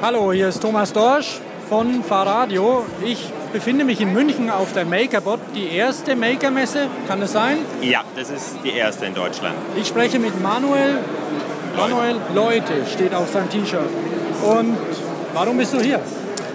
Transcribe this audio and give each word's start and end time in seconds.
Hallo, 0.00 0.32
hier 0.32 0.46
ist 0.46 0.62
Thomas 0.62 0.92
Dorsch 0.92 1.40
von 1.68 2.04
Fahrradio. 2.04 2.86
Ich 3.04 3.18
befinde 3.52 3.84
mich 3.84 4.00
in 4.00 4.12
München 4.12 4.48
auf 4.48 4.72
der 4.72 4.84
MakerBot, 4.84 5.40
die 5.56 5.74
erste 5.74 6.14
Maker-Messe. 6.14 6.86
Kann 7.08 7.20
das 7.20 7.32
sein? 7.32 7.58
Ja, 7.82 8.04
das 8.14 8.30
ist 8.30 8.58
die 8.62 8.70
erste 8.70 9.06
in 9.06 9.14
Deutschland. 9.14 9.56
Ich 9.74 9.88
spreche 9.88 10.20
mit 10.20 10.40
Manuel. 10.40 10.98
Manuel 11.76 12.14
Leute 12.32 12.86
steht 12.86 13.12
auf 13.12 13.32
seinem 13.32 13.50
T-Shirt. 13.50 13.90
Und 14.44 14.78
warum 15.34 15.58
bist 15.58 15.74
du 15.74 15.80
hier? 15.80 15.98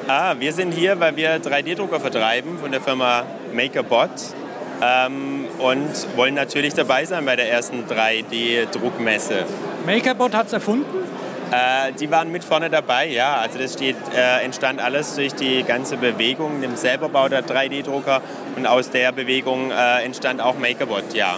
Ah, 0.07 0.35
wir 0.39 0.53
sind 0.53 0.71
hier, 0.71 0.97
weil 1.01 1.13
wir 1.17 1.41
3D-Drucker 1.41 1.99
vertreiben 1.99 2.57
von 2.59 2.71
der 2.71 2.79
Firma 2.79 3.23
MakerBot 3.53 4.09
ähm, 4.81 5.47
und 5.59 6.15
wollen 6.15 6.35
natürlich 6.35 6.75
dabei 6.75 7.03
sein 7.03 7.25
bei 7.25 7.35
der 7.35 7.51
ersten 7.51 7.83
3D-Druckmesse. 7.89 9.43
MakerBot 9.85 10.33
hat 10.33 10.47
es 10.47 10.53
erfunden? 10.53 10.85
Äh, 11.53 11.91
die 11.99 12.09
waren 12.09 12.31
mit 12.31 12.43
vorne 12.43 12.69
dabei, 12.69 13.07
ja. 13.07 13.35
Also 13.35 13.59
das 13.59 13.73
steht, 13.73 13.95
äh, 14.15 14.43
entstand 14.43 14.81
alles 14.81 15.15
durch 15.15 15.35
die 15.35 15.63
ganze 15.63 15.97
Bewegung, 15.97 16.61
dem 16.61 16.75
Selberbau 16.75 17.29
der 17.29 17.45
3D-Drucker 17.45 18.21
und 18.55 18.65
aus 18.65 18.89
der 18.89 19.11
Bewegung 19.11 19.69
äh, 19.71 20.03
entstand 20.03 20.41
auch 20.41 20.57
MakerBot, 20.57 21.13
ja. 21.13 21.37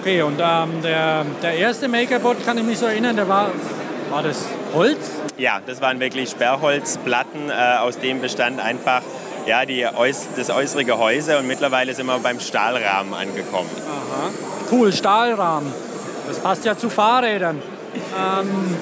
Okay, 0.00 0.22
und 0.22 0.40
ähm, 0.40 0.82
der, 0.82 1.24
der 1.42 1.54
erste 1.54 1.86
MakerBot, 1.86 2.44
kann 2.44 2.58
ich 2.58 2.64
mich 2.64 2.78
so 2.78 2.86
erinnern, 2.86 3.14
der 3.14 3.28
war, 3.28 3.50
war 4.10 4.22
das 4.22 4.44
Holz? 4.74 5.10
Ja, 5.36 5.60
das 5.64 5.80
waren 5.80 6.00
wirklich 6.00 6.30
Sperrholzplatten, 6.30 7.50
äh, 7.50 7.78
aus 7.78 7.98
dem 7.98 8.20
bestand 8.20 8.58
einfach 8.58 9.02
ja, 9.46 9.64
die, 9.64 9.86
das 10.36 10.50
äußere 10.50 10.84
Gehäuse 10.84 11.38
und 11.38 11.46
mittlerweile 11.46 11.94
sind 11.94 12.06
wir 12.06 12.18
beim 12.18 12.40
Stahlrahmen 12.40 13.12
angekommen. 13.12 13.70
Aha. 13.86 14.30
Cool, 14.70 14.92
Stahlrahmen. 14.92 15.72
Das 16.26 16.38
passt 16.38 16.64
ja 16.64 16.76
zu 16.76 16.88
Fahrrädern. 16.88 17.60
Ähm, 17.94 18.76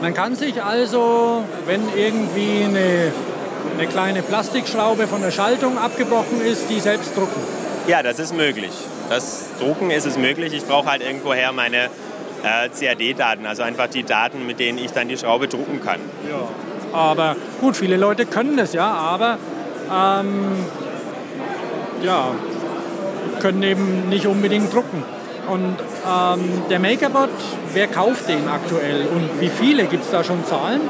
man 0.00 0.14
kann 0.14 0.36
sich 0.36 0.62
also, 0.62 1.44
wenn 1.66 1.82
irgendwie 1.96 2.64
eine, 2.64 3.12
eine 3.78 3.86
kleine 3.88 4.22
Plastikschraube 4.22 5.06
von 5.06 5.22
der 5.22 5.30
Schaltung 5.30 5.78
abgebrochen 5.78 6.44
ist, 6.44 6.68
die 6.70 6.80
selbst 6.80 7.16
drucken. 7.16 7.40
Ja, 7.86 8.02
das 8.02 8.18
ist 8.18 8.34
möglich. 8.34 8.72
Das 9.10 9.50
Drucken 9.60 9.90
ist 9.90 10.06
es 10.06 10.16
möglich. 10.16 10.52
Ich 10.54 10.64
brauche 10.64 10.90
halt 10.90 11.02
irgendwoher 11.02 11.52
meine 11.52 11.88
äh, 12.42 12.68
CAD-Daten, 12.68 13.46
also 13.46 13.62
einfach 13.62 13.88
die 13.88 14.04
Daten, 14.04 14.46
mit 14.46 14.58
denen 14.58 14.78
ich 14.78 14.92
dann 14.92 15.08
die 15.08 15.16
Schraube 15.16 15.48
drucken 15.48 15.80
kann. 15.82 16.00
Ja. 16.28 16.48
Aber 16.98 17.36
gut, 17.60 17.76
viele 17.76 17.96
Leute 17.96 18.24
können 18.24 18.56
das 18.56 18.72
ja, 18.72 18.86
aber 18.86 19.38
ähm, 19.90 20.52
ja, 22.02 22.28
können 23.40 23.62
eben 23.62 24.08
nicht 24.08 24.26
unbedingt 24.26 24.72
drucken. 24.72 25.02
Und 25.48 25.76
ähm, 26.06 26.62
der 26.70 26.80
MakerBot, 26.80 27.30
wer 27.72 27.86
kauft 27.86 28.28
den 28.28 28.48
aktuell 28.48 29.06
und 29.06 29.40
wie 29.40 29.48
viele? 29.48 29.84
Gibt 29.84 30.04
es 30.04 30.10
da 30.10 30.24
schon 30.24 30.44
Zahlen? 30.44 30.80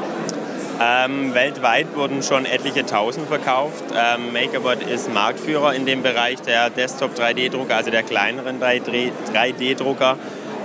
Ähm, 0.81 1.33
weltweit 1.33 1.95
wurden 1.95 2.21
schon 2.21 2.45
etliche 2.45 2.85
Tausend 2.85 3.27
verkauft. 3.27 3.83
Ähm, 3.95 4.33
MakerBot 4.33 4.83
ist 4.83 5.13
Marktführer 5.13 5.73
in 5.73 5.85
dem 5.85 6.03
Bereich 6.03 6.41
der 6.41 6.69
Desktop-3D-Drucker, 6.69 7.75
also 7.75 7.91
der 7.91 8.03
kleineren 8.03 8.59
3D-Drucker. 8.59 10.17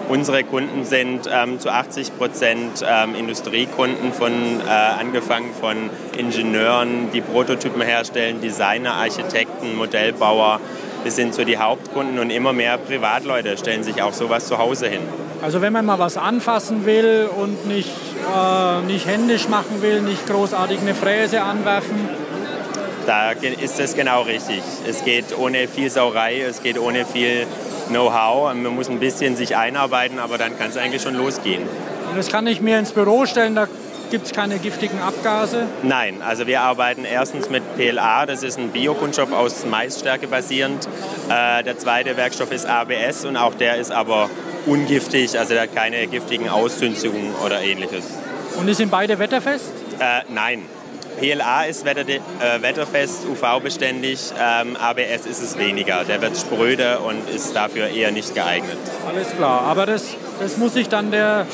Unsere 0.09 0.43
Kunden 0.43 0.85
sind 0.85 1.31
ähm, 1.33 1.61
zu 1.61 1.71
80 1.71 2.19
Prozent 2.19 2.85
ähm, 2.85 3.15
Industriekunden, 3.15 4.13
von, 4.13 4.33
äh, 4.33 4.69
angefangen 4.69 5.55
von 5.55 5.89
Ingenieuren, 6.19 7.13
die 7.13 7.21
Prototypen 7.21 7.81
herstellen, 7.81 8.41
Designer, 8.41 8.95
Architekten, 8.95 9.77
Modellbauer, 9.77 10.59
bis 11.05 11.17
hin 11.17 11.33
zu 11.33 11.45
die 11.45 11.59
Hauptkunden 11.59 12.19
und 12.19 12.31
immer 12.31 12.53
mehr 12.53 12.79
Privatleute 12.79 13.57
stellen 13.57 13.83
sich 13.83 14.03
auch 14.03 14.13
sowas 14.13 14.47
zu 14.47 14.59
Hause 14.59 14.89
hin. 14.89 15.01
Also 15.43 15.63
wenn 15.63 15.73
man 15.73 15.87
mal 15.87 15.99
was 15.99 16.17
anfassen 16.17 16.85
will 16.85 17.29
und 17.35 17.67
nicht, 17.67 17.91
äh, 18.35 18.83
nicht 18.83 19.07
händisch 19.07 19.49
machen 19.49 19.81
will, 19.81 20.03
nicht 20.03 20.27
großartig 20.27 20.81
eine 20.81 20.95
Fräse 20.95 21.43
anwerfen, 21.43 22.09
da 23.07 23.33
ist 23.33 23.81
es 23.81 23.97
genau 23.97 24.23
richtig. 24.23 24.63
Es 24.87 25.05
geht 25.05 25.37
ohne 25.37 25.67
viel 25.67 25.91
Sauerei, 25.91 26.43
es 26.43 26.63
geht 26.63 26.79
ohne 26.79 27.05
viel 27.05 27.47
Know-how. 27.89 28.55
Man 28.55 28.75
muss 28.75 28.89
ein 28.89 29.01
bisschen 29.01 29.37
sich 29.37 29.57
einarbeiten, 29.57 30.19
aber 30.19 30.39
dann 30.39 30.57
kann 30.57 30.71
es 30.71 30.77
eigentlich 30.77 31.03
schon 31.03 31.17
losgehen. 31.17 31.63
Und 31.63 32.17
das 32.17 32.29
kann 32.29 32.47
ich 32.47 32.61
mir 32.61 32.79
ins 32.79 32.93
Büro 32.93 33.27
stellen, 33.27 33.55
da 33.55 33.67
gibt 34.11 34.27
es 34.27 34.33
keine 34.33 34.59
giftigen 34.59 35.01
Abgase? 35.01 35.67
Nein, 35.83 36.23
also 36.23 36.47
wir 36.47 36.61
arbeiten 36.61 37.05
erstens 37.05 37.49
mit 37.49 37.63
PLA, 37.77 38.27
das 38.27 38.43
ist 38.43 38.59
ein 38.59 38.71
Biokunststoff 38.71 39.33
aus 39.33 39.65
Maisstärke 39.65 40.27
basierend. 40.27 40.89
Äh, 41.29 41.63
der 41.63 41.79
zweite 41.79 42.17
Werkstoff 42.17 42.53
ist 42.53 42.67
ABS 42.67 43.25
und 43.25 43.37
auch 43.37 43.55
der 43.55 43.77
ist 43.77 43.93
aber 43.93 44.29
ungiftig, 44.67 45.39
also 45.39 45.55
der 45.55 45.63
hat 45.63 45.75
keine 45.75 46.07
giftigen 46.07 46.49
Ausdünstungen 46.49 47.35
oder 47.45 47.61
ähnliches. 47.63 48.05
Und 48.57 48.67
die 48.67 48.75
sind 48.75 48.91
beide 48.91 49.19
wetterfest? 49.19 49.73
Äh, 49.99 50.23
nein, 50.29 50.63
PLA 51.21 51.65
ist 51.65 51.85
wetter, 51.85 52.09
äh, 52.09 52.63
wetterfest, 52.63 53.27
UV-beständig, 53.29 54.33
ähm, 54.41 54.77
ABS 54.77 55.27
ist 55.27 55.43
es 55.43 55.59
weniger. 55.59 56.05
Der 56.05 56.23
wird 56.23 56.37
spröde 56.37 56.99
und 57.01 57.29
ist 57.29 57.55
dafür 57.55 57.89
eher 57.89 58.11
nicht 58.11 58.35
geeignet. 58.35 58.79
Alles 59.07 59.29
klar, 59.37 59.63
aber 59.63 59.85
das, 59.85 60.17
das 60.41 60.57
muss 60.57 60.73
sich 60.75 60.89
dann 60.89 61.11
der, 61.11 61.47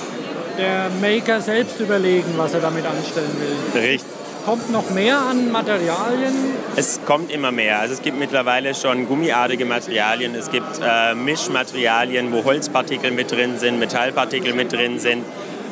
der 0.59 0.91
Maker 1.01 1.41
selbst 1.41 1.81
überlegen, 1.81 2.35
was 2.37 2.55
er 2.55 2.61
damit 2.61 2.85
anstellen 2.87 3.31
will. 3.41 3.81
Richtig. 3.81 4.11
Kommt 4.47 4.71
noch 4.71 4.91
mehr 4.91 5.19
an 5.19 5.51
Materialien? 5.51 6.33
Es 6.77 7.01
kommt 7.05 7.33
immer 7.33 7.51
mehr. 7.51 7.81
Also 7.81 7.95
es 7.95 8.03
gibt 8.03 8.17
mittlerweile 8.17 8.77
schon 8.77 9.09
gummiartige 9.09 9.65
Materialien, 9.65 10.37
es 10.37 10.53
gibt 10.53 10.81
äh, 10.81 11.17
Mischmaterialien, 11.17 12.33
wo 12.33 12.45
Holzpartikel 12.45 13.11
mit 13.11 13.33
drin 13.33 13.59
sind, 13.59 13.81
Metallpartikel 13.81 14.55
mit 14.55 14.73
drin 14.73 15.01
sind, 15.01 15.25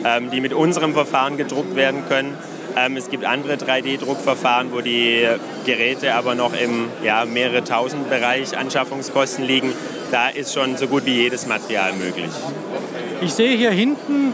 ähm, 0.04 0.28
die 0.32 0.40
mit 0.40 0.52
unserem 0.52 0.92
Verfahren 0.92 1.36
gedruckt 1.36 1.76
werden 1.76 2.02
können. 2.08 2.36
Ähm, 2.76 2.96
es 2.96 3.10
gibt 3.10 3.24
andere 3.24 3.54
3D-Druckverfahren, 3.54 4.72
wo 4.72 4.80
die 4.80 5.24
Geräte 5.64 6.14
aber 6.14 6.34
noch 6.34 6.52
im 6.52 6.88
ja, 7.04 7.24
mehrere 7.24 7.62
tausend 7.62 8.10
Bereich 8.10 8.58
Anschaffungskosten 8.58 9.44
liegen. 9.44 9.72
Da 10.10 10.30
ist 10.30 10.52
schon 10.52 10.76
so 10.76 10.88
gut 10.88 11.06
wie 11.06 11.14
jedes 11.14 11.46
Material 11.46 11.92
möglich. 11.92 12.30
Ich 13.20 13.32
sehe 13.32 13.56
hier 13.56 13.70
hinten 13.70 14.32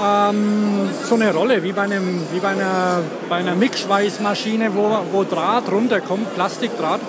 ähm, 0.00 0.88
so 1.08 1.14
eine 1.14 1.34
Rolle 1.34 1.62
wie 1.62 1.72
bei, 1.72 1.82
einem, 1.82 2.20
wie 2.32 2.40
bei 2.40 2.48
einer, 2.48 3.02
bei 3.28 3.36
einer 3.36 3.54
Mixschweißmaschine, 3.54 4.74
wo, 4.74 4.98
wo 5.12 5.24
Draht 5.24 5.70
runterkommt, 5.70 6.34
Plastikdraht. 6.34 7.00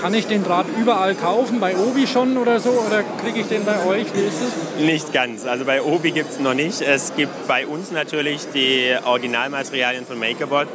Kann 0.00 0.14
ich 0.14 0.28
den 0.28 0.44
Draht 0.44 0.66
überall 0.80 1.16
kaufen, 1.16 1.58
bei 1.58 1.76
Obi 1.76 2.06
schon 2.06 2.36
oder 2.36 2.60
so, 2.60 2.70
oder 2.70 3.02
kriege 3.20 3.40
ich 3.40 3.48
den 3.48 3.64
bei 3.64 3.84
euch? 3.84 4.06
Wie 4.14 4.20
ist 4.20 4.40
es? 4.40 4.84
Nicht 4.84 5.12
ganz. 5.12 5.44
Also 5.44 5.64
bei 5.64 5.82
Obi 5.82 6.12
gibt 6.12 6.30
es 6.30 6.38
noch 6.38 6.54
nicht. 6.54 6.80
Es 6.80 7.16
gibt 7.16 7.48
bei 7.48 7.66
uns 7.66 7.90
natürlich 7.90 8.46
die 8.54 8.94
Originalmaterialien 9.04 10.06
von 10.06 10.18
MakerBot. 10.18 10.68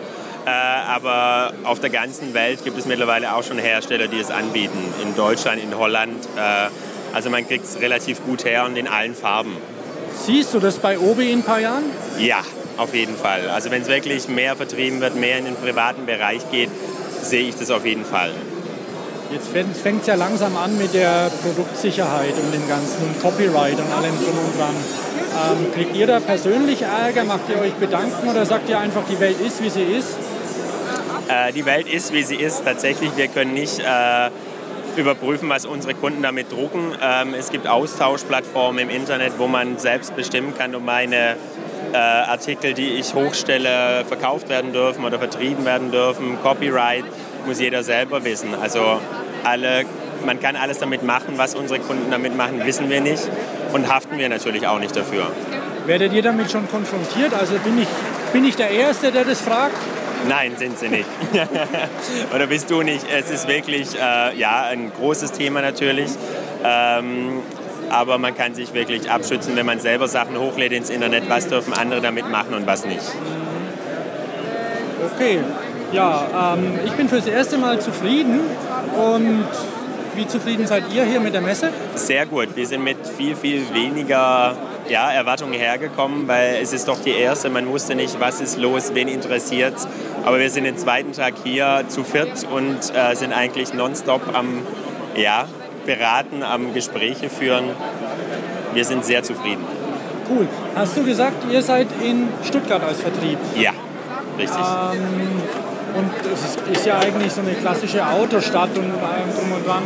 Äh, 0.46 0.50
aber 0.50 1.54
auf 1.64 1.80
der 1.80 1.90
ganzen 1.90 2.34
Welt 2.34 2.66
gibt 2.66 2.78
es 2.78 2.86
mittlerweile 2.86 3.34
auch 3.34 3.44
schon 3.44 3.60
Hersteller, 3.60 4.08
die 4.08 4.20
es 4.20 4.30
anbieten. 4.30 4.94
In 5.02 5.16
Deutschland, 5.16 5.64
in 5.64 5.78
Holland. 5.78 6.26
Äh, 6.36 6.70
also 7.14 7.30
man 7.30 7.48
kriegt 7.48 7.64
es 7.64 7.80
relativ 7.80 8.26
gut 8.26 8.44
her 8.44 8.66
und 8.66 8.76
in 8.76 8.88
allen 8.88 9.16
Farben. 9.16 9.56
Siehst 10.16 10.54
du 10.54 10.60
das 10.60 10.78
bei 10.78 10.98
Obi 10.98 11.32
in 11.32 11.40
ein 11.40 11.44
paar 11.44 11.60
Jahren? 11.60 11.84
Ja, 12.20 12.42
auf 12.78 12.94
jeden 12.94 13.16
Fall. 13.16 13.50
Also 13.50 13.72
wenn 13.72 13.82
es 13.82 13.88
wirklich 13.88 14.28
mehr 14.28 14.56
vertrieben 14.56 15.02
wird, 15.02 15.16
mehr 15.16 15.38
in 15.38 15.46
den 15.46 15.56
privaten 15.56 16.06
Bereich 16.06 16.50
geht, 16.52 16.70
sehe 17.22 17.48
ich 17.48 17.56
das 17.56 17.72
auf 17.72 17.86
jeden 17.86 18.06
Fall. 18.06 18.32
Jetzt 19.32 19.50
fängt 19.82 20.02
es 20.02 20.08
ja 20.08 20.16
langsam 20.16 20.56
an 20.58 20.78
mit 20.78 20.94
der 20.94 21.32
Produktsicherheit 21.42 22.36
und 22.36 22.54
dem 22.54 22.68
ganzen 22.68 23.20
Copyright 23.22 23.80
und 23.80 23.92
allem 23.92 24.16
drum 24.18 24.38
und 24.38 24.60
dran. 24.60 24.76
Ähm, 25.34 25.74
kriegt 25.74 25.96
ihr 25.96 26.06
da 26.06 26.20
persönlich 26.20 26.84
Ärger? 26.84 27.24
Macht 27.24 27.50
ihr 27.50 27.60
euch 27.60 27.74
Bedanken 27.74 28.30
oder 28.30 28.46
sagt 28.46 28.70
ihr 28.70 28.78
einfach, 28.78 29.02
die 29.10 29.20
Welt 29.20 29.40
ist, 29.42 29.64
wie 29.64 29.70
sie 29.70 29.82
ist? 29.82 30.10
Äh, 31.28 31.52
die 31.54 31.66
Welt 31.66 31.92
ist, 31.92 32.14
wie 32.14 32.22
sie 32.22 32.36
ist. 32.36 32.64
Tatsächlich, 32.64 33.12
wir 33.16 33.28
können 33.28 33.54
nicht 33.54 33.80
äh, 33.80 34.30
überprüfen, 34.98 35.50
was 35.50 35.66
unsere 35.66 35.94
Kunden 35.94 36.22
damit 36.22 36.52
drucken. 36.52 36.94
Ähm, 37.02 37.34
es 37.34 37.50
gibt 37.50 37.68
Austauschplattformen 37.68 38.88
im 38.88 38.90
Internet, 38.90 39.34
wo 39.38 39.48
man 39.48 39.78
selbst 39.78 40.16
bestimmen 40.16 40.54
kann, 40.58 40.74
ob 40.76 40.84
meine 40.84 41.36
äh, 41.94 41.98
Artikel, 41.98 42.74
die 42.74 42.94
ich 42.94 43.14
hochstelle, 43.14 44.06
verkauft 44.06 44.50
werden 44.50 44.74
dürfen 44.74 45.06
oder 45.06 45.20
vertrieben 45.20 45.66
werden 45.66 45.92
dürfen. 45.92 46.38
Copyright 46.42 47.06
muss 47.46 47.60
jeder 47.60 47.84
selber 47.84 48.24
wissen. 48.24 48.56
Also 48.62 49.00
alle, 49.44 49.86
man 50.26 50.40
kann 50.40 50.56
alles 50.56 50.80
damit 50.80 51.04
machen, 51.04 51.38
was 51.38 51.56
unsere 51.56 51.80
Kunden 51.80 52.10
damit 52.12 52.36
machen, 52.36 52.66
wissen 52.66 52.90
wir 52.90 53.02
nicht 53.02 53.24
und 53.74 53.94
haften 53.94 54.18
wir 54.18 54.30
natürlich 54.30 54.68
auch 54.68 54.80
nicht 54.80 54.96
dafür. 54.96 55.28
Werdet 55.86 56.14
ihr 56.14 56.22
damit 56.22 56.50
schon 56.50 56.68
konfrontiert? 56.70 57.34
Also 57.34 57.56
bin 57.60 57.82
ich, 57.82 57.88
bin 58.32 58.46
ich 58.46 58.56
der 58.56 58.72
Erste, 58.72 59.12
der 59.12 59.26
das 59.26 59.42
fragt? 59.42 59.76
Nein, 60.28 60.54
sind 60.58 60.78
sie 60.78 60.90
nicht. 60.90 61.06
Oder 62.36 62.48
bist 62.48 62.70
du 62.70 62.82
nicht? 62.82 63.06
Es 63.12 63.30
ist 63.30 63.48
wirklich 63.48 63.96
äh, 63.96 64.38
ja, 64.38 64.64
ein 64.64 64.92
großes 64.94 65.32
Thema 65.34 65.62
natürlich. 65.62 66.10
Ähm, 66.64 67.42
aber 67.90 68.18
man 68.18 68.36
kann 68.36 68.56
sich 68.56 68.74
wirklich 68.74 69.12
abschützen, 69.12 69.56
wenn 69.56 69.66
man 69.66 69.80
selber 69.80 70.08
Sachen 70.08 70.38
hochlädt 70.38 70.72
ins 70.72 70.90
Internet. 70.90 71.30
Was 71.30 71.48
dürfen 71.48 71.74
andere 71.74 72.02
damit 72.02 72.30
machen 72.30 72.54
und 72.54 72.66
was 72.66 72.86
nicht? 72.86 73.04
Okay, 75.16 75.40
ja, 75.92 76.56
ähm, 76.56 76.80
ich 76.86 76.92
bin 76.94 77.08
fürs 77.10 77.28
erste 77.28 77.58
Mal 77.58 77.80
zufrieden 77.80 78.40
und 78.98 79.46
wie 80.16 80.28
zufrieden 80.28 80.66
seid 80.66 80.84
ihr 80.94 81.04
hier 81.04 81.20
mit 81.20 81.34
der 81.34 81.42
Messe? 81.42 81.70
Sehr 81.96 82.26
gut. 82.26 82.56
Wir 82.56 82.66
sind 82.68 82.84
mit 82.84 82.98
viel, 83.18 83.36
viel 83.36 83.66
weniger 83.74 84.56
ja, 84.90 85.12
Erwartungen 85.12 85.54
hergekommen, 85.54 86.28
weil 86.28 86.58
es 86.62 86.74
ist 86.74 86.88
doch 86.88 87.00
die 87.00 87.12
erste. 87.12 87.50
Man 87.50 87.68
wusste 87.68 87.96
nicht, 87.96 88.20
was 88.20 88.42
ist 88.42 88.58
los, 88.58 88.92
wen 88.94 89.08
interessiert. 89.08 89.76
Aber 90.26 90.40
wir 90.40 90.50
sind 90.50 90.66
den 90.66 90.78
zweiten 90.78 91.14
Tag 91.14 91.34
hier 91.44 91.84
zu 91.88 92.04
viert 92.04 92.46
und 92.52 92.78
äh, 92.96 93.16
sind 93.16 93.34
eigentlich 93.34 93.74
nonstop 93.74 94.22
am 94.34 94.62
ja, 95.16 95.46
beraten, 95.86 96.44
am 96.44 96.74
Gespräche 96.74 97.30
führen. 97.30 97.66
Wir 98.74 98.86
sind 98.86 99.06
sehr 99.06 99.24
zufrieden. 99.24 99.64
Cool. 100.30 100.48
Hast 100.76 100.98
du 100.98 101.04
gesagt, 101.04 101.52
ihr 101.52 101.62
seid 101.62 101.88
in 102.02 102.30
Stuttgart 102.44 102.84
als 102.84 103.02
Vertrieb? 103.02 103.38
Ja, 103.56 103.72
richtig. 104.38 104.58
Ähm, 104.58 105.42
und 105.96 106.12
es 106.34 106.78
ist, 106.78 106.86
ja 106.86 106.98
eigentlich 106.98 107.32
so 107.32 107.42
eine 107.42 107.52
klassische 107.52 108.06
Autostadt 108.08 108.76
und 108.76 108.86
allem 108.86 109.36
drum 109.36 109.52
und 109.52 109.68
dran. 109.68 109.84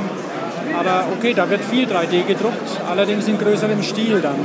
Aber 0.80 1.06
okay, 1.18 1.34
da 1.34 1.50
wird 1.50 1.64
viel 1.66 1.88
3D 1.88 2.26
gedruckt, 2.26 2.82
allerdings 2.90 3.28
in 3.28 3.38
größerem 3.38 3.82
Stil 3.84 4.22
dann 4.22 4.36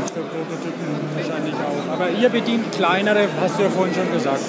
Prototypen 0.42 0.86
wahrscheinlich 1.14 1.54
auch. 1.54 1.92
Aber 1.92 2.10
ihr 2.10 2.28
bedient 2.28 2.72
kleinere, 2.72 3.28
hast 3.40 3.58
du 3.58 3.62
ja 3.62 3.70
vorhin 3.70 3.94
schon 3.94 4.12
gesagt. 4.12 4.40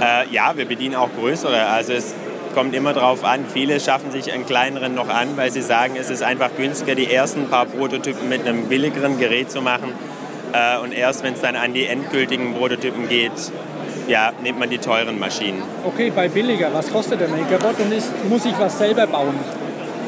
Äh, 0.00 0.32
ja, 0.32 0.56
wir 0.56 0.66
bedienen 0.66 0.94
auch 0.94 1.10
größere. 1.18 1.66
Also 1.66 1.92
es 1.92 2.14
kommt 2.54 2.74
immer 2.74 2.92
darauf 2.92 3.24
an. 3.24 3.44
Viele 3.52 3.80
schaffen 3.80 4.10
sich 4.10 4.32
einen 4.32 4.46
kleineren 4.46 4.94
noch 4.94 5.08
an, 5.08 5.36
weil 5.36 5.50
sie 5.50 5.62
sagen, 5.62 5.94
es 5.98 6.10
ist 6.10 6.22
einfach 6.22 6.50
günstiger, 6.56 6.94
die 6.94 7.12
ersten 7.12 7.48
paar 7.48 7.66
Prototypen 7.66 8.28
mit 8.28 8.46
einem 8.46 8.68
billigeren 8.68 9.18
Gerät 9.18 9.50
zu 9.50 9.62
machen. 9.62 9.92
Äh, 10.52 10.78
und 10.78 10.92
erst 10.92 11.22
wenn 11.22 11.34
es 11.34 11.40
dann 11.40 11.56
an 11.56 11.72
die 11.74 11.86
endgültigen 11.86 12.54
Prototypen 12.54 13.08
geht, 13.08 13.32
ja, 14.06 14.32
nimmt 14.42 14.58
man 14.58 14.70
die 14.70 14.78
teuren 14.78 15.18
Maschinen. 15.18 15.62
Okay, 15.84 16.10
bei 16.14 16.28
billiger, 16.28 16.72
was 16.72 16.90
kostet 16.90 17.20
der 17.20 17.28
MakerBot 17.28 17.78
und 17.80 17.92
ist, 17.92 18.10
muss 18.28 18.44
ich 18.46 18.58
was 18.58 18.78
selber 18.78 19.06
bauen? 19.06 19.34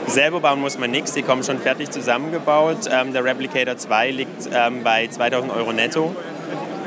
Selber 0.07 0.41
bauen 0.41 0.61
muss 0.61 0.79
man 0.79 0.91
nichts, 0.91 1.13
die 1.13 1.23
kommen 1.23 1.43
schon 1.43 1.59
fertig 1.59 1.91
zusammengebaut. 1.91 2.89
Ähm, 2.91 3.13
der 3.13 3.25
Replicator 3.25 3.77
2 3.77 4.11
liegt 4.11 4.49
ähm, 4.53 4.83
bei 4.83 5.07
2000 5.07 5.53
Euro 5.53 5.73
netto. 5.73 6.15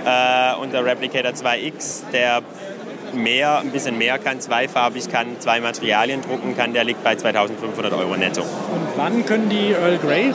Äh, 0.05 0.55
und 0.61 0.73
der 0.73 0.85
Replicator 0.85 1.31
2X, 1.31 2.09
der 2.11 2.41
mehr, 3.13 3.59
ein 3.59 3.71
bisschen 3.71 3.97
mehr 3.97 4.17
kann, 4.19 4.41
zweifarbig 4.41 5.09
kann, 5.09 5.39
zwei 5.39 5.59
Materialien 5.61 6.21
drucken 6.21 6.57
kann, 6.57 6.73
der 6.73 6.83
liegt 6.83 7.03
bei 7.03 7.15
2500 7.15 7.93
Euro 7.93 8.17
netto. 8.17 8.41
Und 8.41 8.87
wann 8.97 9.25
können 9.25 9.49
die 9.49 9.71
Earl 9.71 9.97
Grey 9.97 10.33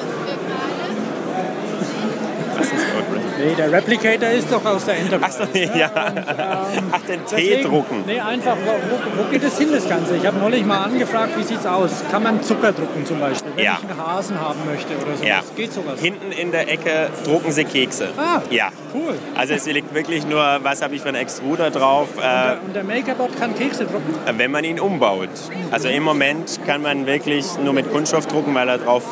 Nee, 3.39 3.55
der 3.55 3.71
Replicator 3.71 4.31
ist 4.31 4.53
doch 4.53 4.65
aus 4.65 4.85
der 4.85 4.99
Enterprise. 4.99 5.39
Ach, 5.43 5.49
so, 5.55 5.59
ja. 5.79 5.87
Und, 5.87 6.17
ähm, 6.19 6.85
Ach, 6.91 7.01
den 7.03 7.25
Tee 7.25 7.63
drucken. 7.63 8.03
Nee, 8.05 8.19
einfach, 8.19 8.57
wo, 8.57 9.23
wo, 9.23 9.31
geht 9.31 9.45
es 9.45 9.59
hin, 9.59 9.69
das 9.73 9.89
Ganze? 9.89 10.17
Ich 10.17 10.27
habe 10.27 10.39
neulich 10.39 10.65
mal 10.65 10.85
angefragt, 10.85 11.39
wie 11.39 11.45
sieht 11.45 11.61
es 11.61 11.67
aus? 11.67 12.03
Kann 12.11 12.23
man 12.25 12.43
Zucker 12.43 12.73
drucken 12.73 13.07
zum 13.07 13.21
Beispiel, 13.21 13.53
wenn 13.55 13.65
ja. 13.65 13.79
ich 13.81 13.89
einen 13.89 14.07
Hasen 14.07 14.41
haben 14.41 14.59
möchte 14.67 14.95
oder 14.97 15.17
so? 15.17 15.25
Ja. 15.25 15.41
Geht 15.55 15.73
sowas? 15.73 16.01
Hinten 16.01 16.33
in 16.33 16.51
der 16.51 16.69
Ecke 16.69 17.11
drucken 17.25 17.53
sie 17.53 17.65
Kekse. 17.65 18.09
Ah, 18.17 18.41
ja. 18.51 18.71
cool. 18.93 19.15
Also 19.37 19.55
es 19.55 19.67
liegt 19.67 19.95
wirklich 19.95 20.27
nur, 20.27 20.43
was 20.63 20.83
habe 20.83 20.97
ich 20.97 21.03
für 21.03 21.09
einen 21.09 21.19
Extruder 21.19 21.71
drauf. 21.71 22.09
Und 22.17 22.23
der, 22.23 22.59
und 22.67 22.75
der 22.75 22.85
Makerbot 22.85 23.39
kann 23.39 23.55
Kekse 23.55 23.85
drucken? 23.85 24.15
Wenn 24.37 24.51
man 24.51 24.65
ihn 24.65 24.81
umbaut. 24.81 25.29
Also 25.71 25.89
im 25.89 26.03
Moment 26.03 26.59
kann 26.67 26.83
man 26.83 27.07
wirklich 27.07 27.47
nur 27.63 27.73
mit 27.73 27.91
Kunststoff 27.93 28.27
drucken, 28.27 28.55
weil 28.55 28.69
er 28.69 28.79
drauf 28.79 29.05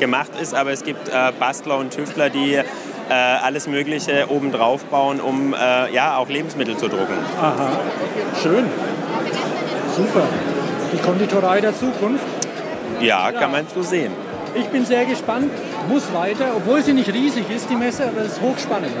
gemacht 0.00 0.30
ist, 0.40 0.54
aber 0.54 0.72
es 0.72 0.82
gibt 0.82 1.08
äh, 1.08 1.32
Bastler 1.38 1.78
und 1.78 1.92
Tüftler, 1.92 2.28
die 2.28 2.60
äh, 3.08 3.12
alles 3.12 3.66
Mögliche 3.66 4.26
obendrauf 4.28 4.84
bauen, 4.86 5.20
um 5.20 5.54
äh, 5.54 5.92
ja, 5.92 6.16
auch 6.16 6.28
Lebensmittel 6.28 6.76
zu 6.76 6.88
drucken. 6.88 7.18
Aha, 7.40 7.78
schön. 8.42 8.64
Super. 9.96 10.22
Die 10.92 10.98
Konditorei 10.98 11.60
der 11.60 11.74
Zukunft? 11.74 12.24
Ja, 13.00 13.30
ja, 13.30 13.32
kann 13.32 13.52
man 13.52 13.66
so 13.72 13.82
sehen. 13.82 14.12
Ich 14.54 14.66
bin 14.66 14.86
sehr 14.86 15.04
gespannt, 15.04 15.50
muss 15.88 16.12
weiter, 16.14 16.52
obwohl 16.56 16.82
sie 16.82 16.92
nicht 16.92 17.12
riesig 17.12 17.50
ist, 17.50 17.68
die 17.68 17.76
Messe, 17.76 18.06
aber 18.06 18.20
es 18.22 18.34
ist 18.34 18.40
hochspannend. 18.40 18.92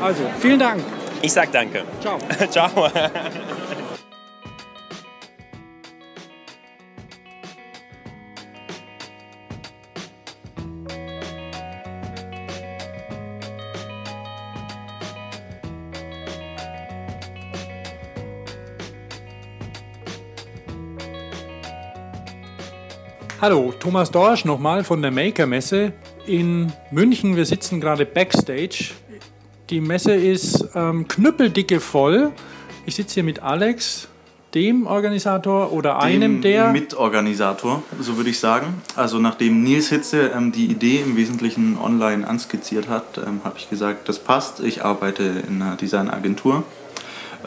Also, 0.00 0.22
vielen 0.40 0.58
Dank. 0.58 0.82
Ich 1.22 1.32
sag 1.32 1.52
danke. 1.52 1.82
Ciao. 2.00 2.18
Ciao. 2.50 2.90
Hallo, 23.38 23.74
Thomas 23.78 24.10
Dorsch 24.10 24.46
nochmal 24.46 24.82
von 24.82 25.02
der 25.02 25.10
Maker-Messe 25.10 25.92
in 26.26 26.72
München. 26.90 27.36
Wir 27.36 27.44
sitzen 27.44 27.82
gerade 27.82 28.06
backstage. 28.06 28.92
Die 29.68 29.82
Messe 29.82 30.14
ist 30.14 30.66
ähm, 30.74 31.06
knüppeldicke 31.06 31.80
voll. 31.80 32.32
Ich 32.86 32.94
sitze 32.94 33.16
hier 33.16 33.24
mit 33.24 33.42
Alex, 33.42 34.08
dem 34.54 34.86
Organisator 34.86 35.70
oder 35.70 35.98
dem 35.98 36.00
einem 36.00 36.40
der. 36.40 36.72
Mitorganisator, 36.72 37.82
so 38.00 38.16
würde 38.16 38.30
ich 38.30 38.38
sagen. 38.38 38.80
Also, 38.96 39.18
nachdem 39.18 39.62
Nils 39.62 39.90
Hitze 39.90 40.30
ähm, 40.34 40.50
die 40.50 40.64
Idee 40.64 41.02
im 41.04 41.18
Wesentlichen 41.18 41.76
online 41.78 42.26
anskizziert 42.26 42.88
hat, 42.88 43.18
ähm, 43.18 43.42
habe 43.44 43.58
ich 43.58 43.68
gesagt, 43.68 44.08
das 44.08 44.18
passt. 44.18 44.60
Ich 44.60 44.82
arbeite 44.82 45.24
in 45.46 45.60
einer 45.60 45.76
Designagentur. 45.76 46.64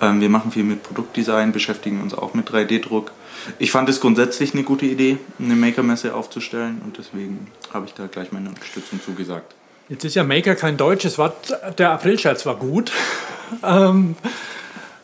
Ähm, 0.01 0.21
wir 0.21 0.29
machen 0.29 0.51
viel 0.51 0.63
mit 0.63 0.83
Produktdesign, 0.83 1.51
beschäftigen 1.51 2.01
uns 2.01 2.13
auch 2.13 2.33
mit 2.33 2.49
3D-Druck 2.49 3.11
ich 3.57 3.71
fand 3.71 3.89
es 3.89 3.99
grundsätzlich 3.99 4.53
eine 4.53 4.63
gute 4.63 4.85
Idee, 4.85 5.17
eine 5.39 5.55
Maker-Messe 5.55 6.13
aufzustellen 6.13 6.81
und 6.83 6.97
deswegen 6.97 7.47
habe 7.73 7.85
ich 7.85 7.93
da 7.93 8.07
gleich 8.07 8.31
meine 8.31 8.49
Unterstützung 8.49 9.01
zugesagt. 9.01 9.55
Jetzt 9.87 10.05
ist 10.05 10.15
ja 10.15 10.23
Maker 10.23 10.55
kein 10.55 10.77
deutsches 10.77 11.17
Wort. 11.17 11.57
Der 11.77 11.91
Aprilscherz 11.91 12.45
war 12.45 12.55
gut. 12.55 12.91
ähm, 13.63 14.15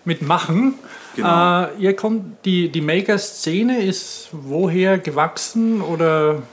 mit 0.03 0.21
Machen. 0.21 0.75
Genau. 1.15 1.63
Äh, 1.63 1.69
ihr 1.79 1.95
kommt, 1.95 2.45
die, 2.45 2.69
die 2.69 2.81
Maker-Szene 2.81 3.83
ist 3.83 4.29
woher 4.31 4.99
gewachsen 4.99 5.81
oder? 5.81 6.43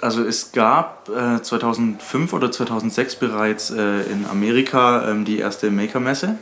Also 0.00 0.22
es 0.24 0.52
gab 0.52 1.08
äh, 1.08 1.42
2005 1.42 2.32
oder 2.32 2.52
2006 2.52 3.16
bereits 3.16 3.70
äh, 3.70 4.02
in 4.02 4.26
Amerika 4.30 5.08
ähm, 5.08 5.24
die 5.24 5.38
erste 5.38 5.70
Maker-Messe, 5.70 6.36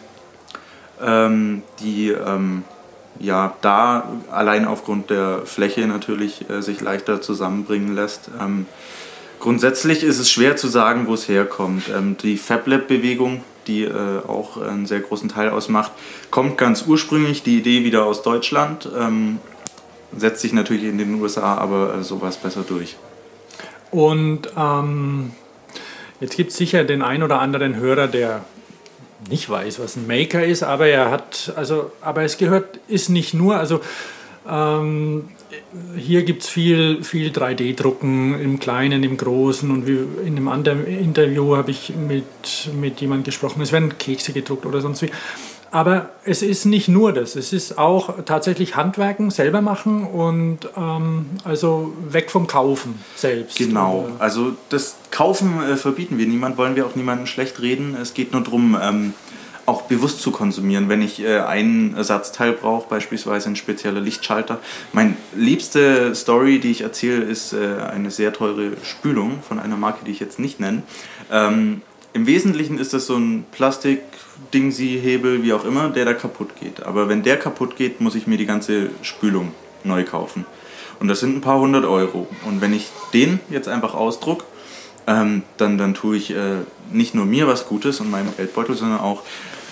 ähm, 1.05 1.63
die 1.81 2.11
ähm, 2.11 2.65
ja, 3.21 3.55
da 3.61 4.05
allein 4.31 4.67
aufgrund 4.67 5.11
der 5.11 5.43
Fläche 5.45 5.87
natürlich 5.87 6.49
äh, 6.49 6.63
sich 6.63 6.81
leichter 6.81 7.21
zusammenbringen 7.21 7.95
lässt. 7.95 8.31
Ähm, 8.41 8.67
grundsätzlich 9.39 10.03
ist 10.03 10.19
es 10.19 10.31
schwer 10.31 10.57
zu 10.57 10.69
sagen, 10.69 11.07
wo 11.07 11.15
es 11.15 11.29
herkommt. 11.29 11.85
Ähm, 11.95 12.17
die 12.23 12.39
FabLab-Bewegung, 12.39 13.45
die 13.67 13.85
äh, 13.85 14.27
auch 14.27 14.61
einen 14.61 14.87
sehr 14.87 15.01
großen 15.01 15.29
Teil 15.29 15.51
ausmacht, 15.51 15.93
kommt 16.31 16.57
ganz 16.57 16.85
ursprünglich, 16.87 17.43
die 17.43 17.59
Idee 17.59 17.85
wieder 17.85 18.07
aus 18.07 18.23
Deutschland, 18.23 18.89
ähm, 18.99 19.39
setzt 20.17 20.41
sich 20.41 20.53
natürlich 20.53 20.85
in 20.85 20.99
den 20.99 21.21
USA 21.21 21.57
aber 21.57 21.95
äh, 21.95 22.03
sowas 22.03 22.39
besser 22.39 22.65
durch. 22.67 22.97
Und 23.91 24.51
ähm, 24.57 25.33
jetzt 26.21 26.37
gibt 26.37 26.53
es 26.53 26.57
sicher 26.57 26.85
den 26.85 27.03
ein 27.03 27.23
oder 27.23 27.41
anderen 27.41 27.77
Hörer, 27.77 28.07
der 28.07 28.45
nicht 29.29 29.49
weiß, 29.49 29.79
was 29.81 29.97
ein 29.97 30.07
Maker 30.07 30.45
ist, 30.45 30.63
aber 30.63 30.87
er 30.87 31.11
hat, 31.11 31.53
also, 31.57 31.93
aber 32.01 32.23
es 32.23 32.39
gehört, 32.39 32.81
ist 32.89 33.09
nicht 33.09 33.35
nur, 33.35 33.57
also 33.57 33.81
ähm, 34.49 35.29
hier 35.97 36.23
gibt 36.23 36.43
es 36.43 36.49
viel, 36.49 37.03
viel 37.03 37.31
3D-Drucken 37.31 38.41
im 38.41 38.59
Kleinen, 38.61 39.03
im 39.03 39.17
Großen 39.17 39.71
und 39.71 39.87
wie 39.87 39.99
in 40.27 40.37
einem 40.37 40.49
anderen 40.49 40.87
Interview 40.87 41.57
habe 41.57 41.71
ich 41.71 41.93
mit, 41.95 42.25
mit 42.81 43.01
jemandem 43.01 43.25
gesprochen, 43.25 43.61
es 43.63 43.73
werden 43.73 43.99
Kekse 43.99 44.33
gedruckt 44.33 44.67
oder 44.67 44.81
sonst 44.81 45.03
wie. 45.03 45.11
Aber 45.73 46.11
es 46.25 46.43
ist 46.43 46.65
nicht 46.65 46.89
nur 46.89 47.13
das, 47.13 47.37
es 47.37 47.53
ist 47.53 47.79
auch 47.79 48.25
tatsächlich 48.25 48.75
Handwerken, 48.75 49.31
selber 49.31 49.61
machen 49.61 50.05
und 50.05 50.59
ähm, 50.77 51.27
also 51.45 51.93
weg 52.09 52.31
vom 52.31 52.49
Kaufen 52.49 53.01
selbst. 53.15 53.57
Genau, 53.57 54.09
also 54.19 54.53
das 54.69 54.97
Kaufen 55.13 55.63
äh, 55.63 55.77
verbieten 55.77 56.19
wir 56.19 56.27
niemand, 56.27 56.59
wollen 56.59 56.75
wir 56.75 56.87
auch 56.87 56.97
niemandem 56.97 57.27
schlecht 57.27 57.61
reden. 57.61 57.97
Es 58.01 58.15
geht 58.15 58.33
nur 58.33 58.43
darum, 58.43 58.77
ähm, 58.83 59.15
auch 59.67 59.83
bewusst 59.83 60.21
zu 60.21 60.33
konsumieren. 60.33 60.89
Wenn 60.89 61.03
ich 61.03 61.23
äh, 61.23 61.39
einen 61.39 61.95
Ersatzteil 61.95 62.53
brauche, 62.53 62.89
beispielsweise 62.89 63.49
ein 63.49 63.57
spezieller 63.57 64.01
Lichtschalter. 64.01 64.59
Meine 64.93 65.15
liebste 65.37 66.15
Story, 66.17 66.59
die 66.59 66.73
ich 66.73 66.81
erzähle, 66.81 67.23
ist 67.23 67.53
äh, 67.53 67.77
eine 67.81 68.11
sehr 68.11 68.33
teure 68.33 68.73
Spülung 68.83 69.39
von 69.47 69.61
einer 69.61 69.77
Marke, 69.77 70.05
die 70.05 70.11
ich 70.11 70.19
jetzt 70.19 70.41
nicht 70.41 70.59
nenne. 70.59 70.83
Ähm, 71.31 71.83
Im 72.13 72.27
Wesentlichen 72.27 72.79
ist 72.79 72.93
das 72.93 73.07
so 73.07 73.17
ein 73.17 73.45
Plastik 73.53 74.01
Dingsi, 74.53 75.01
Hebel, 75.03 75.43
wie 75.43 75.53
auch 75.53 75.65
immer, 75.65 75.91
der 75.91 76.05
da 76.05 76.15
kaputt 76.15 76.57
geht. 76.61 76.83
Aber 76.83 77.09
wenn 77.09 77.23
der 77.23 77.37
kaputt 77.39 77.77
geht, 77.77 78.01
muss 78.01 78.15
ich 78.15 78.27
mir 78.27 78.37
die 78.37 78.47
ganze 78.47 78.91
Spülung 79.03 79.53
neu 79.85 80.05
kaufen. 80.05 80.47
Und 80.99 81.09
das 81.09 81.21
sind 81.21 81.37
ein 81.37 81.41
paar 81.41 81.59
hundert 81.59 81.85
Euro. 81.85 82.29
Und 82.47 82.61
wenn 82.61 82.75
ich 82.75 82.89
den 83.13 83.41
jetzt 83.49 83.69
einfach 83.69 83.95
ausdruck, 83.95 84.45
ähm, 85.07 85.43
dann, 85.57 85.79
dann 85.79 85.95
tue 85.95 86.17
ich 86.17 86.31
äh, 86.31 86.59
nicht 86.93 87.15
nur 87.15 87.25
mir 87.25 87.47
was 87.47 87.67
Gutes 87.67 88.01
und 88.01 88.11
meinem 88.11 88.35
Geldbeutel, 88.37 88.75
sondern 88.75 89.01
auch 89.01 89.23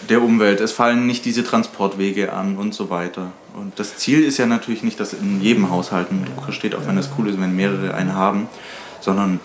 der 0.09 0.23
Umwelt. 0.23 0.61
Es 0.61 0.73
fallen 0.73 1.07
nicht 1.07 1.25
diese 1.25 1.45
Transportwege 1.45 2.33
an 2.33 2.57
und 2.57 2.73
so 2.73 2.89
weiter. 2.89 3.33
Und 3.55 3.79
das 3.79 3.97
Ziel 3.97 4.25
ist 4.25 4.39
ja 4.39 4.47
natürlich 4.47 4.83
nicht, 4.83 5.01
dass 5.01 5.13
in 5.13 5.41
jedem 5.43 5.71
Haushalt 5.71 6.11
ein 6.11 6.25
Drucker 6.25 6.53
steht, 6.53 6.75
auch 6.75 6.87
wenn 6.87 6.97
das 6.97 7.11
cool 7.19 7.29
ist, 7.29 7.41
wenn 7.41 7.55
mehrere 7.55 7.95
einen 7.95 8.15
haben, 8.15 8.49
sondern 9.01 9.41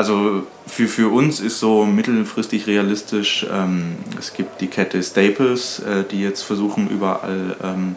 also 0.00 0.46
für, 0.66 0.88
für 0.88 1.12
uns 1.12 1.40
ist 1.40 1.60
so 1.60 1.84
mittelfristig 1.84 2.66
realistisch, 2.66 3.46
ähm, 3.52 3.96
es 4.18 4.32
gibt 4.32 4.62
die 4.62 4.68
Kette 4.68 5.02
Staples, 5.02 5.80
äh, 5.80 6.04
die 6.10 6.22
jetzt 6.22 6.40
versuchen 6.40 6.88
überall 6.88 7.54
ähm, 7.62 7.96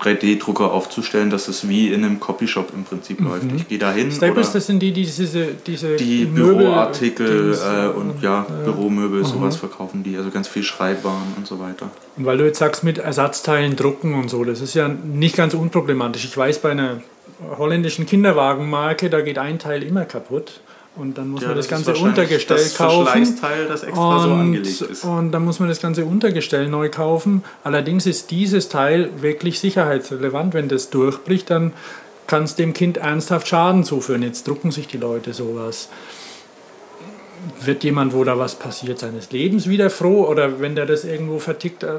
3D-Drucker 0.00 0.72
aufzustellen, 0.72 1.28
dass 1.28 1.48
es 1.48 1.68
wie 1.68 1.92
in 1.92 2.02
einem 2.02 2.18
Copyshop 2.18 2.72
im 2.74 2.84
Prinzip 2.84 3.20
mhm. 3.20 3.26
läuft. 3.26 3.44
Ich 3.56 3.68
gehe 3.68 3.78
da 3.78 3.92
hin. 3.92 4.10
Staples, 4.10 4.52
das 4.52 4.66
sind 4.66 4.80
die, 4.80 4.92
die 4.92 5.02
diese, 5.02 5.48
diese 5.66 5.96
die 5.96 6.24
Büroartikel 6.24 7.52
äh, 7.52 7.88
und 7.88 8.22
ja, 8.22 8.46
ja, 8.48 8.64
Büromöbel, 8.64 9.20
mhm. 9.20 9.26
sowas 9.26 9.56
verkaufen 9.56 10.02
die, 10.02 10.16
also 10.16 10.30
ganz 10.30 10.48
viel 10.48 10.62
Schreibwaren 10.62 11.34
und 11.36 11.46
so 11.46 11.60
weiter. 11.60 11.90
Und 12.16 12.24
weil 12.24 12.38
du 12.38 12.44
jetzt 12.46 12.58
sagst, 12.58 12.84
mit 12.84 12.96
Ersatzteilen 12.96 13.76
drucken 13.76 14.14
und 14.14 14.30
so, 14.30 14.44
das 14.44 14.62
ist 14.62 14.72
ja 14.72 14.88
nicht 14.88 15.36
ganz 15.36 15.52
unproblematisch. 15.52 16.24
Ich 16.24 16.36
weiß, 16.36 16.60
bei 16.60 16.70
einer 16.70 17.02
holländischen 17.58 18.06
Kinderwagenmarke, 18.06 19.10
da 19.10 19.20
geht 19.20 19.36
ein 19.36 19.58
Teil 19.58 19.82
immer 19.82 20.06
kaputt. 20.06 20.60
Und 20.96 21.18
dann 21.18 21.28
muss 21.28 21.42
ja, 21.42 21.48
man 21.48 21.56
das, 21.56 21.66
das 21.66 21.84
ganze 21.84 22.00
Untergestell 22.00 22.56
das 22.56 22.76
kaufen. 22.76 23.06
Verschleißteil, 23.06 23.66
das 23.66 23.82
extra 23.82 24.16
und, 24.16 24.22
so 24.22 24.34
angelegt 24.34 24.80
ist. 24.80 25.04
Und 25.04 25.32
dann 25.32 25.44
muss 25.44 25.58
man 25.58 25.68
das 25.68 25.80
ganze 25.80 26.04
Untergestell 26.04 26.68
neu 26.68 26.88
kaufen. 26.88 27.42
Allerdings 27.64 28.06
ist 28.06 28.30
dieses 28.30 28.68
Teil 28.68 29.10
wirklich 29.20 29.58
sicherheitsrelevant. 29.58 30.54
Wenn 30.54 30.68
das 30.68 30.90
durchbricht, 30.90 31.50
dann 31.50 31.72
kann 32.28 32.44
es 32.44 32.54
dem 32.54 32.74
Kind 32.74 32.98
ernsthaft 32.98 33.48
Schaden 33.48 33.82
zuführen. 33.82 34.22
Jetzt 34.22 34.46
drucken 34.46 34.70
sich 34.70 34.86
die 34.86 34.96
Leute 34.96 35.32
sowas. 35.32 35.88
Wird 37.60 37.82
jemand, 37.82 38.14
wo 38.14 38.22
da 38.22 38.38
was 38.38 38.54
passiert, 38.54 39.00
seines 39.00 39.32
Lebens 39.32 39.68
wieder 39.68 39.90
froh? 39.90 40.26
Oder 40.28 40.60
wenn 40.60 40.76
der 40.76 40.86
das 40.86 41.04
irgendwo 41.04 41.40
vertickt, 41.40 41.82
äh, 41.82 41.96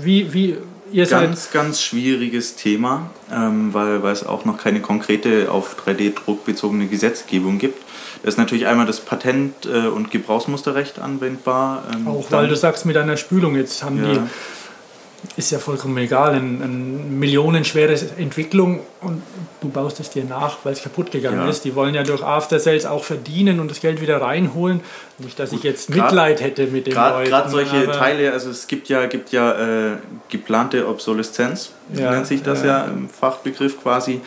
wie, 0.00 0.32
wie 0.32 0.56
ihr 0.90 1.06
seid... 1.06 1.26
Ganz, 1.26 1.50
ganz 1.52 1.82
schwieriges 1.82 2.56
Thema, 2.56 3.10
ähm, 3.30 3.74
weil, 3.74 4.02
weil 4.02 4.12
es 4.12 4.26
auch 4.26 4.46
noch 4.46 4.56
keine 4.56 4.80
konkrete 4.80 5.52
auf 5.52 5.76
3D-Druck 5.84 6.46
bezogene 6.46 6.86
Gesetzgebung 6.86 7.58
gibt. 7.58 7.85
Da 8.22 8.28
ist 8.28 8.38
natürlich 8.38 8.66
einmal 8.66 8.86
das 8.86 9.00
Patent- 9.00 9.66
äh, 9.66 9.88
und 9.88 10.10
Gebrauchsmusterrecht 10.10 10.98
anwendbar. 10.98 11.84
Ähm, 11.92 12.08
Auch 12.08 12.30
weil 12.30 12.48
du 12.48 12.56
sagst 12.56 12.86
mit 12.86 12.96
einer 12.96 13.16
Spülung, 13.16 13.56
jetzt 13.56 13.82
haben 13.82 14.02
ja. 14.02 14.12
die, 14.12 14.20
ist 15.36 15.50
ja 15.50 15.58
vollkommen 15.58 15.96
egal, 15.98 16.30
eine, 16.30 16.38
eine 16.38 16.68
millionenschwere 16.68 17.98
Entwicklung 18.16 18.80
und 19.00 19.22
du 19.60 19.68
baust 19.68 20.00
es 20.00 20.10
dir 20.10 20.24
nach, 20.24 20.58
weil 20.64 20.72
es 20.72 20.82
kaputt 20.82 21.10
gegangen 21.10 21.40
ja. 21.40 21.48
ist. 21.48 21.64
Die 21.64 21.74
wollen 21.74 21.94
ja 21.94 22.02
durch 22.02 22.22
After 22.22 22.58
Sales 22.58 22.86
auch 22.86 23.04
verdienen 23.04 23.60
und 23.60 23.70
das 23.70 23.80
Geld 23.80 24.00
wieder 24.00 24.20
reinholen. 24.20 24.80
Nicht, 25.18 25.38
dass 25.38 25.50
Gut, 25.50 25.60
ich 25.60 25.64
jetzt 25.64 25.90
Mitleid 25.90 26.38
grad, 26.38 26.46
hätte 26.46 26.66
mit 26.66 26.86
den 26.86 26.94
grad, 26.94 27.14
Leuten. 27.14 27.30
Gerade 27.30 27.50
solche 27.50 27.90
Teile, 27.90 28.32
also 28.32 28.50
es 28.50 28.66
gibt 28.66 28.88
ja, 28.88 29.06
gibt 29.06 29.32
ja 29.32 29.52
äh, 29.52 29.96
geplante 30.28 30.88
Obsoleszenz, 30.88 31.72
ja, 31.92 32.10
nennt 32.10 32.26
sich 32.26 32.42
das 32.42 32.62
ja, 32.62 32.66
ja 32.66 32.84
im 32.84 33.08
Fachbegriff 33.08 33.80
quasi. 33.80 34.20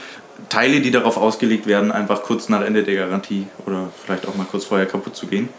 Teile, 0.49 0.81
die 0.81 0.91
darauf 0.91 1.17
ausgelegt 1.17 1.67
werden, 1.67 1.91
einfach 1.91 2.23
kurz 2.23 2.49
nach 2.49 2.61
Ende 2.61 2.83
der 2.83 2.95
Garantie 2.95 3.47
oder 3.65 3.89
vielleicht 4.03 4.27
auch 4.27 4.35
mal 4.35 4.47
kurz 4.49 4.65
vorher 4.65 4.87
kaputt 4.87 5.15
zu 5.15 5.27
gehen. 5.27 5.49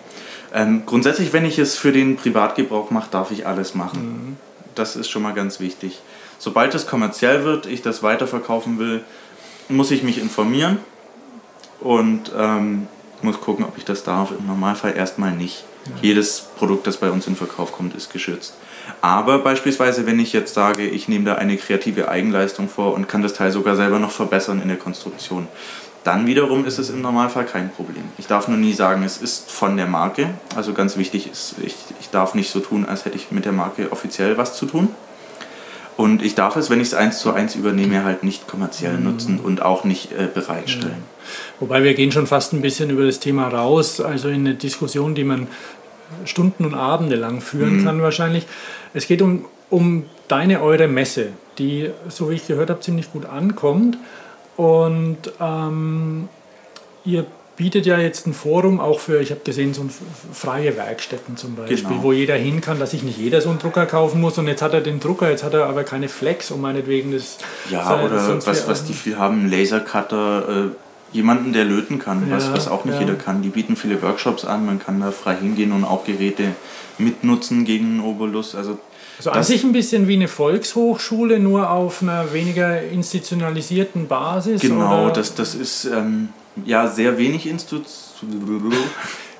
Ähm, 0.53 0.83
grundsätzlich, 0.85 1.33
wenn 1.33 1.45
ich 1.45 1.59
es 1.59 1.79
für 1.79 1.93
den 1.93 2.17
Privatgebrauch 2.17 2.91
mache, 2.91 3.09
darf 3.11 3.31
ich 3.31 3.47
alles 3.47 3.75
machen. 3.75 4.03
Mhm. 4.03 4.37
Das 4.75 4.97
ist 4.97 5.09
schon 5.09 5.23
mal 5.23 5.35
ganz 5.35 5.61
wichtig. 5.61 6.01
Sobald 6.39 6.75
es 6.75 6.87
kommerziell 6.87 7.45
wird, 7.45 7.67
ich 7.67 7.83
das 7.83 8.03
weiterverkaufen 8.03 8.79
will, 8.79 9.03
muss 9.69 9.91
ich 9.91 10.03
mich 10.03 10.19
informieren 10.19 10.79
und 11.81 12.33
ähm, 12.37 12.89
muss 13.23 13.41
gucken, 13.41 13.65
ob 13.65 13.77
ich 13.77 13.85
das 13.85 14.03
darf. 14.03 14.33
Im 14.37 14.47
Normalfall 14.47 14.97
erstmal 14.97 15.33
nicht. 15.33 15.65
Jedes 16.03 16.41
Produkt, 16.59 16.87
das 16.87 16.99
bei 16.99 17.11
uns 17.11 17.27
in 17.27 17.37
Verkauf 17.37 17.73
kommt, 17.73 17.95
ist 17.95 18.13
geschützt. 18.13 18.55
Aber 19.01 19.39
beispielsweise, 19.39 20.07
wenn 20.07 20.19
ich 20.19 20.33
jetzt 20.33 20.55
sage, 20.55 20.87
ich 20.87 21.09
nehme 21.09 21.25
da 21.25 21.35
eine 21.37 21.57
kreative 21.57 22.09
Eigenleistung 22.09 22.69
vor 22.69 22.95
und 22.95 23.09
kann 23.09 23.23
das 23.23 23.35
Teil 23.35 23.51
sogar 23.51 23.77
selber 23.77 23.99
noch 23.99 24.11
verbessern 24.11 24.61
in 24.61 24.69
der 24.69 24.77
Konstruktion, 24.77 25.49
dann 26.05 26.27
wiederum 26.27 26.65
ist 26.65 26.79
es 26.79 26.91
im 26.91 27.03
Normalfall 27.03 27.45
kein 27.45 27.71
Problem. 27.71 28.05
Ich 28.19 28.27
darf 28.27 28.49
nur 28.49 28.57
nie 28.57 28.73
sagen, 28.73 29.03
es 29.03 29.19
ist 29.19 29.51
von 29.51 29.77
der 29.77 29.87
Marke. 29.87 30.31
Also 30.57 30.73
ganz 30.73 30.97
wichtig 30.97 31.31
ist, 31.31 31.57
ich, 31.63 31.75
ich 32.01 32.09
darf 32.11 32.35
nicht 32.35 32.51
so 32.51 32.61
tun, 32.61 32.87
als 32.87 33.05
hätte 33.05 33.17
ich 33.17 33.31
mit 33.31 33.45
der 33.45 33.53
Marke 33.53 33.93
offiziell 33.93 34.39
was 34.39 34.57
zu 34.57 34.67
tun. 34.67 34.89
Und 36.00 36.23
ich 36.23 36.35
darf 36.35 36.57
es, 36.57 36.71
wenn 36.71 36.80
ich 36.80 36.88
es 36.88 36.95
eins 36.95 37.19
zu 37.19 37.30
eins 37.35 37.54
übernehme, 37.57 38.04
halt 38.04 38.25
nicht 38.25 38.49
kommerziell 38.49 38.95
mhm. 38.95 39.04
nutzen 39.04 39.38
und 39.38 39.61
auch 39.61 39.85
nicht 39.85 40.12
äh, 40.12 40.28
bereitstellen. 40.33 41.02
Wobei 41.59 41.85
wir 41.85 41.92
gehen 41.92 42.11
schon 42.11 42.26
fast 42.26 42.54
ein 42.54 42.62
bisschen 42.62 42.88
über 42.88 43.04
das 43.04 43.21
Thema 43.21 43.49
raus, 43.49 44.00
also 44.00 44.28
in 44.28 44.47
eine 44.47 44.54
Diskussion, 44.54 45.14
die 45.14 45.25
man 45.25 45.47
Stunden 46.25 46.64
und 46.64 46.73
Abende 46.73 47.16
lang 47.16 47.42
führen 47.42 47.80
mhm. 47.80 47.85
kann 47.85 48.00
wahrscheinlich. 48.00 48.47
Es 48.95 49.07
geht 49.09 49.21
um, 49.21 49.45
um 49.69 50.07
deine, 50.26 50.62
eure 50.62 50.88
Messe, 50.88 51.35
die, 51.59 51.90
so 52.09 52.30
wie 52.30 52.37
ich 52.37 52.47
gehört 52.47 52.71
habe, 52.71 52.80
ziemlich 52.80 53.12
gut 53.12 53.26
ankommt. 53.26 53.99
Und 54.57 55.19
ähm, 55.38 56.30
ihr 57.04 57.26
bietet 57.61 57.85
ja 57.85 57.99
jetzt 57.99 58.26
ein 58.26 58.33
Forum 58.33 58.81
auch 58.81 59.00
für, 59.00 59.21
ich 59.21 59.31
habe 59.31 59.43
gesehen, 59.45 59.75
so 59.75 59.85
freie 60.33 60.79
Werkstätten 60.79 61.37
zum 61.37 61.57
Beispiel, 61.57 61.76
genau. 61.76 62.02
wo 62.02 62.11
jeder 62.11 62.35
hin 62.35 62.62
kann, 62.62 62.79
dass 62.79 62.93
sich 62.93 63.02
nicht 63.02 63.19
jeder 63.19 63.43
so 63.43 63.50
einen 63.50 63.59
Drucker 63.59 63.85
kaufen 63.85 64.19
muss. 64.19 64.38
Und 64.38 64.49
jetzt 64.49 64.62
hat 64.62 64.73
er 64.73 64.81
den 64.81 64.99
Drucker, 64.99 65.29
jetzt 65.29 65.45
hat 65.45 65.52
er 65.52 65.67
aber 65.67 65.85
keine 65.85 66.09
Flex, 66.09 66.50
um 66.50 66.62
meinetwegen 66.62 67.12
das. 67.12 67.37
Ja, 67.71 68.02
oder 68.02 68.47
was, 68.47 68.67
was 68.67 68.85
die 68.85 68.95
viel 68.95 69.19
haben, 69.19 69.50
Lasercutter. 69.50 70.69
Äh 70.69 70.76
jemanden, 71.12 71.52
der 71.52 71.64
löten 71.64 71.99
kann, 71.99 72.31
ja, 72.31 72.37
was, 72.37 72.52
was 72.52 72.69
auch 72.69 72.85
nicht 72.85 72.95
ja. 72.95 73.00
jeder 73.00 73.14
kann. 73.14 73.43
Die 73.43 73.49
bieten 73.49 73.75
viele 73.75 74.00
Workshops 74.00 74.45
an, 74.45 74.64
man 74.64 74.79
kann 74.79 75.00
da 75.00 75.11
frei 75.11 75.35
hingehen 75.35 75.73
und 75.73 75.83
auch 75.83 76.05
Geräte 76.05 76.52
mitnutzen 76.99 77.64
gegen 77.64 77.87
einen 77.87 78.00
Obolus. 78.00 78.55
Also, 78.55 78.79
also 79.19 79.31
an 79.33 79.43
sich 79.43 79.64
ein 79.64 79.73
bisschen 79.73 80.07
wie 80.07 80.14
eine 80.14 80.29
Volkshochschule, 80.29 81.40
nur 81.40 81.69
auf 81.69 82.00
einer 82.00 82.33
weniger 82.33 82.81
institutionalisierten 82.81 84.07
Basis. 84.07 84.61
Genau, 84.61 85.07
oder? 85.07 85.14
Das, 85.14 85.35
das 85.35 85.57
ist 85.57 85.87
ähm, 85.87 86.29
ja 86.67 86.87
sehr 86.87 87.19
wenig 87.19 87.47
institutionalisiert. 87.47 88.90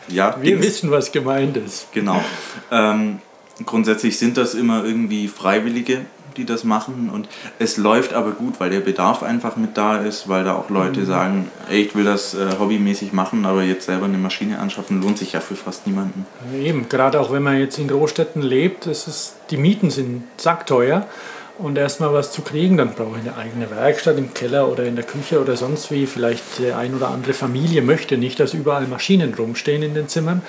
Ja, 0.08 0.36
Wir 0.40 0.52
Dings. 0.52 0.66
wissen, 0.66 0.90
was 0.90 1.12
gemeint 1.12 1.56
ist. 1.56 1.92
Genau. 1.92 2.22
Ähm, 2.70 3.20
grundsätzlich 3.64 4.18
sind 4.18 4.36
das 4.36 4.54
immer 4.54 4.84
irgendwie 4.84 5.28
Freiwillige, 5.28 6.00
die 6.36 6.44
das 6.44 6.64
machen. 6.64 7.10
Und 7.12 7.28
es 7.58 7.76
läuft 7.76 8.12
aber 8.12 8.32
gut, 8.32 8.54
weil 8.58 8.70
der 8.70 8.80
Bedarf 8.80 9.22
einfach 9.22 9.56
mit 9.56 9.76
da 9.76 9.98
ist, 9.98 10.28
weil 10.28 10.44
da 10.44 10.54
auch 10.54 10.70
Leute 10.70 11.00
mhm. 11.00 11.06
sagen, 11.06 11.50
ey, 11.68 11.82
ich 11.82 11.94
will 11.94 12.04
das 12.04 12.34
äh, 12.34 12.58
hobbymäßig 12.58 13.12
machen, 13.12 13.44
aber 13.46 13.62
jetzt 13.62 13.86
selber 13.86 14.06
eine 14.06 14.18
Maschine 14.18 14.58
anschaffen, 14.58 15.00
lohnt 15.00 15.18
sich 15.18 15.32
ja 15.32 15.40
für 15.40 15.56
fast 15.56 15.86
niemanden. 15.86 16.26
Eben, 16.54 16.88
gerade 16.88 17.20
auch 17.20 17.32
wenn 17.32 17.42
man 17.42 17.58
jetzt 17.58 17.78
in 17.78 17.88
Großstädten 17.88 18.42
lebt, 18.42 18.86
es 18.86 19.06
ist, 19.06 19.36
die 19.50 19.56
Mieten 19.56 19.90
sind 19.90 20.24
sackteuer. 20.36 21.06
Und 21.62 21.76
erstmal 21.76 22.12
was 22.14 22.32
zu 22.32 22.40
kriegen, 22.40 22.78
dann 22.78 22.94
brauche 22.94 23.18
ich 23.18 23.28
eine 23.28 23.36
eigene 23.36 23.70
Werkstatt 23.70 24.16
im 24.16 24.32
Keller 24.32 24.68
oder 24.68 24.84
in 24.84 24.96
der 24.96 25.04
Küche 25.04 25.40
oder 25.40 25.56
sonst 25.56 25.90
wie. 25.90 26.06
Vielleicht 26.06 26.42
die 26.58 26.72
ein 26.72 26.94
oder 26.94 27.08
andere 27.08 27.34
Familie 27.34 27.82
möchte 27.82 28.16
nicht, 28.16 28.40
dass 28.40 28.54
überall 28.54 28.86
Maschinen 28.86 29.34
rumstehen 29.34 29.82
in 29.82 29.92
den 29.92 30.08
Zimmern. 30.08 30.40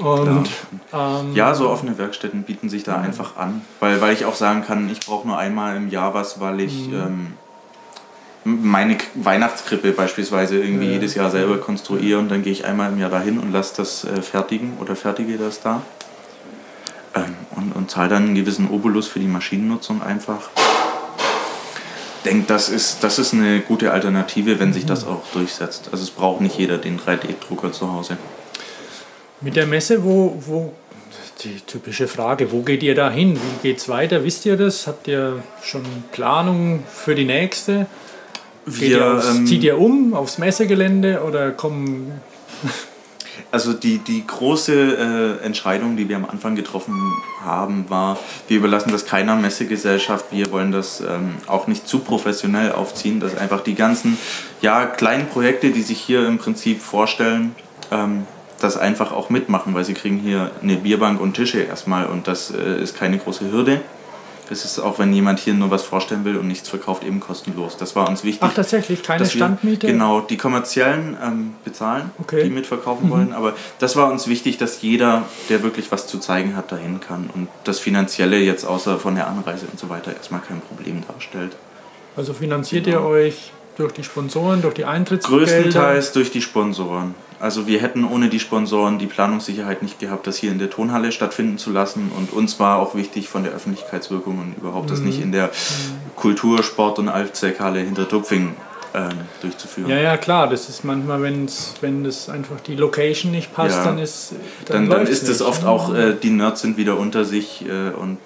Und, 0.00 0.48
ähm, 0.92 1.34
ja, 1.34 1.54
so 1.54 1.68
offene 1.68 1.98
Werkstätten 1.98 2.44
bieten 2.44 2.68
sich 2.68 2.84
da 2.84 3.00
einfach 3.00 3.36
an, 3.36 3.62
weil, 3.80 4.00
weil 4.00 4.14
ich 4.14 4.24
auch 4.24 4.36
sagen 4.36 4.64
kann, 4.64 4.88
ich 4.90 5.00
brauche 5.00 5.26
nur 5.26 5.36
einmal 5.36 5.76
im 5.76 5.90
Jahr 5.90 6.14
was, 6.14 6.40
weil 6.40 6.60
ich 6.60 6.88
mhm. 6.88 6.94
ähm, 6.94 7.26
meine 8.44 8.96
Weihnachtskrippe 9.14 9.92
beispielsweise 9.92 10.58
irgendwie 10.58 10.86
ja. 10.86 10.92
jedes 10.92 11.14
Jahr 11.14 11.30
selber 11.30 11.58
konstruiere 11.58 12.18
und 12.18 12.30
dann 12.30 12.42
gehe 12.42 12.52
ich 12.52 12.64
einmal 12.64 12.90
im 12.90 12.98
Jahr 12.98 13.10
dahin 13.10 13.38
und 13.38 13.52
lasse 13.52 13.74
das 13.76 14.04
äh, 14.04 14.22
fertigen 14.22 14.78
oder 14.80 14.96
fertige 14.96 15.36
das 15.36 15.60
da 15.60 15.82
ähm, 17.14 17.34
und, 17.56 17.72
und 17.72 17.90
zahle 17.90 18.08
dann 18.10 18.24
einen 18.24 18.34
gewissen 18.34 18.70
Obolus 18.70 19.08
für 19.08 19.20
die 19.20 19.26
Maschinennutzung 19.26 20.02
einfach. 20.02 20.50
Ich 22.18 22.30
denke, 22.30 22.46
das 22.46 22.68
ist, 22.68 23.02
das 23.02 23.18
ist 23.18 23.34
eine 23.34 23.60
gute 23.60 23.92
Alternative, 23.92 24.60
wenn 24.60 24.72
sich 24.72 24.86
das 24.86 25.04
mhm. 25.04 25.12
auch 25.12 25.22
durchsetzt. 25.32 25.88
Also 25.90 26.04
es 26.04 26.10
braucht 26.10 26.40
nicht 26.40 26.56
jeder 26.58 26.78
den 26.78 26.98
3D-Drucker 26.98 27.72
zu 27.72 27.92
Hause. 27.92 28.16
Mit 29.40 29.56
der 29.56 29.66
Messe, 29.66 30.04
wo, 30.04 30.40
wo, 30.46 30.72
die 31.42 31.60
typische 31.66 32.06
Frage, 32.06 32.52
wo 32.52 32.62
geht 32.62 32.82
ihr 32.82 32.94
da 32.94 33.10
hin? 33.10 33.34
Wie 33.34 33.68
geht 33.68 33.78
es 33.78 33.88
weiter? 33.88 34.24
Wisst 34.24 34.46
ihr 34.46 34.56
das? 34.56 34.86
Habt 34.86 35.08
ihr 35.08 35.42
schon 35.62 35.82
Planungen 36.12 36.84
für 36.88 37.14
die 37.14 37.24
nächste? 37.24 37.86
Wir, 38.64 38.88
ihr 38.88 39.14
aufs, 39.14 39.28
ähm, 39.28 39.46
zieht 39.46 39.64
ihr 39.64 39.78
um 39.78 40.14
aufs 40.14 40.38
Messegelände 40.38 41.22
oder 41.26 41.50
kommen. 41.50 42.20
Also 43.50 43.72
die, 43.72 43.98
die 43.98 44.26
große 44.26 45.38
äh, 45.40 45.44
Entscheidung, 45.44 45.96
die 45.96 46.08
wir 46.08 46.16
am 46.16 46.24
Anfang 46.24 46.54
getroffen 46.54 46.94
haben, 47.44 47.86
war, 47.88 48.18
wir 48.48 48.56
überlassen 48.56 48.92
das 48.92 49.06
keiner 49.06 49.36
Messegesellschaft. 49.36 50.26
Wir 50.30 50.50
wollen 50.52 50.72
das 50.72 51.00
ähm, 51.00 51.34
auch 51.46 51.66
nicht 51.66 51.86
zu 51.86 52.00
professionell 52.00 52.72
aufziehen, 52.72 53.20
dass 53.20 53.36
einfach 53.36 53.60
die 53.60 53.74
ganzen 53.74 54.18
ja, 54.60 54.86
kleinen 54.86 55.26
Projekte, 55.28 55.70
die 55.70 55.82
sich 55.82 56.00
hier 56.00 56.26
im 56.26 56.38
Prinzip 56.38 56.80
vorstellen, 56.80 57.54
ähm, 57.90 58.26
das 58.60 58.76
einfach 58.76 59.12
auch 59.12 59.28
mitmachen, 59.28 59.74
weil 59.74 59.84
sie 59.84 59.94
kriegen 59.94 60.18
hier 60.18 60.50
eine 60.62 60.76
Bierbank 60.76 61.20
und 61.20 61.34
Tische 61.34 61.60
erstmal 61.60 62.06
und 62.06 62.28
das 62.28 62.50
äh, 62.50 62.80
ist 62.80 62.96
keine 62.96 63.18
große 63.18 63.50
Hürde. 63.50 63.80
Ist 64.52 64.78
auch, 64.78 64.98
wenn 64.98 65.12
jemand 65.12 65.38
hier 65.38 65.54
nur 65.54 65.70
was 65.70 65.82
vorstellen 65.82 66.24
will 66.24 66.36
und 66.36 66.46
nichts 66.46 66.68
verkauft, 66.68 67.04
eben 67.04 67.20
kostenlos. 67.20 67.76
Das 67.76 67.96
war 67.96 68.08
uns 68.08 68.22
wichtig. 68.22 68.42
Ach, 68.42 68.54
tatsächlich, 68.54 69.02
keine 69.02 69.26
Standmiete? 69.26 69.86
Wir, 69.86 69.92
genau, 69.94 70.20
die 70.20 70.36
kommerziellen 70.36 71.16
ähm, 71.22 71.54
bezahlen, 71.64 72.10
okay. 72.18 72.44
die 72.44 72.50
mitverkaufen 72.50 73.06
mhm. 73.06 73.12
wollen. 73.12 73.32
Aber 73.32 73.54
das 73.78 73.96
war 73.96 74.10
uns 74.10 74.28
wichtig, 74.28 74.58
dass 74.58 74.82
jeder, 74.82 75.24
der 75.48 75.62
wirklich 75.62 75.90
was 75.90 76.06
zu 76.06 76.18
zeigen 76.18 76.56
hat, 76.56 76.70
dahin 76.70 77.00
kann. 77.00 77.30
Und 77.34 77.48
das 77.64 77.78
Finanzielle 77.78 78.38
jetzt 78.38 78.64
außer 78.64 78.98
von 78.98 79.14
der 79.14 79.26
Anreise 79.26 79.66
und 79.70 79.78
so 79.78 79.88
weiter 79.88 80.14
erstmal 80.14 80.40
kein 80.40 80.60
Problem 80.60 81.02
darstellt. 81.06 81.56
Also 82.16 82.34
finanziert 82.34 82.84
genau. 82.84 82.98
ihr 82.98 83.06
euch 83.06 83.52
durch 83.76 83.92
die 83.92 84.04
Sponsoren, 84.04 84.62
durch 84.62 84.74
die 84.74 84.84
Eintrittsgelder? 84.84 85.46
Größtenteils 85.46 86.12
durch 86.12 86.30
die 86.30 86.42
Sponsoren. 86.42 87.14
Also 87.42 87.66
wir 87.66 87.80
hätten 87.80 88.04
ohne 88.04 88.28
die 88.28 88.38
Sponsoren 88.38 89.00
die 89.00 89.06
Planungssicherheit 89.06 89.82
nicht 89.82 89.98
gehabt, 89.98 90.28
das 90.28 90.36
hier 90.36 90.52
in 90.52 90.60
der 90.60 90.70
Tonhalle 90.70 91.10
stattfinden 91.10 91.58
zu 91.58 91.72
lassen. 91.72 92.12
Und 92.16 92.32
uns 92.32 92.60
war 92.60 92.78
auch 92.78 92.94
wichtig 92.94 93.28
von 93.28 93.42
der 93.42 93.52
Öffentlichkeitswirkung 93.52 94.38
und 94.38 94.54
überhaupt 94.56 94.90
das 94.90 95.00
nicht 95.00 95.20
in 95.20 95.32
der 95.32 95.50
Kultur-, 96.14 96.62
Sport- 96.62 97.00
und 97.00 97.08
Allzweckhalle 97.08 97.80
hinter 97.80 98.08
Tupfing 98.08 98.54
ähm, 98.94 99.08
durchzuführen. 99.40 99.90
Ja, 99.90 99.98
ja, 99.98 100.16
klar. 100.18 100.48
Das 100.48 100.68
ist 100.68 100.84
manchmal, 100.84 101.20
wenn's, 101.20 101.74
wenn 101.80 102.04
das 102.04 102.28
einfach 102.28 102.60
die 102.60 102.76
Location 102.76 103.32
nicht 103.32 103.52
passt, 103.52 103.78
Ja. 103.78 103.84
dann 103.86 103.98
ist 103.98 104.34
dann, 104.66 104.88
dann 104.88 105.00
läuft's 105.00 105.22
ist 105.22 105.28
es 105.28 105.42
oft 105.42 105.64
auch, 105.64 105.92
äh, 105.92 106.14
die 106.14 106.30
Nerds 106.30 106.60
sind 106.60 106.76
wieder 106.76 106.96
unter 106.96 107.24
sich 107.24 107.64
äh, 107.66 107.90
und 107.90 108.18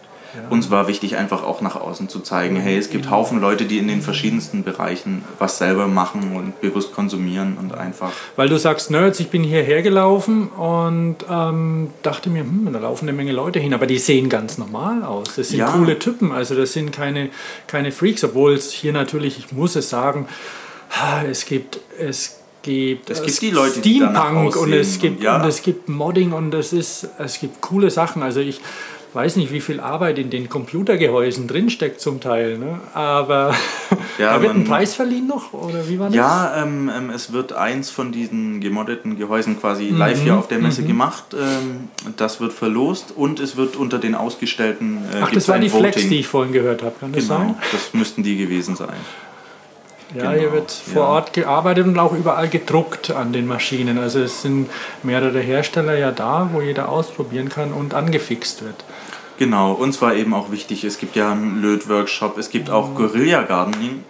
uns 0.51 0.71
war 0.71 0.89
wichtig, 0.89 1.17
einfach 1.17 1.43
auch 1.43 1.61
nach 1.61 1.77
außen 1.77 2.09
zu 2.09 2.21
zeigen, 2.21 2.57
hey, 2.57 2.77
es 2.77 2.91
gibt 2.91 3.11
Haufen 3.11 3.41
Leute, 3.41 3.65
die 3.65 3.79
in 3.79 3.89
den 3.89 4.03
verschiedensten 4.03 4.63
Bereichen 4.65 5.25
was 5.39 5.59
selber 5.59 5.87
machen 5.87 6.37
und 6.37 6.61
bewusst 6.61 6.93
konsumieren 6.95 7.57
und 7.59 7.75
einfach. 7.75 8.13
Weil 8.37 8.49
du 8.49 8.59
sagst 8.59 8.91
Nerds, 8.91 9.21
ich 9.21 9.29
bin 9.29 9.43
hierher 9.43 9.83
gelaufen 9.83 10.49
und 10.49 11.17
ähm, 11.31 11.91
dachte 12.03 12.31
mir, 12.31 12.43
hm, 12.43 12.69
da 12.73 12.79
laufen 12.79 13.09
eine 13.09 13.17
Menge 13.17 13.33
Leute 13.33 13.59
hin, 13.59 13.75
aber 13.75 13.87
die 13.87 13.99
sehen 13.99 14.29
ganz 14.29 14.59
normal 14.59 15.03
aus. 15.03 15.35
Das 15.37 15.49
sind 15.49 15.59
Ja. 15.59 15.71
coole 15.73 15.99
Typen, 15.99 16.33
also 16.33 16.55
das 16.55 16.73
sind 16.73 16.93
keine, 16.93 17.31
keine 17.67 17.93
Freaks, 17.93 18.25
obwohl 18.25 18.55
es 18.55 18.73
hier 18.73 18.93
natürlich, 18.93 19.39
ich 19.39 19.53
muss 19.53 19.77
es 19.77 19.89
sagen, 19.91 20.27
es 21.29 21.45
gibt, 21.47 21.81
es 21.99 22.41
gibt, 22.63 23.11
Es 23.11 23.23
gibt 23.23 23.43
die 23.43 23.51
Leute, 23.51 23.81
die 23.81 23.97
Steampunk 23.97 24.57
und 24.57 24.63
aussehen 24.63 24.73
es 24.81 24.99
gibt 24.99 25.19
und 25.19 25.23
ja. 25.25 25.37
und 25.41 25.49
es 25.49 25.63
gibt 25.63 25.89
Modding 25.89 26.33
und 26.33 26.53
es 26.55 26.73
ist, 26.73 27.09
es 27.19 27.39
gibt 27.41 27.61
coole 27.61 27.91
Sachen. 27.91 28.23
Also 28.23 28.41
ich 28.41 28.61
weiß 29.15 29.37
nicht, 29.37 29.53
wie 29.53 29.61
viel 29.61 29.81
Arbeit 29.81 30.19
in 30.19 30.31
den 30.31 30.49
Computergehäusen 30.49 31.47
drinsteckt 31.49 32.01
zum 32.01 32.21
Teil, 32.21 32.59
ne? 32.59 32.81
aber 32.95 33.55
Ja, 34.19 34.35
da 34.35 34.43
wird 34.43 34.55
ein 34.55 34.65
Preis 34.65 34.95
verliehen 34.95 35.27
noch 35.27 35.53
oder 35.53 35.89
wie 35.89 35.99
war 35.99 36.07
das? 36.07 36.17
Ja, 36.17 36.63
ähm, 36.63 36.91
ähm, 36.95 37.11
es 37.11 37.33
wird 37.33 37.53
eins 37.53 37.91
von 37.91 38.13
diesen 38.13 38.61
gemoddeten 38.61 39.17
Gehäusen 39.19 39.61
quasi 39.61 39.85
Mhm, 39.85 39.99
live 39.99 40.23
hier 40.23 40.37
auf 40.37 40.49
der 40.49 40.59
Messe 40.59 40.83
gemacht. 40.83 41.25
Ähm, 41.35 41.89
das 42.17 42.41
wird 42.41 42.53
verlost 42.53 43.13
und 43.15 43.41
es 43.41 43.57
wird 43.57 43.77
unter 43.77 43.99
den 43.99 44.15
Ausgestellten. 44.15 44.99
Äh, 45.13 45.19
Ach, 45.23 45.31
das 45.31 45.49
war 45.49 45.57
ein 45.57 45.61
die 45.63 45.69
Flex, 45.69 45.97
Voting. 45.97 46.11
die 46.11 46.21
ich 46.21 46.27
vorhin 46.27 46.53
gehört 46.53 46.83
habe, 46.83 46.95
kann 46.99 47.13
das 47.13 47.25
Genau, 47.29 47.39
sein? 47.41 47.55
das 47.73 47.93
müssten 47.95 48.23
die 48.23 48.37
gewesen 48.37 48.75
sein. 48.77 48.89
Ja, 50.15 50.31
Genau, 50.31 50.41
hier 50.41 50.53
wird 50.53 50.71
vor 50.71 51.03
ja. 51.03 51.09
Ort 51.09 51.33
gearbeitet 51.33 51.85
und 51.87 51.99
auch 51.99 52.13
überall 52.13 52.49
gedruckt 52.49 53.11
an 53.11 53.33
den 53.33 53.47
Maschinen. 53.47 53.99
Also 53.99 54.21
es 54.21 54.43
sind 54.43 54.69
mehrere 55.03 55.41
Hersteller 55.41 55.97
ja 55.99 56.13
da, 56.13 56.49
wo 56.53 56.61
jeder 56.63 56.89
ausprobieren 56.89 57.49
kann 57.49 57.73
und 57.73 57.93
angefixt 57.93 58.65
wird. 58.65 58.77
Genau, 59.39 59.73
uns 59.73 60.01
war 60.01 60.15
eben 60.15 60.33
auch 60.33 60.51
wichtig, 60.51 60.85
es 60.85 60.99
gibt 60.99 61.15
ja 61.15 61.33
einen 61.33 61.61
Lötworkshop, 61.61 62.39
es 62.39 62.49
gibt 62.51 62.71
auch 62.71 62.95
Guerilla 62.95 63.43
Gardening, 63.43 64.03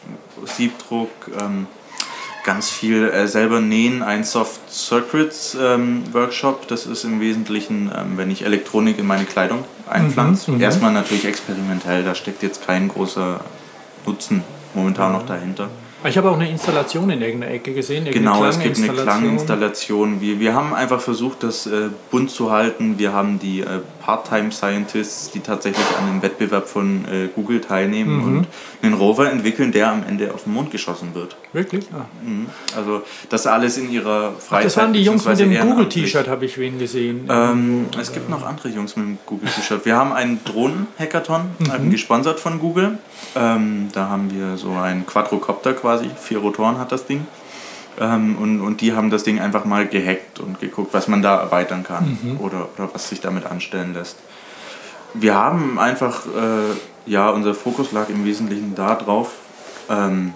Siebdruck, 0.45 1.11
ähm, 1.41 1.67
ganz 2.45 2.71
viel 2.71 3.09
äh, 3.09 3.27
selber 3.27 3.61
nähen, 3.61 4.05
ein 4.05 4.23
Soft 4.23 4.61
Circuits 4.71 5.57
ähm, 5.61 6.05
Workshop, 6.13 6.69
das 6.69 6.87
ist 6.87 7.03
im 7.03 7.21
Wesentlichen, 7.21 7.91
ähm, 7.95 8.17
wenn 8.17 8.31
ich 8.31 8.45
Elektronik 8.45 8.99
in 8.99 9.07
meine 9.07 9.25
Kleidung 9.25 9.65
einpflanze. 9.91 10.57
Erstmal 10.61 10.93
natürlich 10.93 11.25
experimentell, 11.25 12.05
da 12.05 12.15
steckt 12.15 12.45
jetzt 12.45 12.65
kein 12.65 12.87
großer 12.87 13.41
Nutzen 14.07 14.45
momentan 14.75 15.13
noch 15.13 15.27
dahinter. 15.27 15.71
Ich 16.09 16.17
habe 16.17 16.31
auch 16.31 16.35
eine 16.37 16.49
Installation 16.49 17.11
in 17.11 17.21
irgendeiner 17.23 17.53
Ecke 17.55 17.73
gesehen. 17.73 18.05
Genau, 18.11 18.45
es 18.45 18.59
gibt 18.59 18.77
eine 18.79 18.89
Klanginstallation. 18.93 20.21
Wir, 20.21 20.39
wir 20.41 20.55
haben 20.55 20.75
einfach 20.75 21.01
versucht, 21.01 21.43
das 21.43 21.67
äh, 21.67 21.89
bunt 22.11 22.31
zu 22.31 22.51
halten. 22.51 22.99
Wir 22.99 23.13
haben 23.13 23.39
die 23.39 23.61
äh, 23.61 23.81
Part-Time-Scientists, 24.05 25.31
die 25.33 25.41
tatsächlich 25.41 25.85
an 25.99 26.09
einem 26.11 26.23
Wettbewerb 26.23 26.69
von 26.69 27.05
äh, 27.07 27.29
Google 27.35 27.61
teilnehmen 27.61 28.17
Mhm. 28.17 28.25
und 28.39 28.47
einen 28.83 28.95
Rover 28.95 29.31
entwickeln, 29.31 29.73
der 29.73 29.91
am 29.91 30.03
Ende 30.09 30.33
auf 30.33 30.45
den 30.45 30.53
Mond 30.53 30.71
geschossen 30.71 31.09
wird. 31.15 31.37
Wirklich? 31.53 31.87
Ah. 31.93 32.05
Mhm. 32.25 32.47
Also 32.77 33.03
das 33.31 33.47
alles 33.47 33.79
in 33.79 33.91
ihrer 33.91 34.35
Ach, 34.37 34.41
Freizeit. 34.41 34.67
das 34.67 34.77
waren 34.77 34.93
die 34.93 35.03
Jungs 35.03 35.25
mit 35.25 35.39
dem. 35.41 35.57
Google-T-Shirt, 35.61 36.29
habe 36.29 36.45
ich 36.45 36.59
wen 36.59 36.79
gesehen. 36.79 37.27
Ähm, 37.29 37.87
es 38.01 38.13
gibt 38.13 38.29
noch 38.29 38.45
andere 38.47 38.69
Jungs 38.69 38.97
mit 38.97 39.07
dem 39.07 39.19
Google-T-Shirt. 39.27 39.85
Wir 39.85 39.97
haben 39.97 40.13
einen 40.13 40.41
Drohnen-Hackathon, 40.45 41.43
Mhm. 41.59 41.67
ähm, 41.77 41.91
gesponsert 41.91 42.39
von 42.39 42.59
Google. 42.61 42.99
Ähm, 43.35 43.89
da 43.93 44.09
haben 44.09 44.31
wir 44.31 44.57
so 44.57 44.71
einen 44.73 45.05
Quadrocopter 45.07 45.73
quasi, 45.73 45.96
vier 46.17 46.39
Rotoren 46.39 46.79
hat 46.79 46.93
das 46.93 47.07
Ding. 47.07 47.27
Ähm, 47.99 48.37
und, 48.39 48.61
und 48.61 48.81
die 48.81 48.93
haben 48.93 49.11
das 49.11 49.23
Ding 49.23 49.41
einfach 49.41 49.65
mal 49.65 49.87
gehackt 49.87 50.39
und 50.41 50.61
geguckt, 50.61 50.93
was 50.93 51.09
man 51.09 51.23
da 51.23 51.37
erweitern 51.41 51.83
kann 51.83 52.19
Mhm. 52.23 52.41
oder, 52.41 52.69
oder 52.77 52.91
was 52.93 53.09
sich 53.09 53.21
damit 53.21 53.47
anstellen 53.47 53.95
lässt. 53.95 54.17
Wir 55.15 55.35
haben 55.35 55.79
einfach, 55.79 56.27
äh, 56.27 57.11
ja, 57.11 57.31
unser 57.31 57.55
Fokus 57.55 57.93
lag 57.93 58.11
im 58.11 58.25
Wesentlichen 58.27 58.75
darauf, 58.75 59.31
ähm, 59.89 60.35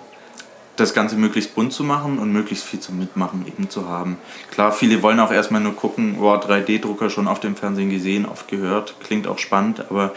das 0.77 0.95
Ganze 0.95 1.17
möglichst 1.17 1.55
bunt 1.55 1.75
zu 1.75 1.85
machen 1.85 2.19
und 2.19 2.33
möglichst 2.33 2.65
viel 2.65 2.81
zum 2.81 2.99
Mitmachen 2.99 3.45
eben 3.47 3.69
zu 3.69 3.87
haben. 3.87 4.17
Klar, 4.51 4.73
viele 4.73 5.03
wollen 5.03 5.21
auch 5.21 5.31
erstmal 5.31 5.61
nur 5.61 5.77
gucken, 5.77 6.17
oh, 6.19 6.33
3D-Drucker 6.33 7.11
schon 7.11 7.29
auf 7.29 7.41
dem 7.41 7.55
Fernsehen 7.55 7.91
gesehen, 7.91 8.25
oft 8.25 8.49
gehört, 8.49 8.95
klingt 9.05 9.27
auch 9.27 9.39
spannend, 9.39 9.85
aber 9.91 10.13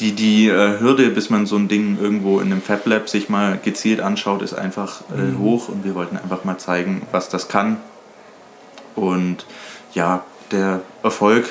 die, 0.00 0.12
die 0.12 0.48
äh, 0.48 0.78
Hürde, 0.80 1.10
bis 1.10 1.30
man 1.30 1.46
so 1.46 1.56
ein 1.56 1.68
Ding 1.68 1.98
irgendwo 2.00 2.40
in 2.40 2.52
einem 2.52 2.62
Fab 2.62 2.86
Lab 2.86 3.08
sich 3.08 3.28
mal 3.28 3.58
gezielt 3.62 4.00
anschaut, 4.00 4.42
ist 4.42 4.54
einfach 4.54 5.02
äh, 5.10 5.36
hoch 5.38 5.68
und 5.68 5.84
wir 5.84 5.94
wollten 5.94 6.16
einfach 6.16 6.44
mal 6.44 6.58
zeigen, 6.58 7.02
was 7.10 7.28
das 7.28 7.48
kann. 7.48 7.78
Und 8.94 9.46
ja, 9.94 10.24
der 10.50 10.80
Erfolg 11.02 11.48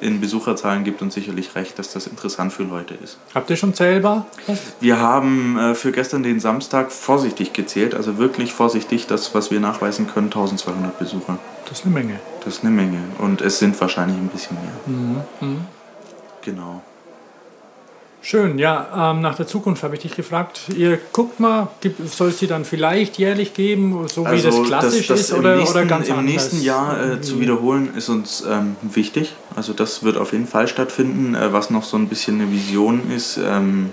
in 0.00 0.20
Besucherzahlen 0.20 0.82
gibt 0.82 1.02
uns 1.02 1.14
sicherlich 1.14 1.54
recht, 1.54 1.78
dass 1.78 1.92
das 1.92 2.06
interessant 2.06 2.52
für 2.52 2.62
Leute 2.62 2.94
ist. 2.94 3.18
Habt 3.34 3.50
ihr 3.50 3.56
schon 3.56 3.74
zählbar? 3.74 4.26
Wir 4.80 4.98
haben 4.98 5.58
äh, 5.58 5.74
für 5.74 5.92
gestern 5.92 6.22
den 6.22 6.40
Samstag 6.40 6.90
vorsichtig 6.90 7.52
gezählt, 7.52 7.94
also 7.94 8.18
wirklich 8.18 8.52
vorsichtig, 8.52 9.06
das, 9.06 9.34
was 9.34 9.50
wir 9.50 9.60
nachweisen 9.60 10.06
können, 10.06 10.26
1200 10.26 10.98
Besucher. 10.98 11.38
Das 11.68 11.80
ist 11.80 11.84
eine 11.84 11.94
Menge. 11.94 12.20
Das 12.44 12.54
ist 12.54 12.64
eine 12.64 12.70
Menge 12.70 12.98
und 13.18 13.42
es 13.42 13.58
sind 13.58 13.78
wahrscheinlich 13.80 14.16
ein 14.16 14.28
bisschen 14.28 14.56
mehr. 14.56 15.56
Genau. 16.42 16.82
Schön, 18.22 18.58
ja. 18.58 19.12
Ähm, 19.12 19.22
nach 19.22 19.34
der 19.34 19.46
Zukunft 19.46 19.82
habe 19.82 19.94
ich 19.94 20.02
dich 20.02 20.14
gefragt. 20.14 20.60
Ihr 20.76 20.98
guckt 21.12 21.40
mal, 21.40 21.68
soll 22.04 22.28
es 22.28 22.38
die 22.38 22.46
dann 22.46 22.66
vielleicht 22.66 23.16
jährlich 23.18 23.54
geben, 23.54 24.06
so 24.08 24.26
wie 24.30 24.42
das 24.42 24.62
klassisch 24.62 24.74
Also 24.74 24.98
das, 24.98 25.06
das 25.06 25.20
ist 25.20 25.32
oder, 25.32 25.56
nächsten, 25.56 25.78
oder 25.78 25.86
ganz 25.86 26.08
Im 26.08 26.18
anders? 26.18 26.32
nächsten 26.32 26.62
Jahr 26.62 27.12
äh, 27.12 27.20
zu 27.22 27.40
wiederholen 27.40 27.94
ist 27.96 28.10
uns 28.10 28.44
ähm, 28.48 28.76
wichtig. 28.82 29.34
Also 29.56 29.72
das 29.72 30.02
wird 30.02 30.18
auf 30.18 30.32
jeden 30.32 30.46
Fall 30.46 30.68
stattfinden. 30.68 31.34
Äh, 31.34 31.52
was 31.54 31.70
noch 31.70 31.84
so 31.84 31.96
ein 31.96 32.08
bisschen 32.08 32.40
eine 32.40 32.52
Vision 32.52 33.10
ist, 33.10 33.38
ähm, 33.38 33.90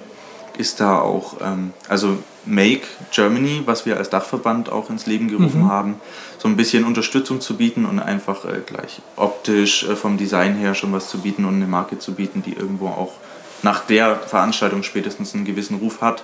ist 0.57 0.81
da 0.81 0.99
auch, 0.99 1.35
ähm, 1.41 1.71
also 1.87 2.17
Make 2.45 2.81
Germany, 3.11 3.61
was 3.65 3.85
wir 3.85 3.97
als 3.97 4.09
Dachverband 4.09 4.69
auch 4.71 4.89
ins 4.89 5.05
Leben 5.05 5.29
gerufen 5.29 5.63
Mhm. 5.63 5.69
haben, 5.69 5.95
so 6.37 6.47
ein 6.49 6.57
bisschen 6.57 6.83
Unterstützung 6.83 7.39
zu 7.41 7.55
bieten 7.55 7.85
und 7.85 7.99
einfach 7.99 8.43
äh, 8.45 8.59
gleich 8.65 9.01
optisch 9.15 9.83
äh, 9.83 9.95
vom 9.95 10.17
Design 10.17 10.55
her 10.55 10.73
schon 10.73 10.91
was 10.91 11.09
zu 11.09 11.19
bieten 11.19 11.45
und 11.45 11.55
eine 11.55 11.67
Marke 11.67 11.97
zu 11.99 12.13
bieten, 12.13 12.43
die 12.45 12.53
irgendwo 12.53 12.87
auch 12.87 13.11
nach 13.63 13.85
der 13.85 14.15
Veranstaltung 14.15 14.83
spätestens 14.83 15.33
einen 15.33 15.45
gewissen 15.45 15.77
Ruf 15.77 16.01
hat, 16.01 16.23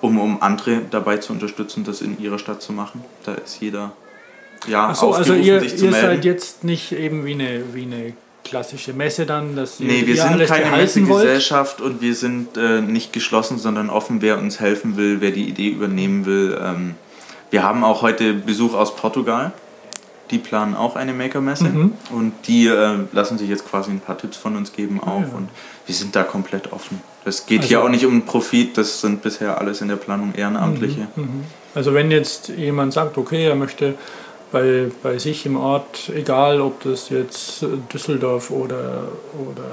um, 0.00 0.18
um 0.18 0.42
andere 0.42 0.82
dabei 0.90 1.18
zu 1.18 1.32
unterstützen, 1.32 1.84
das 1.84 2.00
in 2.00 2.20
ihrer 2.20 2.38
Stadt 2.38 2.62
zu 2.62 2.72
machen. 2.72 3.04
Da 3.24 3.34
ist 3.34 3.60
jeder 3.60 3.92
ja, 4.68 4.88
Ach 4.90 4.94
so, 4.94 5.12
also 5.12 5.34
ihr, 5.34 5.60
sich 5.60 5.76
zu 5.76 5.86
ihr 5.86 5.90
melden. 5.90 6.06
seid 6.06 6.24
jetzt 6.24 6.64
nicht 6.64 6.92
eben 6.92 7.24
wie 7.24 7.32
eine, 7.32 7.62
wie 7.74 7.82
eine 7.82 8.12
klassische 8.44 8.92
Messe 8.92 9.26
dann, 9.26 9.56
dass 9.56 9.80
ihr, 9.80 9.86
Nee, 9.86 10.06
wir 10.06 10.14
ihr 10.14 10.22
sind 10.22 10.46
keine 10.46 10.64
behalten 10.64 11.08
wollt? 11.08 11.24
Messegesellschaft 11.24 11.80
und 11.80 12.00
wir 12.00 12.14
sind 12.14 12.56
äh, 12.56 12.80
nicht 12.80 13.12
geschlossen, 13.12 13.58
sondern 13.58 13.90
offen, 13.90 14.22
wer 14.22 14.38
uns 14.38 14.60
helfen 14.60 14.96
will, 14.96 15.20
wer 15.20 15.30
die 15.30 15.48
Idee 15.48 15.68
übernehmen 15.68 16.26
will. 16.26 16.58
Ähm, 16.62 16.94
wir 17.50 17.62
haben 17.62 17.84
auch 17.84 18.02
heute 18.02 18.34
Besuch 18.34 18.74
aus 18.74 18.96
Portugal. 18.96 19.52
Die 20.32 20.38
planen 20.38 20.74
auch 20.74 20.96
eine 20.96 21.12
Maker-Messe 21.12 21.64
Mhm. 21.68 21.92
und 22.10 22.32
die 22.48 22.66
äh, 22.66 22.96
lassen 23.12 23.38
sich 23.38 23.48
jetzt 23.48 23.68
quasi 23.68 23.90
ein 23.92 24.00
paar 24.00 24.18
Tipps 24.18 24.36
von 24.36 24.56
uns 24.56 24.72
geben 24.72 24.98
auch 25.00 25.20
ja. 25.20 25.26
und 25.36 25.48
wir 25.86 25.94
sind 25.94 26.16
da 26.16 26.22
komplett 26.24 26.72
offen. 26.72 27.00
Es 27.24 27.46
geht 27.46 27.58
Also- 27.60 27.68
hier 27.68 27.84
auch 27.84 27.88
nicht 27.88 28.04
um 28.06 28.22
Profit, 28.22 28.76
das 28.78 29.00
sind 29.02 29.22
bisher 29.22 29.58
alles 29.60 29.80
in 29.82 29.88
der 29.88 29.96
Planung 29.96 30.34
Ehrenamtliche. 30.34 31.06
Also 31.74 31.94
wenn 31.94 32.10
jetzt 32.10 32.48
jemand 32.48 32.92
sagt, 32.92 33.16
okay, 33.18 33.46
er 33.46 33.54
möchte 33.54 33.94
bei, 34.50 34.90
bei 35.02 35.18
sich 35.18 35.46
im 35.46 35.56
Ort, 35.56 36.10
egal 36.14 36.60
ob 36.60 36.82
das 36.82 37.08
jetzt 37.10 37.64
Düsseldorf 37.92 38.50
oder, 38.50 39.04
oder 39.34 39.64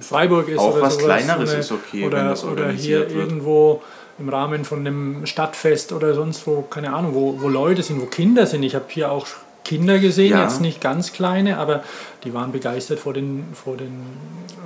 Freiburg 0.00 0.48
ist 0.48 0.58
Auch 0.58 0.74
oder 0.74 0.82
was 0.82 0.94
sowas, 0.94 1.04
Kleineres 1.04 1.50
eine- 1.50 1.58
ist 1.60 1.72
okay, 1.72 2.06
oder, 2.06 2.18
wenn 2.18 2.28
das 2.28 2.44
oder 2.44 2.52
hier 2.54 2.60
organisiert 2.62 3.14
wird. 3.14 3.18
irgendwo 3.28 3.82
im 4.18 4.28
Rahmen 4.28 4.64
von 4.64 4.80
einem 4.80 5.26
Stadtfest 5.26 5.92
oder 5.92 6.14
sonst 6.14 6.46
wo, 6.46 6.62
keine 6.62 6.92
Ahnung, 6.92 7.14
wo, 7.14 7.40
wo 7.40 7.48
Leute 7.48 7.82
sind, 7.82 8.00
wo 8.00 8.06
Kinder 8.06 8.46
sind. 8.46 8.62
Ich 8.64 8.74
habe 8.74 8.84
hier 8.88 9.10
auch 9.12 9.26
Kinder 9.68 9.98
gesehen, 9.98 10.32
Ja. 10.32 10.42
jetzt 10.44 10.60
nicht 10.62 10.80
ganz 10.80 11.12
kleine, 11.12 11.58
aber 11.58 11.82
die 12.24 12.32
waren 12.32 12.52
begeistert 12.52 12.98
vor 12.98 13.12
den, 13.12 13.44
vor 13.52 13.76
den 13.76 14.00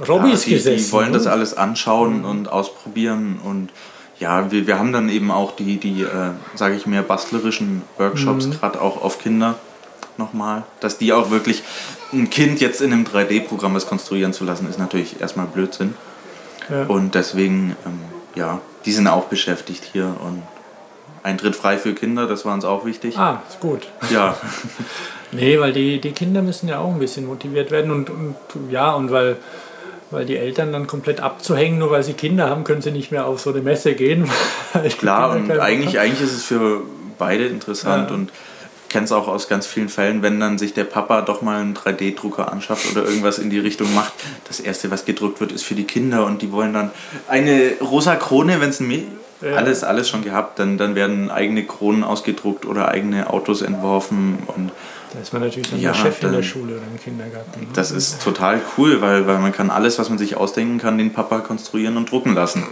Ja, 0.01 0.07
Robbys 0.07 0.43
die, 0.45 0.51
gesessen. 0.51 0.85
die 0.87 0.93
wollen 0.93 1.13
das 1.13 1.23
oder? 1.23 1.33
alles 1.33 1.55
anschauen 1.57 2.25
und 2.25 2.49
ausprobieren 2.49 3.41
und 3.45 3.71
ja, 4.21 4.53
wir, 4.53 4.69
wir 4.69 4.79
haben 4.79 4.93
dann 4.93 5.09
eben 5.09 5.33
auch 5.33 5.57
die, 5.57 5.79
die 5.79 6.03
äh, 6.03 6.31
sage 6.55 6.77
ich 6.77 6.87
mehr, 6.87 7.03
bastlerischen 7.03 7.83
Workshops, 7.99 8.49
gerade 8.51 8.81
auch 8.81 9.03
auf 9.03 9.19
Kinder 9.19 9.57
nochmal, 10.19 10.63
dass 10.79 10.99
die 10.99 11.13
auch 11.13 11.31
wirklich, 11.31 11.63
ein 12.13 12.31
Kind 12.31 12.61
jetzt 12.61 12.81
in 12.81 12.93
einem 12.93 13.05
3D-Programm 13.05 13.75
was 13.75 13.87
konstruieren 13.87 14.33
zu 14.33 14.45
lassen, 14.45 14.69
ist 14.69 14.79
natürlich 14.79 15.21
erstmal 15.21 15.47
Blödsinn. 15.47 15.95
Ja. 16.71 16.85
Und 16.85 17.15
deswegen, 17.17 17.75
ähm, 17.85 17.99
ja, 18.37 18.61
die 18.85 18.93
sind 18.93 19.09
auch 19.09 19.25
beschäftigt 19.25 19.83
hier 19.93 20.15
und 20.25 20.43
Eintritt 21.23 21.57
frei 21.57 21.79
für 21.79 21.95
Kinder, 21.95 22.27
das 22.27 22.45
war 22.45 22.55
uns 22.55 22.65
auch 22.65 22.85
wichtig. 22.85 23.17
Ah, 23.17 23.43
ist 23.49 23.61
gut. 23.61 23.87
Ja, 24.11 24.37
Nee, 25.33 25.59
weil 25.59 25.73
die, 25.73 25.99
die 25.99 26.13
Kinder 26.13 26.43
müssen 26.43 26.69
ja 26.69 26.79
auch 26.79 26.93
ein 26.93 26.99
bisschen 26.99 27.27
motiviert 27.27 27.71
werden 27.71 27.91
und, 27.91 28.11
und 28.11 28.37
ja, 28.71 28.93
und 28.93 29.11
weil, 29.11 29.37
weil 30.11 30.27
die 30.27 30.37
Eltern 30.37 30.73
dann 30.73 30.87
komplett 30.87 31.21
abzuhängen, 31.21 31.79
nur 31.79 31.91
weil 31.91 32.03
sie 32.03 32.13
Kinder 32.13 32.51
haben, 32.51 32.65
können 32.65 32.83
sie 32.83 32.91
nicht 32.91 33.11
mehr 33.11 33.27
auf 33.27 33.41
so 33.41 33.51
eine 33.51 33.63
Messe 33.63 33.95
gehen. 33.95 34.31
Klar, 34.99 35.35
und 35.35 35.51
eigentlich, 35.51 35.99
eigentlich 35.99 36.21
ist 36.21 36.37
es 36.37 36.45
für 36.45 36.83
beide 37.19 37.47
interessant 37.47 38.11
ja. 38.11 38.17
und 38.17 38.31
kenne 38.93 39.05
es 39.05 39.13
auch 39.13 39.27
aus 39.27 39.49
ganz 39.49 39.67
vielen 39.67 39.89
Fällen, 39.89 40.23
wenn 40.23 40.39
dann 40.39 40.59
sich 40.59 40.75
der 40.75 40.85
Papa 40.85 41.23
doch 41.23 41.43
mal 41.43 41.61
einen 41.61 41.75
3D-Drucker 41.75 42.53
anschafft 42.53 42.91
oder 42.93 43.05
irgendwas 43.05 43.39
in 43.39 43.51
die 43.51 43.59
Richtung 43.59 43.93
macht. 43.95 44.13
Das 44.47 44.61
erste, 44.61 44.91
was 44.91 45.05
gedruckt 45.05 45.41
wird, 45.41 45.51
ist 45.51 45.65
für 45.65 45.75
die 45.75 45.85
Kinder 45.85 46.27
und 46.27 46.43
die 46.43 46.53
wollen 46.53 46.73
dann 46.73 46.91
eine 47.29 47.73
rosa 47.81 48.17
Krone, 48.17 48.61
wenn 48.61 48.71
es 48.71 48.81
ein 48.81 49.07
ja. 49.41 49.57
alles, 49.57 49.83
alles 49.83 50.09
schon 50.09 50.23
gehabt, 50.23 50.59
dann, 50.59 50.79
dann 50.79 50.95
werden 50.95 51.31
eigene 51.31 51.65
Kronen 51.65 52.05
ausgedruckt 52.05 52.65
oder 52.65 52.89
eigene 52.89 53.31
Autos 53.31 53.63
entworfen 53.63 54.39
und 54.47 54.71
da 55.13 55.21
ist 55.21 55.33
man 55.35 55.43
natürlich 55.43 55.69
dann 55.69 55.81
ja, 55.81 55.93
der 55.93 55.99
Chef 55.99 56.21
dann, 56.21 56.31
in 56.31 56.37
der 56.37 56.43
Schule 56.43 56.77
oder 56.77 56.87
im 56.91 56.99
Kindergarten. 56.99 57.61
Ne? 57.61 57.67
Das 57.75 57.91
ist 57.91 58.23
total 58.23 58.63
cool, 58.79 59.03
weil, 59.03 59.27
weil 59.27 59.39
man 59.41 59.53
kann 59.53 59.69
alles, 59.69 59.99
was 59.99 60.09
man 60.09 60.17
sich 60.17 60.37
ausdenken 60.37 60.79
kann, 60.79 60.97
den 60.97 61.13
Papa 61.13 61.41
konstruieren 61.41 61.99
und 61.99 62.11
drucken 62.11 62.35
lassen. 62.35 62.67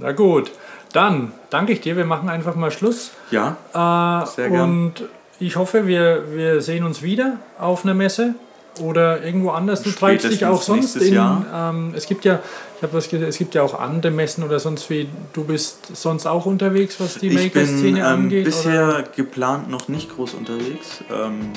Na 0.00 0.10
gut, 0.10 0.50
dann 0.94 1.32
danke 1.50 1.72
ich 1.72 1.80
dir. 1.80 1.96
Wir 1.96 2.06
machen 2.06 2.30
einfach 2.30 2.54
mal 2.54 2.70
Schluss. 2.70 3.10
Ja, 3.30 3.56
äh, 3.74 4.26
sehr 4.26 4.48
gerne. 4.48 4.62
Und 4.62 5.04
ich 5.40 5.56
hoffe, 5.56 5.86
wir, 5.86 6.24
wir 6.34 6.60
sehen 6.62 6.84
uns 6.84 7.02
wieder 7.02 7.38
auf 7.58 7.84
einer 7.84 7.94
Messe 7.94 8.34
oder 8.80 9.22
irgendwo 9.22 9.50
anders. 9.50 9.82
Du 9.82 9.90
treibst 9.90 10.30
dich 10.30 10.46
auch 10.46 10.62
sonst 10.62 10.96
in. 10.96 11.20
Ähm, 11.54 11.92
es 11.96 12.06
gibt 12.06 12.24
ja, 12.24 12.40
ich 12.76 12.82
habe 12.82 12.94
was 12.94 13.12
es 13.12 13.38
gibt 13.38 13.54
ja 13.54 13.62
auch 13.62 13.78
andere 13.78 14.12
Messen 14.12 14.44
oder 14.44 14.60
sonst 14.60 14.88
wie. 14.88 15.08
Du 15.32 15.44
bist 15.44 15.96
sonst 15.96 16.26
auch 16.26 16.46
unterwegs, 16.46 17.00
was 17.00 17.18
die 17.18 17.30
Maker-Szene 17.30 18.00
ähm, 18.00 18.04
angeht? 18.04 18.44
Bisher 18.44 18.88
oder? 18.88 19.02
geplant 19.02 19.68
noch 19.68 19.88
nicht 19.88 20.14
groß 20.14 20.34
unterwegs. 20.34 21.02
Ähm, 21.12 21.52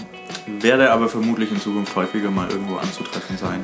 werde 0.62 0.92
aber 0.92 1.10
vermutlich 1.10 1.52
in 1.52 1.62
Zukunft 1.62 1.96
häufiger 1.96 2.32
mal 2.32 2.50
irgendwo 2.50 2.78
anzutreffen 2.78 3.38
sein. 3.38 3.64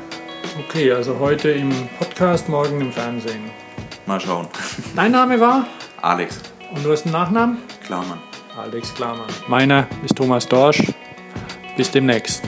Okay, 0.68 0.92
also 0.92 1.18
heute 1.20 1.50
im 1.50 1.72
Podcast, 1.98 2.48
morgen 2.48 2.80
im 2.80 2.92
Fernsehen. 2.92 3.64
Mal 4.06 4.20
schauen. 4.20 4.48
Dein 4.96 5.12
Name 5.12 5.40
war? 5.40 5.66
Alex. 6.02 6.40
Und 6.76 6.84
du 6.84 6.92
hast 6.92 7.06
einen 7.06 7.14
Nachnamen? 7.14 7.58
Klarmann. 7.86 8.20
Alex 8.58 8.94
Klarmann. 8.94 9.28
Meiner 9.48 9.88
ist 10.04 10.16
Thomas 10.16 10.48
Dorsch. 10.48 10.84
Bis 11.78 11.90
demnächst. 11.90 12.44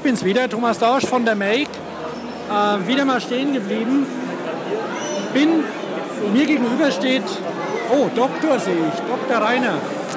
Ich 0.00 0.04
bin's 0.04 0.24
wieder, 0.24 0.48
Thomas 0.48 0.78
Dausch 0.78 1.04
von 1.04 1.26
der 1.26 1.34
Make. 1.34 1.68
Äh, 2.48 2.88
wieder 2.88 3.04
mal 3.04 3.20
stehen 3.20 3.52
geblieben. 3.52 4.06
Bin, 5.34 5.62
mir 6.32 6.46
gegenüber 6.46 6.90
steht, 6.90 7.24
oh, 7.92 8.08
Doktor 8.16 8.58
sehe 8.58 8.72
ich, 8.72 9.00
Dr. 9.00 9.46
Rainer. 9.46 9.74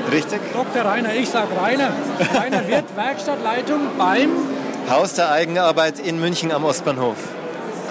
Richtig. 0.10 0.40
Dr. 0.54 0.90
Rainer, 0.90 1.14
ich 1.14 1.28
sag 1.28 1.48
Rainer. 1.62 1.90
Rainer 2.34 2.66
wird 2.68 2.96
Werkstattleitung 2.96 3.82
beim 3.98 4.30
Haus 4.90 5.16
der 5.16 5.32
Eigenarbeit 5.32 6.00
in 6.00 6.18
München 6.18 6.54
am 6.54 6.64
Ostbahnhof. 6.64 7.18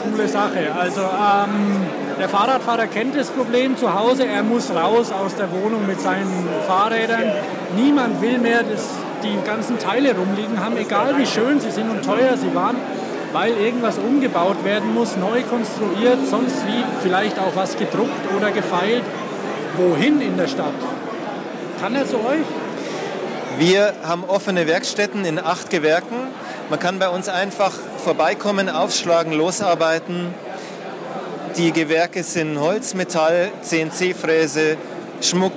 Coole 0.03 0.29
Sache. 0.29 0.73
Also 0.75 1.03
ähm, 1.03 1.87
der 2.19 2.31
Fahrradfahrer 2.31 2.87
kennt 2.87 3.17
das 3.17 3.29
Problem 3.29 3.77
zu 3.77 3.93
Hause. 3.93 4.27
Er 4.27 4.43
muss 4.43 4.71
raus 4.71 5.13
aus 5.13 5.37
der 5.37 5.53
Wohnung 5.53 5.87
mit 5.87 6.01
seinen 6.01 6.49
Fahrrädern. 6.67 7.33
Niemand 7.77 8.23
will 8.23 8.39
mehr 8.39 8.63
das 8.63 8.89
die 9.23 9.39
ganzen 9.45 9.79
Teile 9.79 10.15
rumliegen 10.15 10.63
haben, 10.63 10.77
egal 10.77 11.17
wie 11.19 11.27
schön 11.27 11.61
sie 11.61 11.71
sind 11.71 11.91
und 11.91 12.05
teuer 12.05 12.37
sie 12.37 12.55
waren, 12.55 12.77
weil 13.33 13.57
irgendwas 13.57 13.99
umgebaut 13.99 14.65
werden 14.65 14.93
muss, 14.95 15.17
neu 15.17 15.43
konstruiert, 15.43 16.19
sonst 16.29 16.67
wie 16.67 16.85
vielleicht 17.03 17.39
auch 17.39 17.55
was 17.55 17.77
gedruckt 17.77 18.33
oder 18.37 18.51
gefeilt. 18.51 19.03
Wohin 19.77 20.21
in 20.21 20.37
der 20.37 20.49
Stadt? 20.49 20.75
Kann 21.81 21.95
er 21.95 22.07
zu 22.07 22.17
euch? 22.17 22.45
Wir 23.59 23.95
haben 24.03 24.25
offene 24.25 24.67
Werkstätten 24.67 25.25
in 25.25 25.39
acht 25.39 25.71
Gewerken. 25.71 26.17
Man 26.71 26.79
kann 26.79 26.99
bei 26.99 27.09
uns 27.09 27.29
einfach 27.29 27.73
vorbeikommen, 28.05 28.69
aufschlagen, 28.69 29.33
losarbeiten. 29.33 30.35
Die 31.57 31.73
Gewerke 31.73 32.23
sind 32.23 32.59
Holz, 32.59 32.95
Metall, 32.95 33.51
CNC-Fräse, 33.63 34.77
Schmuck, 35.21 35.53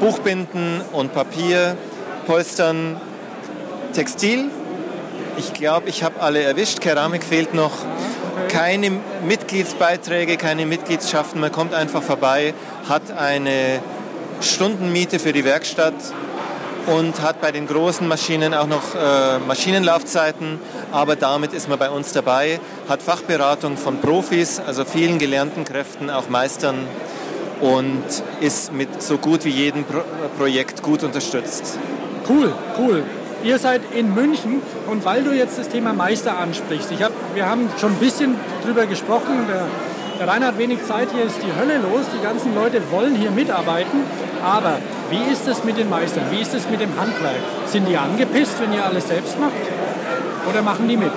Buchbinden 0.00 0.80
und 0.92 1.12
Papier, 1.12 1.76
Polstern, 2.28 3.00
Textil. 3.94 4.50
Ich 5.38 5.54
glaube, 5.54 5.88
ich 5.88 6.02
habe 6.02 6.20
alle 6.20 6.42
erwischt. 6.42 6.82
Keramik 6.82 7.24
fehlt 7.24 7.54
noch. 7.54 7.72
Keine 8.48 9.00
Mitgliedsbeiträge, 9.26 10.36
keine 10.36 10.66
Mitgliedschaften. 10.66 11.40
Man 11.40 11.50
kommt 11.50 11.72
einfach 11.72 12.02
vorbei, 12.02 12.52
hat 12.86 13.12
eine 13.12 13.80
Stundenmiete 14.42 15.18
für 15.18 15.32
die 15.32 15.46
Werkstatt 15.46 15.94
und 16.86 17.22
hat 17.22 17.40
bei 17.40 17.50
den 17.50 17.66
großen 17.66 18.06
Maschinen 18.06 18.52
auch 18.52 18.66
noch 18.66 18.94
äh, 18.94 19.38
Maschinenlaufzeiten. 19.38 20.60
Aber 20.92 21.16
damit 21.16 21.54
ist 21.54 21.70
man 21.70 21.78
bei 21.78 21.88
uns 21.88 22.12
dabei, 22.12 22.60
hat 22.90 23.00
Fachberatung 23.00 23.78
von 23.78 24.02
Profis, 24.02 24.60
also 24.60 24.84
vielen 24.84 25.18
gelernten 25.18 25.64
Kräften, 25.64 26.10
auch 26.10 26.28
Meistern 26.28 26.86
und 27.62 28.04
ist 28.42 28.70
mit 28.74 29.02
so 29.02 29.16
gut 29.16 29.46
wie 29.46 29.50
jedem 29.50 29.84
Pro 29.84 30.02
Projekt 30.36 30.82
gut 30.82 31.02
unterstützt. 31.04 31.78
Cool, 32.28 32.52
cool. 32.78 33.04
Ihr 33.42 33.58
seid 33.58 33.80
in 33.94 34.14
München 34.14 34.60
und 34.90 35.04
weil 35.04 35.22
du 35.22 35.32
jetzt 35.32 35.58
das 35.58 35.68
Thema 35.68 35.92
Meister 35.92 36.36
ansprichst, 36.38 36.90
ich 36.90 37.02
hab, 37.02 37.12
wir 37.34 37.48
haben 37.48 37.70
schon 37.80 37.92
ein 37.92 37.98
bisschen 37.98 38.34
drüber 38.64 38.86
gesprochen, 38.86 39.46
der, 39.48 39.66
der 40.18 40.28
Rainer 40.28 40.48
hat 40.48 40.58
wenig 40.58 40.84
Zeit, 40.84 41.08
hier 41.14 41.24
ist 41.24 41.36
die 41.42 41.58
Hölle 41.58 41.78
los, 41.78 42.04
die 42.14 42.22
ganzen 42.22 42.54
Leute 42.54 42.82
wollen 42.90 43.14
hier 43.14 43.30
mitarbeiten, 43.30 44.02
aber 44.44 44.78
wie 45.10 45.32
ist 45.32 45.46
es 45.46 45.64
mit 45.64 45.78
den 45.78 45.88
Meistern, 45.88 46.24
wie 46.30 46.40
ist 46.40 46.52
es 46.52 46.68
mit 46.68 46.80
dem 46.80 46.90
Handwerk? 47.00 47.40
Sind 47.66 47.88
die 47.88 47.96
angepisst, 47.96 48.60
wenn 48.60 48.72
ihr 48.72 48.84
alles 48.84 49.06
selbst 49.06 49.38
macht 49.38 49.52
oder 50.50 50.60
machen 50.60 50.88
die 50.88 50.96
mit? 50.96 51.12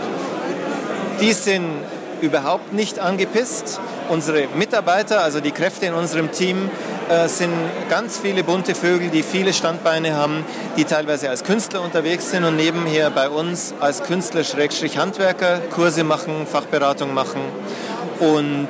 Die 1.19 1.33
sind 1.33 1.65
überhaupt 2.21 2.71
nicht 2.73 2.99
angepisst. 2.99 3.79
Unsere 4.09 4.47
Mitarbeiter, 4.55 5.23
also 5.23 5.39
die 5.39 5.51
Kräfte 5.51 5.87
in 5.87 5.93
unserem 5.93 6.31
Team, 6.31 6.69
äh, 7.11 7.27
sind 7.27 7.51
ganz 7.89 8.17
viele 8.19 8.41
bunte 8.41 8.73
Vögel, 8.73 9.09
die 9.09 9.21
viele 9.21 9.51
Standbeine 9.51 10.15
haben, 10.15 10.45
die 10.77 10.85
teilweise 10.85 11.29
als 11.29 11.43
Künstler 11.43 11.81
unterwegs 11.81 12.31
sind 12.31 12.45
und 12.45 12.55
nebenher 12.55 13.09
bei 13.09 13.27
uns 13.27 13.73
als 13.81 14.03
Künstler-Handwerker 14.03 15.59
Kurse 15.71 16.05
machen, 16.05 16.47
Fachberatung 16.49 17.13
machen. 17.13 17.41
Und 18.19 18.69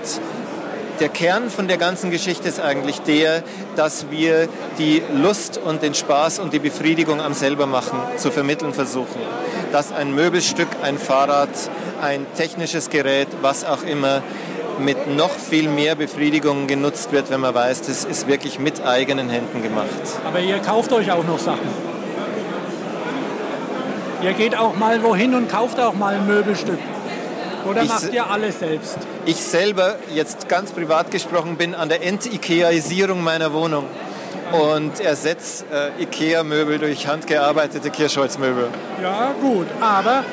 der 0.99 1.09
Kern 1.09 1.51
von 1.51 1.67
der 1.67 1.77
ganzen 1.77 2.09
Geschichte 2.09 2.47
ist 2.47 2.59
eigentlich 2.59 3.01
der, 3.01 3.43
dass 3.75 4.09
wir 4.09 4.49
die 4.79 5.03
Lust 5.13 5.59
und 5.63 5.83
den 5.83 5.93
Spaß 5.93 6.39
und 6.39 6.51
die 6.51 6.59
Befriedigung 6.59 7.21
am 7.21 7.35
selber 7.35 7.67
machen 7.67 7.99
zu 8.17 8.31
vermitteln 8.31 8.73
versuchen. 8.73 9.21
Dass 9.71 9.91
ein 9.91 10.15
Möbelstück, 10.15 10.67
ein 10.81 10.97
Fahrrad, 10.97 11.49
ein 12.01 12.25
technisches 12.35 12.89
Gerät, 12.89 13.27
was 13.41 13.63
auch 13.65 13.83
immer, 13.83 14.23
mit 14.79 15.07
noch 15.07 15.31
viel 15.31 15.69
mehr 15.69 15.95
Befriedigung 15.95 16.67
genutzt 16.67 17.11
wird, 17.11 17.29
wenn 17.29 17.39
man 17.39 17.53
weiß, 17.53 17.81
das 17.81 18.05
ist 18.05 18.27
wirklich 18.27 18.59
mit 18.59 18.83
eigenen 18.83 19.29
Händen 19.29 19.61
gemacht. 19.61 19.89
Aber 20.25 20.39
ihr 20.39 20.59
kauft 20.59 20.91
euch 20.93 21.11
auch 21.11 21.25
noch 21.25 21.39
Sachen. 21.39 21.69
Ihr 24.23 24.33
geht 24.33 24.55
auch 24.55 24.75
mal 24.75 25.01
wohin 25.03 25.33
und 25.33 25.49
kauft 25.49 25.79
auch 25.79 25.93
mal 25.93 26.15
ein 26.15 26.27
Möbelstück. 26.27 26.79
Oder 27.67 27.83
ich 27.83 27.89
macht 27.89 28.13
ihr 28.13 28.29
alles 28.29 28.59
selbst? 28.59 28.97
Ich 29.25 29.37
selber, 29.37 29.95
jetzt 30.13 30.47
ganz 30.47 30.71
privat 30.71 31.11
gesprochen, 31.11 31.57
bin 31.57 31.75
an 31.75 31.89
der 31.89 32.03
Ent-Ikeaisierung 32.03 33.23
meiner 33.23 33.53
Wohnung 33.53 33.85
und 34.51 34.99
ersetze 34.99 35.65
äh, 35.71 36.03
Ikea-Möbel 36.03 36.79
durch 36.79 37.07
handgearbeitete 37.07 37.89
Kirschholzmöbel. 37.89 38.67
Ja, 39.01 39.33
gut, 39.41 39.67
aber 39.79 40.23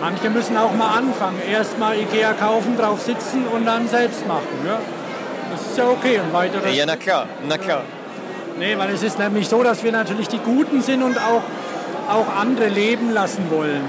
Manche 0.00 0.30
müssen 0.30 0.56
auch 0.56 0.72
mal 0.72 0.96
anfangen. 0.96 1.40
Erst 1.50 1.78
mal 1.78 1.94
Ikea 1.96 2.32
kaufen, 2.32 2.76
drauf 2.76 3.02
sitzen 3.02 3.46
und 3.46 3.66
dann 3.66 3.86
selbst 3.86 4.26
machen. 4.26 4.46
Ja? 4.66 4.78
Das 5.52 5.60
ist 5.60 5.76
ja 5.76 5.88
okay. 5.88 6.20
Und 6.20 6.32
weiteres, 6.32 6.74
ja, 6.74 6.86
na 6.86 6.96
klar, 6.96 7.26
na 7.46 7.58
klar. 7.58 7.82
Nee, 8.58 8.78
weil 8.78 8.90
es 8.94 9.02
ist 9.02 9.18
nämlich 9.18 9.48
so, 9.48 9.62
dass 9.62 9.84
wir 9.84 9.92
natürlich 9.92 10.28
die 10.28 10.38
Guten 10.38 10.82
sind 10.82 11.02
und 11.02 11.18
auch, 11.18 11.42
auch 12.08 12.28
andere 12.34 12.68
leben 12.68 13.10
lassen 13.10 13.50
wollen 13.50 13.82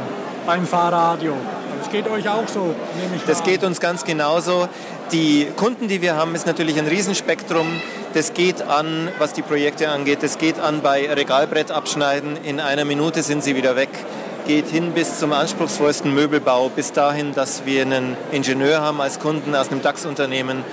beim 0.45 0.65
Fahrradio. 0.65 1.33
Das 1.79 1.89
geht 1.89 2.07
euch 2.07 2.29
auch 2.29 2.47
so, 2.47 2.75
nehme 2.99 3.15
ich 3.15 3.23
Das 3.25 3.43
geht 3.43 3.63
uns 3.63 3.79
ganz 3.79 4.03
genauso. 4.03 4.67
Die 5.11 5.47
Kunden, 5.55 5.87
die 5.87 6.01
wir 6.01 6.15
haben, 6.15 6.35
ist 6.35 6.45
natürlich 6.45 6.77
ein 6.77 6.87
Riesenspektrum. 6.87 7.67
Das 8.13 8.33
geht 8.33 8.61
an, 8.61 9.09
was 9.17 9.33
die 9.33 9.41
Projekte 9.41 9.89
angeht. 9.89 10.19
Das 10.21 10.37
geht 10.37 10.59
an 10.59 10.81
bei 10.81 11.09
Regalbrett 11.11 11.71
abschneiden. 11.71 12.37
In 12.43 12.59
einer 12.59 12.85
Minute 12.85 13.23
sind 13.23 13.43
sie 13.43 13.55
wieder 13.55 13.75
weg 13.75 13.89
geht 14.45 14.67
hin 14.67 14.91
bis 14.93 15.19
zum 15.19 15.33
anspruchsvollsten 15.33 16.13
Möbelbau, 16.13 16.69
bis 16.69 16.91
dahin, 16.91 17.33
dass 17.33 17.65
wir 17.65 17.83
einen 17.83 18.17
Ingenieur 18.31 18.81
haben 18.81 19.01
als 19.01 19.19
Kunden 19.19 19.55
aus 19.55 19.69
einem 19.69 19.81
DAX-Unternehmen, 19.81 20.63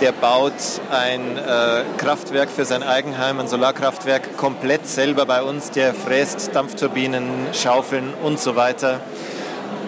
der 0.00 0.12
baut 0.12 0.52
ein 0.90 1.38
äh, 1.38 1.84
Kraftwerk 1.96 2.50
für 2.50 2.64
sein 2.64 2.82
Eigenheim, 2.82 3.38
ein 3.38 3.48
Solarkraftwerk, 3.48 4.36
komplett 4.36 4.86
selber 4.86 5.26
bei 5.26 5.42
uns. 5.42 5.70
Der 5.70 5.94
fräst 5.94 6.54
Dampfturbinen, 6.54 7.24
Schaufeln 7.52 8.12
und 8.22 8.40
so 8.40 8.56
weiter. 8.56 9.00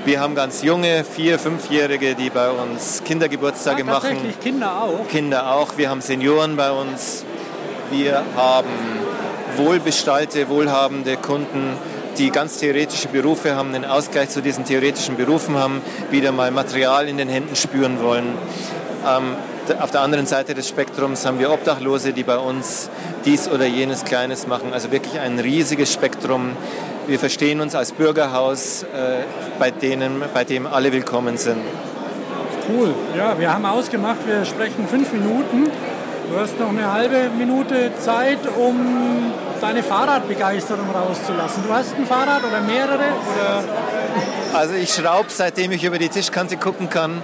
Wir 0.04 0.20
haben 0.20 0.34
ganz 0.34 0.62
junge, 0.62 1.02
vier-, 1.02 1.38
fünfjährige, 1.38 2.14
die 2.14 2.30
bei 2.30 2.50
uns 2.50 3.02
Kindergeburtstage 3.04 3.80
ja, 3.80 3.84
machen. 3.84 4.10
Tatsächlich 4.10 4.40
Kinder 4.40 4.82
auch. 4.82 5.08
Kinder 5.08 5.52
auch. 5.52 5.78
Wir 5.78 5.90
haben 5.90 6.00
Senioren 6.00 6.56
bei 6.56 6.70
uns. 6.70 7.24
Wir 7.90 8.22
haben 8.36 8.68
wohlbestallte, 9.56 10.48
wohlhabende 10.48 11.16
Kunden, 11.16 11.76
die 12.18 12.30
ganz 12.30 12.58
theoretische 12.58 13.08
Berufe 13.08 13.54
haben, 13.56 13.74
einen 13.74 13.84
Ausgleich 13.84 14.30
zu 14.30 14.40
diesen 14.40 14.64
theoretischen 14.64 15.16
Berufen 15.16 15.56
haben, 15.56 15.82
wieder 16.10 16.32
mal 16.32 16.50
Material 16.50 17.08
in 17.08 17.16
den 17.16 17.28
Händen 17.28 17.56
spüren 17.56 18.00
wollen. 18.02 18.34
Ähm, 19.06 19.36
auf 19.80 19.90
der 19.90 20.02
anderen 20.02 20.26
Seite 20.26 20.54
des 20.54 20.68
Spektrums 20.68 21.24
haben 21.24 21.38
wir 21.38 21.50
Obdachlose, 21.50 22.12
die 22.12 22.22
bei 22.22 22.36
uns 22.36 22.90
dies 23.24 23.48
oder 23.48 23.64
jenes 23.64 24.04
Kleines 24.04 24.46
machen. 24.46 24.72
Also 24.72 24.92
wirklich 24.92 25.18
ein 25.18 25.38
riesiges 25.38 25.92
Spektrum. 25.92 26.50
Wir 27.06 27.18
verstehen 27.18 27.60
uns 27.60 27.74
als 27.74 27.92
Bürgerhaus, 27.92 28.82
äh, 28.82 28.86
bei, 29.58 29.70
denen, 29.70 30.22
bei 30.34 30.44
dem 30.44 30.66
alle 30.66 30.92
willkommen 30.92 31.36
sind. 31.36 31.58
Cool. 32.68 32.94
Ja, 33.16 33.38
wir 33.38 33.52
haben 33.52 33.64
ausgemacht, 33.66 34.26
wir 34.26 34.44
sprechen 34.44 34.86
fünf 34.88 35.12
Minuten. 35.12 35.70
Du 36.30 36.38
hast 36.38 36.58
noch 36.58 36.70
eine 36.70 36.92
halbe 36.92 37.30
Minute 37.36 37.90
Zeit, 38.00 38.38
um 38.56 39.32
deine 39.64 39.82
Fahrradbegeisterung 39.82 40.90
rauszulassen. 40.90 41.62
Du 41.66 41.72
hast 41.72 41.94
ein 41.94 42.04
Fahrrad 42.04 42.44
oder 42.44 42.60
mehrere? 42.60 42.96
Oder? 42.96 43.64
Also 44.52 44.74
ich 44.74 44.92
schraube, 44.92 45.28
seitdem 45.28 45.72
ich 45.72 45.82
über 45.84 45.98
die 45.98 46.10
Tischkante 46.10 46.58
gucken 46.58 46.90
kann. 46.90 47.22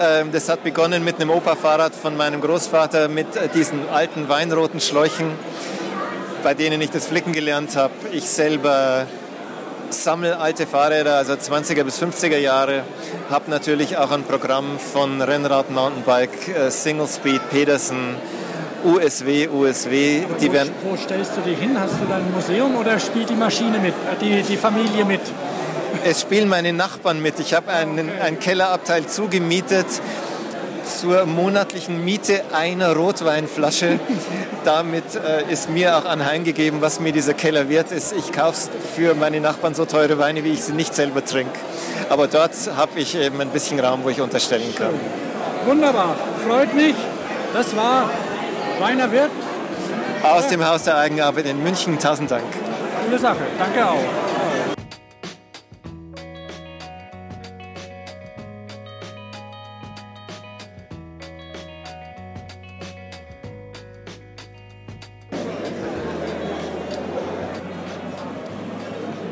Ähm, 0.00 0.32
das 0.32 0.48
hat 0.48 0.64
begonnen 0.64 1.04
mit 1.04 1.16
einem 1.16 1.30
Opa-Fahrrad 1.30 1.94
von 1.94 2.16
meinem 2.16 2.40
Großvater 2.40 3.08
mit 3.08 3.36
äh, 3.36 3.48
diesen 3.48 3.88
alten 3.90 4.28
weinroten 4.28 4.80
Schläuchen, 4.80 5.30
bei 6.42 6.54
denen 6.54 6.80
ich 6.80 6.90
das 6.90 7.06
Flicken 7.06 7.32
gelernt 7.32 7.76
habe. 7.76 7.92
Ich 8.10 8.28
selber 8.28 9.06
sammle 9.90 10.38
alte 10.38 10.66
Fahrräder, 10.66 11.14
also 11.14 11.34
20er 11.34 11.84
bis 11.84 12.02
50er 12.02 12.38
Jahre, 12.38 12.82
habe 13.30 13.50
natürlich 13.50 13.96
auch 13.96 14.10
ein 14.10 14.24
Programm 14.24 14.80
von 14.80 15.22
Rennrad, 15.22 15.70
Mountainbike, 15.70 16.48
äh, 16.48 16.70
Single 16.70 17.06
Speed, 17.06 17.40
Pedersen, 17.50 18.16
USW, 18.84 19.48
USW. 19.48 20.22
Die 20.40 20.48
wo, 20.48 20.52
werden 20.52 20.72
wo 20.84 20.96
stellst 20.96 21.32
du 21.36 21.40
die 21.40 21.54
hin? 21.54 21.78
Hast 21.78 21.94
du 21.94 22.06
dein 22.08 22.30
Museum 22.32 22.76
oder 22.76 22.98
spielt 22.98 23.30
die 23.30 23.34
Maschine 23.34 23.78
mit, 23.78 23.94
die, 24.20 24.42
die 24.42 24.56
Familie 24.56 25.04
mit? 25.04 25.20
Es 26.04 26.20
spielen 26.20 26.48
meine 26.48 26.72
Nachbarn 26.72 27.20
mit. 27.20 27.40
Ich 27.40 27.54
habe 27.54 27.70
einen, 27.72 28.10
einen 28.20 28.38
Kellerabteil 28.38 29.06
zugemietet 29.06 29.86
zur 30.84 31.26
monatlichen 31.26 32.04
Miete 32.04 32.42
einer 32.52 32.94
Rotweinflasche. 32.94 33.98
Damit 34.64 35.04
äh, 35.14 35.52
ist 35.52 35.70
mir 35.70 35.96
auch 35.96 36.04
anheimgegeben, 36.04 36.80
was 36.80 37.00
mir 37.00 37.12
dieser 37.12 37.34
Keller 37.34 37.68
wert 37.68 37.92
ist. 37.92 38.12
Ich 38.12 38.32
kaufe 38.32 38.68
für 38.96 39.14
meine 39.14 39.40
Nachbarn 39.40 39.74
so 39.74 39.84
teure 39.84 40.18
Weine, 40.18 40.44
wie 40.44 40.52
ich 40.52 40.62
sie 40.62 40.72
nicht 40.72 40.94
selber 40.94 41.24
trinke. 41.24 41.58
Aber 42.08 42.26
dort 42.26 42.52
habe 42.76 42.98
ich 42.98 43.16
eben 43.16 43.40
ein 43.40 43.50
bisschen 43.50 43.80
Raum, 43.80 44.00
wo 44.04 44.08
ich 44.08 44.20
unterstellen 44.20 44.74
kann. 44.74 44.94
Wunderbar, 45.66 46.16
freut 46.46 46.74
mich. 46.74 46.94
Das 47.52 47.74
war 47.76 48.10
Weiner 48.78 49.10
Wirt. 49.10 49.30
Aus 50.22 50.46
dem 50.48 50.64
Haus 50.64 50.84
der 50.84 50.96
Eigenarbeit 50.96 51.46
in 51.46 51.62
München. 51.62 51.98
Tausend 51.98 52.30
Dank. 52.30 52.44
Coole 53.04 53.18
Sache. 53.18 53.38
Danke 53.58 53.84
auch. 53.84 53.96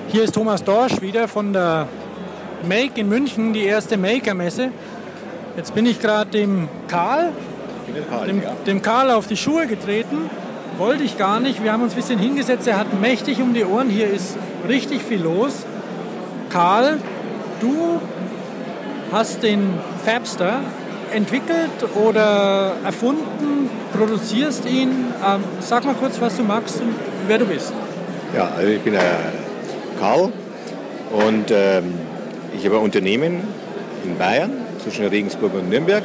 Hier 0.08 0.24
ist 0.24 0.34
Thomas 0.34 0.64
Dorsch 0.64 1.00
wieder 1.02 1.28
von 1.28 1.52
der 1.52 1.86
Make 2.66 3.00
in 3.00 3.08
München, 3.08 3.52
die 3.52 3.64
erste 3.64 3.96
Maker-Messe. 3.96 4.70
Jetzt 5.56 5.74
bin 5.74 5.86
ich 5.86 6.00
gerade 6.00 6.30
dem 6.30 6.68
Karl, 6.88 7.32
Karl 8.08 8.26
dem, 8.26 8.42
ja. 8.42 8.52
dem 8.66 8.82
Karl 8.82 9.10
auf 9.10 9.26
die 9.26 9.36
Schuhe 9.36 9.66
getreten. 9.66 10.30
Wollte 10.78 11.04
ich 11.04 11.16
gar 11.16 11.40
nicht. 11.40 11.64
Wir 11.64 11.72
haben 11.72 11.82
uns 11.82 11.92
ein 11.92 11.96
bisschen 11.96 12.18
hingesetzt. 12.18 12.66
Er 12.66 12.78
hat 12.78 13.00
mächtig 13.00 13.40
um 13.40 13.54
die 13.54 13.64
Ohren. 13.64 13.88
Hier 13.88 14.08
ist 14.08 14.36
richtig 14.68 15.02
viel 15.02 15.22
los. 15.22 15.64
Karl, 16.50 16.98
du 17.60 18.00
hast 19.12 19.42
den 19.42 19.74
Fabster 20.04 20.60
entwickelt 21.12 21.70
oder 21.94 22.72
erfunden, 22.84 23.70
produzierst 23.96 24.66
ihn. 24.66 24.90
Ähm, 25.24 25.44
sag 25.60 25.84
mal 25.84 25.94
kurz, 25.94 26.20
was 26.20 26.36
du 26.36 26.42
magst 26.42 26.80
und 26.80 26.94
wer 27.26 27.38
du 27.38 27.46
bist. 27.46 27.72
Ja, 28.34 28.50
also 28.56 28.68
ich 28.68 28.80
bin 28.80 28.92
der 28.92 29.02
Karl 29.98 30.32
und 31.12 31.50
ähm, 31.50 31.94
ich 32.56 32.66
habe 32.66 32.76
ein 32.76 32.82
Unternehmen 32.82 33.40
in 34.04 34.18
Bayern 34.18 34.50
zwischen 34.82 35.06
Regensburg 35.06 35.54
und 35.54 35.70
Nürnberg 35.70 36.02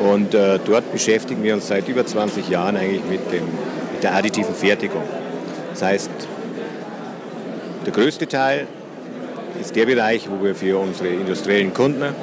und 0.00 0.34
äh, 0.34 0.58
dort 0.64 0.90
beschäftigen 0.92 1.42
wir 1.42 1.54
uns 1.54 1.68
seit 1.68 1.88
über 1.88 2.04
20 2.04 2.48
Jahren 2.48 2.76
eigentlich 2.76 3.04
mit, 3.04 3.32
dem, 3.32 3.44
mit 3.92 4.02
der 4.02 4.14
additiven 4.14 4.54
Fertigung. 4.54 5.02
Das 5.72 5.82
heißt, 5.82 6.10
der 7.86 7.92
größte 7.92 8.26
Teil 8.26 8.66
ist 9.60 9.76
der 9.76 9.86
Bereich, 9.86 10.28
wo 10.30 10.42
wir 10.42 10.54
für 10.54 10.78
unsere 10.78 11.08
industriellen 11.08 11.74
Kunden 11.74 12.14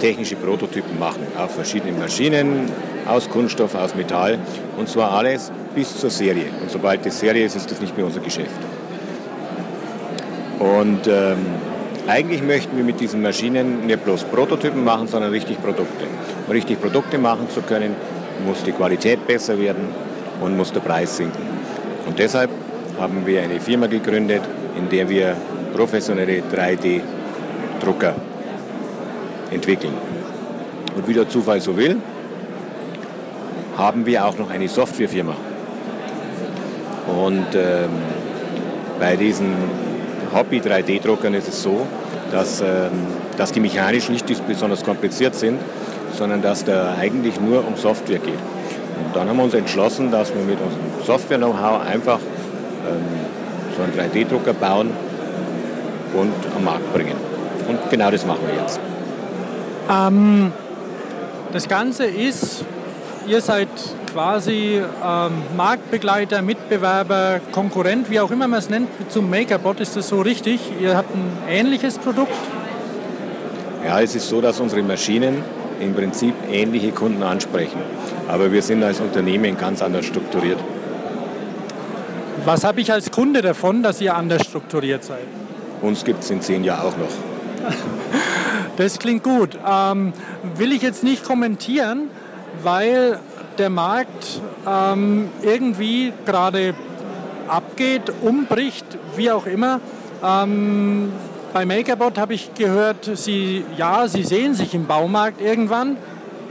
technische 0.00 0.36
Prototypen 0.36 0.98
machen, 0.98 1.26
auf 1.38 1.54
verschiedenen 1.54 1.98
Maschinen, 1.98 2.70
aus 3.06 3.28
Kunststoff, 3.28 3.74
aus 3.74 3.94
Metall 3.94 4.38
und 4.76 4.88
zwar 4.88 5.12
alles 5.12 5.52
bis 5.74 5.98
zur 5.98 6.10
Serie. 6.10 6.46
Und 6.60 6.70
sobald 6.70 7.04
die 7.04 7.10
Serie 7.10 7.44
ist, 7.44 7.56
ist 7.56 7.70
das 7.70 7.80
nicht 7.80 7.96
mehr 7.96 8.06
unser 8.06 8.20
Geschäft. 8.20 8.50
Und 10.58 11.06
ähm, 11.06 11.38
eigentlich 12.06 12.42
möchten 12.42 12.76
wir 12.76 12.84
mit 12.84 13.00
diesen 13.00 13.22
Maschinen 13.22 13.86
nicht 13.86 14.04
bloß 14.04 14.24
Prototypen 14.24 14.84
machen, 14.84 15.08
sondern 15.08 15.30
richtig 15.30 15.60
Produkte. 15.62 16.04
Um 16.46 16.52
richtig 16.52 16.80
Produkte 16.80 17.18
machen 17.18 17.48
zu 17.48 17.62
können, 17.62 17.96
muss 18.46 18.62
die 18.62 18.72
Qualität 18.72 19.26
besser 19.26 19.58
werden 19.58 19.88
und 20.40 20.56
muss 20.56 20.72
der 20.72 20.80
Preis 20.80 21.16
sinken. 21.16 21.42
Und 22.06 22.18
deshalb 22.18 22.50
haben 22.98 23.26
wir 23.26 23.42
eine 23.42 23.60
Firma 23.60 23.86
gegründet, 23.86 24.42
in 24.76 24.88
der 24.88 25.08
wir 25.08 25.36
professionelle 25.74 26.42
3D-Drucker 26.42 28.14
entwickeln. 29.50 29.94
Und 30.94 31.08
wie 31.08 31.14
der 31.14 31.28
Zufall 31.28 31.60
so 31.60 31.76
will, 31.76 31.96
haben 33.76 34.06
wir 34.06 34.24
auch 34.24 34.38
noch 34.38 34.50
eine 34.50 34.68
Softwarefirma. 34.68 35.34
Und 37.08 37.46
ähm, 37.54 37.90
bei 39.00 39.16
diesen 39.16 39.54
Hobby-3D-Druckern 40.34 41.34
ist 41.34 41.48
es 41.48 41.62
so, 41.62 41.86
dass, 42.30 42.60
ähm, 42.60 42.90
dass 43.36 43.52
die 43.52 43.60
mechanisch 43.60 44.08
nicht 44.08 44.26
besonders 44.46 44.84
kompliziert 44.84 45.34
sind, 45.34 45.60
sondern 46.16 46.42
dass 46.42 46.64
da 46.64 46.94
eigentlich 46.98 47.40
nur 47.40 47.66
um 47.66 47.76
Software 47.76 48.18
geht. 48.18 48.34
Und 48.34 49.14
dann 49.14 49.28
haben 49.28 49.36
wir 49.36 49.44
uns 49.44 49.54
entschlossen, 49.54 50.10
dass 50.10 50.34
wir 50.34 50.42
mit 50.42 50.58
unserem 50.60 51.04
Software-Know-how 51.04 51.86
einfach 51.86 52.18
ähm, 52.18 53.02
so 53.76 53.82
einen 53.82 53.92
3D-Drucker 53.92 54.52
bauen 54.54 54.90
und 56.14 56.32
am 56.56 56.64
Markt 56.64 56.92
bringen. 56.92 57.16
Und 57.68 57.78
genau 57.90 58.10
das 58.10 58.26
machen 58.26 58.40
wir 58.46 58.60
jetzt. 58.60 58.80
Ähm, 59.90 60.52
das 61.52 61.68
Ganze 61.68 62.04
ist, 62.04 62.64
ihr 63.26 63.40
seid 63.40 63.68
quasi 64.14 64.80
ähm, 65.04 65.32
Marktbegleiter, 65.56 66.40
Mitbewerber, 66.40 67.40
Konkurrent, 67.50 68.08
wie 68.10 68.20
auch 68.20 68.30
immer 68.30 68.46
man 68.46 68.60
es 68.60 68.70
nennt, 68.70 68.88
zum 69.08 69.28
MakerBot. 69.28 69.80
Ist 69.80 69.96
das 69.96 70.08
so 70.08 70.20
richtig? 70.20 70.60
Ihr 70.80 70.96
habt 70.96 71.12
ein 71.12 71.32
ähnliches 71.50 71.98
Produkt? 71.98 72.32
Ja, 73.84 74.00
es 74.00 74.14
ist 74.14 74.28
so, 74.28 74.40
dass 74.40 74.60
unsere 74.60 74.84
Maschinen 74.84 75.42
im 75.80 75.94
Prinzip 75.94 76.32
ähnliche 76.48 76.92
Kunden 76.92 77.24
ansprechen. 77.24 77.80
Aber 78.28 78.52
wir 78.52 78.62
sind 78.62 78.84
als 78.84 79.00
Unternehmen 79.00 79.58
ganz 79.58 79.82
anders 79.82 80.06
strukturiert. 80.06 80.60
Was 82.44 82.62
habe 82.62 82.82
ich 82.82 82.92
als 82.92 83.10
Kunde 83.10 83.42
davon, 83.42 83.82
dass 83.82 84.00
ihr 84.00 84.14
anders 84.14 84.44
strukturiert 84.44 85.02
seid? 85.02 85.26
Uns 85.82 86.04
gibt 86.04 86.22
es 86.22 86.30
in 86.30 86.40
zehn 86.40 86.62
Jahren 86.62 86.86
auch 86.86 86.96
noch. 86.96 87.72
Das 88.76 88.98
klingt 89.00 89.24
gut. 89.24 89.58
Ähm, 89.68 90.12
will 90.56 90.72
ich 90.72 90.82
jetzt 90.82 91.02
nicht 91.02 91.24
kommentieren, 91.24 92.10
weil 92.62 93.18
der 93.58 93.70
Markt 93.70 94.40
ähm, 94.66 95.28
irgendwie 95.42 96.12
gerade 96.26 96.74
abgeht, 97.48 98.12
umbricht, 98.22 98.86
wie 99.16 99.30
auch 99.30 99.46
immer. 99.46 99.80
Ähm, 100.24 101.12
bei 101.52 101.64
MakerBot 101.64 102.18
habe 102.18 102.34
ich 102.34 102.52
gehört, 102.54 103.10
Sie, 103.14 103.64
ja, 103.76 104.08
Sie 104.08 104.24
sehen 104.24 104.54
sich 104.54 104.74
im 104.74 104.86
Baumarkt 104.86 105.40
irgendwann. 105.40 105.96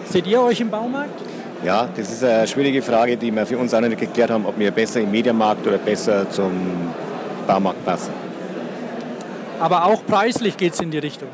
Seht 0.06 0.28
ihr 0.28 0.42
euch 0.42 0.62
im 0.62 0.70
Baumarkt? 0.70 1.22
Ja, 1.64 1.88
das 1.96 2.12
ist 2.12 2.24
eine 2.24 2.46
schwierige 2.48 2.82
Frage, 2.82 3.16
die 3.16 3.32
wir 3.32 3.46
für 3.46 3.58
uns 3.58 3.74
auch 3.74 3.82
nicht 3.82 3.98
geklärt 3.98 4.32
haben, 4.32 4.46
ob 4.46 4.58
wir 4.60 4.72
besser 4.72 5.00
im 5.00 5.12
Mediamarkt 5.12 5.66
oder 5.66 5.78
besser 5.78 6.30
zum 6.30 6.52
Baumarkt 7.48 7.84
passen. 7.86 8.12
aber 9.60 9.86
auch 9.86 10.06
preislich 10.06 10.58
geht 10.58 10.74
es 10.74 10.82
in 10.82 10.92
die 10.92 10.98
Richtung. 10.98 11.30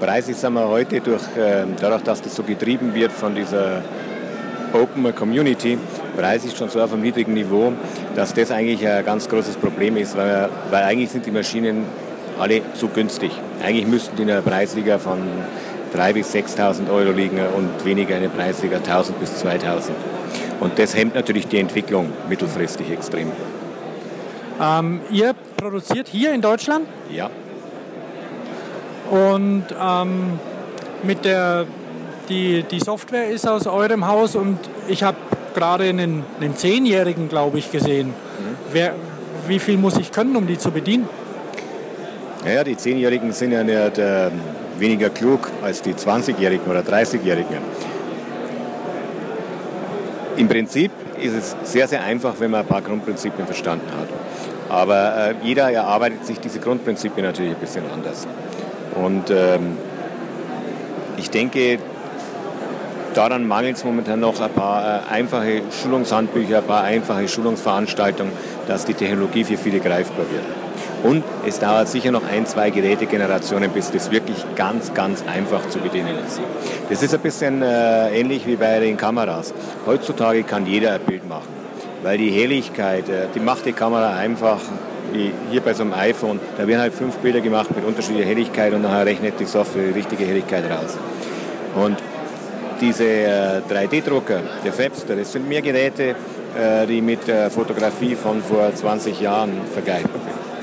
Preislich 0.00 0.36
sind 0.36 0.52
wir 0.54 0.68
heute, 0.68 1.00
durch, 1.00 1.22
äh, 1.36 1.64
dadurch, 1.80 2.02
dass 2.02 2.22
das 2.22 2.34
so 2.34 2.42
getrieben 2.42 2.94
wird 2.94 3.12
von 3.12 3.34
dieser 3.34 3.82
Open 4.72 5.14
Community, 5.14 5.78
preislich 6.16 6.56
schon 6.56 6.68
so 6.68 6.80
auf 6.80 6.92
einem 6.92 7.02
niedrigen 7.02 7.34
Niveau, 7.34 7.72
dass 8.14 8.34
das 8.34 8.50
eigentlich 8.50 8.86
ein 8.86 9.04
ganz 9.04 9.28
großes 9.28 9.56
Problem 9.56 9.96
ist, 9.96 10.16
weil, 10.16 10.48
weil 10.70 10.82
eigentlich 10.84 11.10
sind 11.10 11.26
die 11.26 11.30
Maschinen 11.30 11.84
alle 12.38 12.62
zu 12.74 12.88
günstig. 12.88 13.32
Eigentlich 13.62 13.86
müssten 13.86 14.16
die 14.16 14.22
in 14.22 14.30
einer 14.30 14.42
Preisliga 14.42 14.98
von 14.98 15.18
3.000 15.94 16.12
bis 16.12 16.34
6.000 16.34 16.90
Euro 16.90 17.12
liegen 17.12 17.38
und 17.56 17.84
weniger 17.84 18.16
in 18.16 18.22
der 18.22 18.28
Preisliga 18.28 18.78
1.000 18.78 19.12
bis 19.20 19.44
2.000. 19.44 19.90
Und 20.60 20.78
das 20.78 20.96
hemmt 20.96 21.14
natürlich 21.14 21.46
die 21.46 21.58
Entwicklung 21.58 22.12
mittelfristig 22.28 22.90
extrem. 22.90 23.32
Ähm, 24.60 25.00
ihr 25.10 25.34
produziert 25.56 26.08
hier 26.08 26.32
in 26.32 26.40
Deutschland? 26.40 26.86
Ja. 27.10 27.30
Und 29.10 29.64
ähm, 29.80 30.38
mit 31.02 31.24
der, 31.24 31.66
die, 32.28 32.62
die 32.62 32.80
Software 32.80 33.28
ist 33.28 33.48
aus 33.48 33.66
eurem 33.66 34.06
Haus 34.06 34.36
und 34.36 34.58
ich 34.86 35.02
habe 35.02 35.16
gerade 35.54 35.84
einen, 35.84 36.24
einen 36.40 36.56
Zehnjährigen, 36.56 37.28
glaube 37.28 37.58
ich, 37.58 37.72
gesehen. 37.72 38.08
Mhm. 38.08 38.56
Wer, 38.72 38.94
wie 39.46 39.58
viel 39.58 39.76
muss 39.76 39.96
ich 39.96 40.12
können, 40.12 40.36
um 40.36 40.46
die 40.46 40.58
zu 40.58 40.70
bedienen? 40.70 41.08
Naja, 42.44 42.64
die 42.64 42.76
Zehnjährigen 42.76 43.32
sind 43.32 43.52
ja 43.52 43.64
nicht 43.64 43.98
äh, 43.98 44.30
weniger 44.78 45.10
klug 45.10 45.50
als 45.62 45.82
die 45.82 45.94
20-Jährigen 45.94 46.70
oder 46.70 46.80
30-Jährigen. 46.80 47.58
Im 50.36 50.48
Prinzip 50.48 50.92
ist 51.20 51.34
es 51.34 51.56
sehr, 51.64 51.88
sehr 51.88 52.04
einfach, 52.04 52.34
wenn 52.38 52.52
man 52.52 52.60
ein 52.60 52.66
paar 52.66 52.82
Grundprinzipien 52.82 53.44
verstanden 53.46 53.90
hat. 53.98 54.08
Aber 54.68 55.30
äh, 55.30 55.34
jeder 55.42 55.72
erarbeitet 55.72 56.24
sich 56.24 56.38
diese 56.38 56.60
Grundprinzipien 56.60 57.26
natürlich 57.26 57.54
ein 57.54 57.60
bisschen 57.60 57.84
anders. 57.92 58.26
Und 58.94 59.30
ähm, 59.30 59.76
ich 61.16 61.30
denke, 61.30 61.78
daran 63.18 63.48
mangelt 63.48 63.76
es 63.76 63.84
momentan 63.84 64.20
noch 64.20 64.40
ein 64.40 64.50
paar 64.50 65.02
äh, 65.08 65.12
einfache 65.12 65.62
Schulungshandbücher, 65.82 66.58
ein 66.58 66.64
paar 66.64 66.84
einfache 66.84 67.26
Schulungsveranstaltungen, 67.26 68.32
dass 68.68 68.84
die 68.84 68.94
Technologie 68.94 69.42
für 69.42 69.56
viele 69.56 69.80
greifbar 69.80 70.24
wird. 70.30 70.44
Und 71.02 71.24
es 71.44 71.58
dauert 71.58 71.88
sicher 71.88 72.12
noch 72.12 72.22
ein, 72.24 72.46
zwei 72.46 72.70
Gerätegenerationen, 72.70 73.70
bis 73.72 73.90
das 73.90 74.12
wirklich 74.12 74.36
ganz, 74.54 74.94
ganz 74.94 75.24
einfach 75.26 75.68
zu 75.68 75.80
bedienen 75.80 76.14
ist. 76.24 76.40
Das 76.88 77.02
ist 77.02 77.12
ein 77.12 77.20
bisschen 77.20 77.60
äh, 77.62 78.20
ähnlich 78.20 78.46
wie 78.46 78.54
bei 78.54 78.78
den 78.78 78.96
Kameras. 78.96 79.52
Heutzutage 79.84 80.44
kann 80.44 80.66
jeder 80.66 80.92
ein 80.92 81.00
Bild 81.00 81.28
machen, 81.28 81.48
weil 82.04 82.18
die 82.18 82.30
Helligkeit, 82.30 83.08
äh, 83.08 83.26
die 83.34 83.40
macht 83.40 83.66
die 83.66 83.72
Kamera 83.72 84.16
einfach 84.16 84.60
wie 85.12 85.32
hier 85.50 85.60
bei 85.60 85.74
so 85.74 85.82
einem 85.82 85.94
iPhone. 85.94 86.38
Da 86.56 86.68
werden 86.68 86.80
halt 86.80 86.94
fünf 86.94 87.16
Bilder 87.16 87.40
gemacht 87.40 87.74
mit 87.74 87.84
unterschiedlicher 87.84 88.28
Helligkeit 88.28 88.72
und 88.74 88.82
nachher 88.82 89.06
rechnet 89.06 89.40
die 89.40 89.46
Software 89.46 89.88
die 89.88 89.98
richtige 89.98 90.24
Helligkeit 90.24 90.64
raus. 90.70 90.96
Und 91.74 91.96
diese 92.80 93.04
äh, 93.04 93.60
3D-Drucker, 93.68 94.40
der 94.64 94.72
Fabster, 94.72 95.16
das 95.16 95.32
sind 95.32 95.48
mehr 95.48 95.62
Geräte, 95.62 96.14
äh, 96.56 96.86
die 96.86 97.00
mit 97.00 97.26
der 97.26 97.50
Fotografie 97.50 98.14
von 98.14 98.42
vor 98.42 98.74
20 98.74 99.20
Jahren 99.20 99.52
vergleichbar 99.72 100.20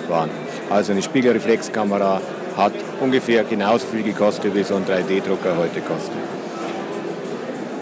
waren. 0.08 0.30
Also 0.70 0.92
eine 0.92 1.02
Spiegelreflexkamera 1.02 2.22
hat 2.58 2.74
ungefähr 3.02 3.44
genauso 3.44 3.86
viel 3.88 4.04
gekostet, 4.04 4.56
wie 4.56 4.64
so 4.64 4.76
ein 4.76 4.86
3D-Drucker 4.86 5.58
heute 5.58 5.82
kostet. 5.82 6.16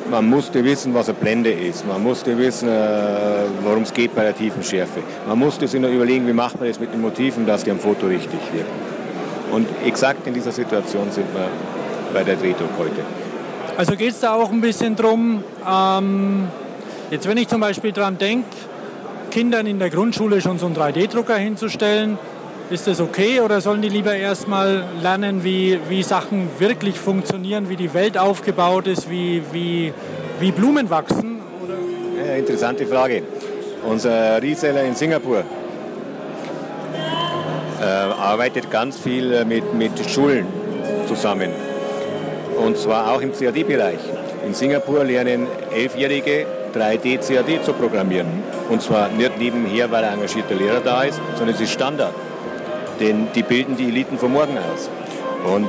Man 0.10 0.30
musste 0.30 0.63
wissen, 0.63 0.93
was 0.93 1.10
eine 1.10 1.17
Blende 1.17 1.52
ist. 1.52 1.88
Man 1.88 2.04
musste 2.04 2.38
wissen, 2.38 2.67
äh, 2.67 3.46
worum 3.63 3.84
es 3.84 3.93
geht 3.93 4.13
bei 4.13 4.24
der 4.24 4.36
tiefen 4.36 4.62
Schärfe. 4.62 5.00
Man 5.28 5.39
musste 5.39 5.67
sich 5.67 5.80
noch 5.80 5.89
überlegen, 5.89 6.28
wie 6.28 6.34
macht 6.34 6.60
man 6.60 6.67
das 6.67 6.80
mit 6.80 6.93
den 6.93 7.02
Motiven, 7.02 7.46
dass 7.46 7.63
die 7.63 7.72
am 7.72 7.80
Foto 7.80 8.08
richtig 8.08 8.39
wirken. 8.52 8.93
Und 9.52 9.67
exakt 9.86 10.28
in 10.28 10.34
dieser 10.34 10.52
Situation 10.52 11.10
sind 11.12 11.28
wir 11.34 11.48
bei 12.13 12.24
der 12.24 12.36
Drehdruck 12.36 12.72
heute. 12.78 13.02
Also 13.75 13.95
geht 13.95 14.12
es 14.12 14.19
da 14.19 14.33
auch 14.36 14.51
ein 14.51 14.62
bisschen 14.62 14.95
drum, 14.95 15.43
ähm, 15.67 16.47
jetzt 17.09 17.27
wenn 17.27 17.38
ich 17.38 17.47
zum 17.47 17.59
Beispiel 17.59 17.91
dran 17.91 18.19
denke, 18.19 18.45
Kindern 19.31 19.65
in 19.65 19.79
der 19.79 19.89
Grundschule 19.89 20.41
schon 20.41 20.59
so 20.59 20.67
einen 20.67 20.75
3D-Drucker 20.75 21.36
hinzustellen, 21.36 22.19
ist 22.69 22.86
das 22.86 23.01
okay 23.01 23.41
oder 23.41 23.62
sollen 23.62 23.81
die 23.81 23.89
lieber 23.89 24.15
erstmal 24.15 24.83
lernen, 25.01 25.43
wie, 25.43 25.79
wie 25.89 26.03
Sachen 26.03 26.49
wirklich 26.59 26.99
funktionieren, 26.99 27.67
wie 27.67 27.75
die 27.75 27.95
Welt 27.95 28.15
aufgebaut 28.15 28.86
ist, 28.86 29.09
wie, 29.09 29.41
wie, 29.51 29.91
wie 30.39 30.51
Blumen 30.51 30.91
wachsen? 30.91 31.41
Ja, 32.15 32.36
interessante 32.36 32.86
Frage. 32.86 33.23
Unser 33.89 34.41
Reseller 34.41 34.83
in 34.83 34.95
Singapur 34.95 35.43
äh, 37.81 37.86
arbeitet 37.86 38.69
ganz 38.69 38.99
viel 38.99 39.33
äh, 39.33 39.45
mit, 39.45 39.73
mit 39.73 39.91
Schulen 40.09 40.45
zusammen. 41.07 41.72
Und 42.57 42.77
zwar 42.77 43.11
auch 43.11 43.21
im 43.21 43.31
CAD-Bereich. 43.31 43.99
In 44.45 44.53
Singapur 44.53 45.03
lernen 45.03 45.47
Elfjährige 45.73 46.45
3D-CAD 46.75 47.63
zu 47.63 47.73
programmieren. 47.73 48.27
Und 48.69 48.81
zwar 48.81 49.09
nicht 49.09 49.37
nebenher, 49.37 49.91
weil 49.91 50.03
ein 50.03 50.15
engagierter 50.15 50.55
Lehrer 50.55 50.79
da 50.79 51.03
ist, 51.03 51.19
sondern 51.37 51.55
es 51.55 51.61
ist 51.61 51.71
Standard. 51.71 52.13
Denn 52.99 53.27
die 53.35 53.43
bilden 53.43 53.75
die 53.75 53.87
Eliten 53.89 54.17
von 54.17 54.31
morgen 54.31 54.57
aus. 54.57 54.89
Und 55.53 55.67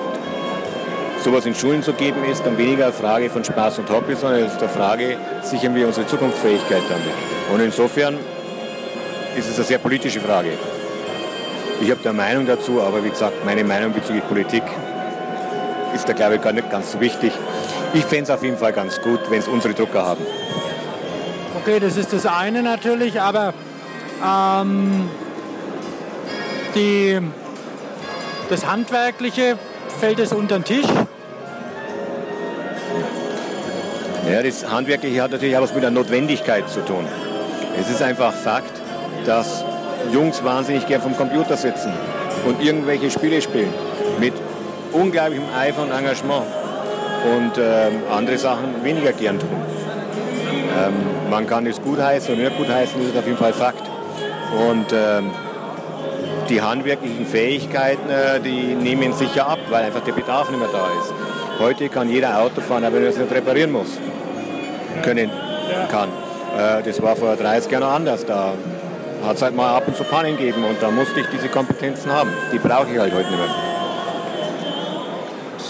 sowas 1.23 1.47
in 1.47 1.55
Schulen 1.55 1.83
zu 1.83 1.93
geben, 1.93 2.25
ist 2.31 2.45
dann 2.45 2.59
weniger 2.59 2.85
eine 2.85 2.93
Frage 2.93 3.31
von 3.31 3.43
Spaß 3.43 3.79
und 3.79 3.91
Hobby, 3.91 4.15
sondern 4.15 4.43
es 4.43 4.53
ist 4.53 4.61
eine 4.61 4.69
Frage, 4.69 5.17
sichern 5.43 5.75
wir 5.75 5.87
unsere 5.87 6.07
Zukunftsfähigkeit 6.07 6.83
damit. 6.89 7.15
Und 7.53 7.61
insofern 7.61 8.19
ist 9.37 9.49
es 9.49 9.57
eine 9.57 9.65
sehr 9.65 9.79
politische 9.79 10.21
Frage. 10.21 10.51
Ich 11.81 11.91
habe 11.91 12.01
da 12.03 12.11
eine 12.11 12.19
Meinung 12.19 12.47
dazu, 12.47 12.81
aber 12.81 13.03
wie 13.03 13.11
gesagt, 13.11 13.45
meine 13.45 13.65
Meinung 13.65 13.93
bezüglich 13.93 14.27
Politik 14.29 14.63
ist 15.95 16.09
da 16.09 16.13
glaube 16.13 16.37
ich 16.37 16.43
gar 16.43 16.53
nicht 16.53 16.71
ganz 16.71 16.93
so 16.93 17.01
wichtig. 17.01 17.33
Ich 17.93 18.05
fände 18.05 18.25
es 18.25 18.31
auf 18.31 18.43
jeden 18.43 18.59
Fall 18.59 18.73
ganz 18.73 19.01
gut, 19.01 19.21
wenn 19.31 19.39
es 19.39 19.49
unsere 19.49 19.75
Drucker 19.75 20.05
haben. 20.05 20.27
Okay, 21.61 21.79
das 21.81 21.97
ist 21.97 22.13
das 22.13 22.27
eine 22.27 22.63
natürlich, 22.63 23.21
aber 23.21 23.55
ähm, 24.23 25.09
die, 26.75 27.19
das 28.51 28.67
Handwerkliche 28.67 29.57
fällt 30.01 30.19
es 30.19 30.33
unter 30.33 30.59
den 30.59 30.65
Tisch. 30.65 30.87
Ja, 34.31 34.43
das 34.43 34.69
Handwerkliche 34.69 35.23
hat 35.23 35.31
natürlich 35.31 35.57
auch 35.57 35.63
was 35.63 35.75
mit 35.75 35.83
der 35.83 35.91
Notwendigkeit 35.91 36.69
zu 36.69 36.81
tun. 36.85 37.07
Es 37.81 37.91
ist 37.91 38.03
einfach 38.03 38.33
Fakt, 38.33 38.73
dass 39.25 39.65
Jungs 40.13 40.43
wahnsinnig 40.43 40.87
gern 40.87 41.03
vom 41.03 41.17
Computer 41.17 41.57
sitzen 41.57 41.93
und 42.47 42.63
irgendwelche 42.63 43.11
Spiele 43.11 43.41
spielen 43.41 43.73
mit 44.19 44.33
unglaublichem 44.95 45.45
Eifer 45.59 45.83
und 45.83 45.91
Engagement 45.91 46.45
und 47.25 47.59
ähm, 47.59 48.03
andere 48.11 48.39
Sachen 48.39 48.83
weniger 48.83 49.13
gern 49.13 49.39
tun. 49.39 49.49
Ähm, 49.51 51.31
man 51.31 51.47
kann 51.47 51.67
es 51.67 51.81
gut 51.81 52.01
heißen 52.01 52.35
oder 52.35 52.45
nicht 52.45 52.57
gut 52.57 52.69
heißen, 52.69 52.99
das 53.01 53.11
ist 53.11 53.19
auf 53.19 53.27
jeden 53.27 53.39
Fall 53.39 53.53
Fakt. 53.53 53.83
Und 54.69 54.87
ähm, 54.93 55.31
die 56.49 56.61
handwerklichen 56.61 57.27
Fähigkeiten, 57.27 58.09
äh, 58.11 58.41
die 58.41 58.75
nehmen 58.75 59.13
sicher 59.13 59.49
ab, 59.49 59.59
weil 59.71 59.85
einfach 59.85 60.03
der 60.03 60.13
Bedarf 60.13 60.51
nicht 60.51 60.61
mehr 60.61 60.69
da 60.71 60.87
ist. 61.01 61.13
Heute 61.59 61.89
kann 61.89 62.09
jeder 62.09 62.41
Auto 62.41 62.61
fahren, 62.61 62.85
aber 62.85 62.97
wenn 62.97 63.05
er 63.05 63.11
es 63.11 63.19
nicht 63.19 63.33
reparieren 63.33 63.73
muss, 63.73 63.99
können 65.03 65.31
kann. 65.91 66.09
Äh, 66.59 66.83
das 66.83 67.01
war 67.03 67.17
vor 67.17 67.37
30 67.37 67.71
Jahren 67.71 67.85
anders. 67.85 68.25
Da 68.27 68.53
hat 69.27 69.37
es 69.37 69.43
halt 69.43 69.57
mal 69.57 69.75
ab 69.75 69.85
und 69.87 69.97
zu 69.97 70.05
Pannen 70.05 70.37
gegeben 70.37 70.65
und 70.65 70.83
da 70.83 70.91
musste 70.91 71.21
ich 71.21 71.27
diese 71.33 71.49
Kompetenzen 71.49 72.13
haben. 72.13 72.31
Die 72.53 72.59
brauche 72.59 72.93
ich 72.93 72.99
halt 72.99 73.15
heute 73.15 73.31
nicht 73.31 73.39
mehr. 73.39 73.64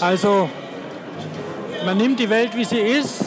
Also 0.01 0.49
man 1.85 1.97
nimmt 1.97 2.19
die 2.19 2.29
Welt, 2.29 2.55
wie 2.55 2.65
sie 2.65 2.79
ist 2.79 3.25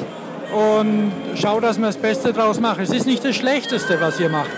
und 0.53 1.13
schaut, 1.37 1.63
dass 1.63 1.79
man 1.79 1.91
das 1.91 1.97
Beste 1.97 2.33
draus 2.33 2.61
macht. 2.61 2.81
Es 2.81 2.91
ist 2.91 3.07
nicht 3.07 3.25
das 3.25 3.37
Schlechteste, 3.37 4.01
was 4.01 4.19
ihr 4.21 4.29
macht. 4.29 4.51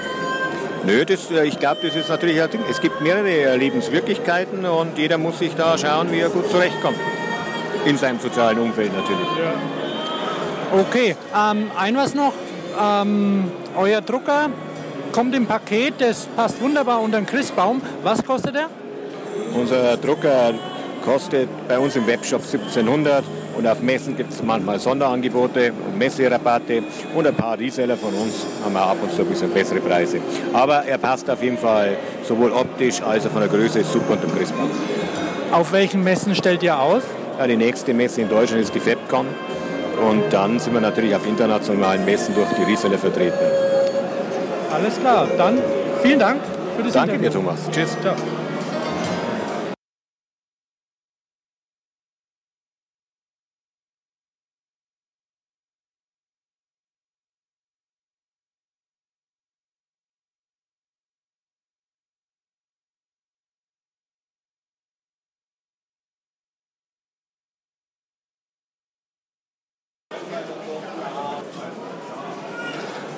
Nö, 0.84 1.04
das, 1.04 1.30
äh, 1.30 1.44
ich 1.44 1.58
glaube, 1.58 1.80
das 1.82 1.94
ist 1.94 2.08
natürlich 2.08 2.40
ein 2.40 2.50
Ding. 2.50 2.62
Es 2.70 2.80
gibt 2.80 3.00
mehrere 3.00 3.56
Lebenswirklichkeiten 3.56 4.64
und 4.64 4.96
jeder 4.96 5.18
muss 5.18 5.38
sich 5.38 5.54
da 5.54 5.76
schauen, 5.76 6.10
wie 6.10 6.20
er 6.20 6.30
gut 6.30 6.50
zurechtkommt. 6.50 6.96
In 7.84 7.96
seinem 7.96 8.18
sozialen 8.18 8.58
Umfeld 8.58 8.92
natürlich. 8.94 9.28
Ja. 9.38 10.80
Okay, 10.80 11.16
ähm, 11.34 11.70
ein 11.76 11.96
was 11.96 12.14
noch. 12.14 12.32
Ähm, 12.80 13.50
euer 13.76 14.00
Drucker 14.00 14.48
kommt 15.12 15.34
im 15.34 15.46
Paket, 15.46 15.94
das 15.98 16.26
passt 16.36 16.60
wunderbar 16.60 17.00
unter 17.00 17.18
den 17.18 17.26
Christbaum. 17.26 17.82
Was 18.02 18.24
kostet 18.24 18.54
der? 18.54 18.68
Unser 19.54 19.96
Drucker 19.96 20.54
kostet 21.04 21.48
bei 21.68 21.78
uns 21.78 21.96
im 21.96 22.06
Webshop 22.06 22.42
1700 22.42 23.24
und 23.56 23.66
auf 23.66 23.80
Messen 23.80 24.16
gibt 24.16 24.32
es 24.32 24.42
manchmal 24.42 24.78
Sonderangebote 24.78 25.72
und 25.86 25.98
Messerabatte 25.98 26.82
und 27.14 27.26
ein 27.26 27.34
paar 27.34 27.58
Reseller 27.58 27.96
von 27.96 28.14
uns 28.14 28.46
haben 28.64 28.72
wir 28.72 28.82
ab 28.82 28.96
und 29.02 29.12
zu 29.12 29.22
ein 29.22 29.28
bisschen 29.28 29.50
bessere 29.50 29.80
Preise. 29.80 30.18
Aber 30.52 30.84
er 30.84 30.98
passt 30.98 31.28
auf 31.28 31.42
jeden 31.42 31.58
Fall 31.58 31.96
sowohl 32.22 32.52
optisch 32.52 33.02
als 33.02 33.26
auch 33.26 33.30
von 33.30 33.40
der 33.40 33.50
Größe 33.50 33.82
super 33.84 34.12
unter 34.14 34.26
dem 34.26 34.36
Christbaum. 34.36 34.70
Auf 35.52 35.72
welchen 35.72 36.04
Messen 36.04 36.34
stellt 36.34 36.62
ihr 36.62 36.78
aus? 36.78 37.02
Ja, 37.38 37.46
die 37.46 37.56
nächste 37.56 37.92
Messe 37.94 38.20
in 38.20 38.28
Deutschland 38.28 38.62
ist 38.62 38.74
die 38.74 38.80
FEPCON 38.80 39.26
und 40.08 40.22
dann 40.30 40.58
sind 40.58 40.72
wir 40.74 40.80
natürlich 40.80 41.14
auf 41.14 41.26
internationalen 41.26 42.04
Messen 42.04 42.34
durch 42.34 42.48
die 42.58 42.62
Reseller 42.70 42.98
vertreten. 42.98 43.38
Alles 44.72 44.98
klar, 45.00 45.26
dann 45.36 45.58
vielen 46.02 46.18
Dank 46.18 46.40
für 46.76 46.82
das 46.84 46.92
Danke 46.92 47.16
Interview. 47.16 47.30
dir, 47.30 47.36
Thomas. 47.36 47.58
Tschüss. 47.70 47.96
Ciao. 48.00 48.14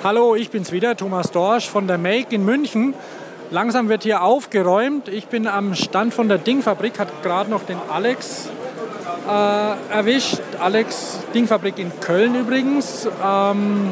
Hallo, 0.04 0.34
ich 0.34 0.50
bin's 0.50 0.72
wieder, 0.72 0.96
Thomas 0.96 1.30
Dorsch 1.30 1.70
von 1.70 1.86
der 1.86 1.96
Make 1.96 2.34
in 2.34 2.44
München. 2.44 2.92
Langsam 3.52 3.88
wird 3.88 4.02
hier 4.02 4.24
aufgeräumt. 4.24 5.06
Ich 5.06 5.28
bin 5.28 5.46
am 5.46 5.76
Stand 5.76 6.12
von 6.12 6.28
der 6.28 6.38
Dingfabrik, 6.38 6.98
hat 6.98 7.22
gerade 7.22 7.48
noch 7.48 7.62
den 7.62 7.78
Alex 7.88 8.48
äh, 9.28 9.94
erwischt. 9.94 10.40
Alex 10.58 11.20
Dingfabrik 11.32 11.78
in 11.78 11.92
Köln 12.00 12.34
übrigens. 12.34 13.08
Ähm, 13.24 13.90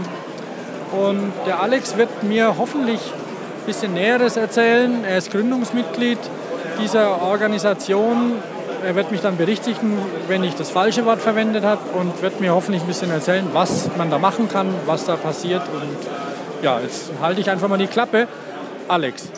und 0.90 1.32
der 1.46 1.62
Alex 1.62 1.96
wird 1.96 2.24
mir 2.24 2.58
hoffentlich 2.58 2.98
ein 3.00 3.66
bisschen 3.66 3.94
Näheres 3.94 4.36
erzählen. 4.36 5.04
Er 5.04 5.18
ist 5.18 5.30
Gründungsmitglied 5.30 6.18
dieser 6.82 7.22
Organisation. 7.22 8.32
Er 8.84 8.94
wird 8.94 9.10
mich 9.10 9.20
dann 9.20 9.36
berichtigen, 9.36 9.98
wenn 10.26 10.42
ich 10.42 10.54
das 10.54 10.70
falsche 10.70 11.04
Wort 11.04 11.20
verwendet 11.20 11.64
habe 11.64 11.82
und 11.98 12.22
wird 12.22 12.40
mir 12.40 12.54
hoffentlich 12.54 12.82
ein 12.82 12.88
bisschen 12.88 13.10
erzählen, 13.10 13.46
was 13.52 13.90
man 13.98 14.10
da 14.10 14.18
machen 14.18 14.48
kann, 14.48 14.74
was 14.86 15.04
da 15.04 15.16
passiert. 15.16 15.62
Und 15.72 16.64
ja, 16.64 16.80
jetzt 16.80 17.10
halte 17.20 17.40
ich 17.40 17.50
einfach 17.50 17.68
mal 17.68 17.78
die 17.78 17.86
Klappe. 17.86 18.26
Alex. 18.88 19.28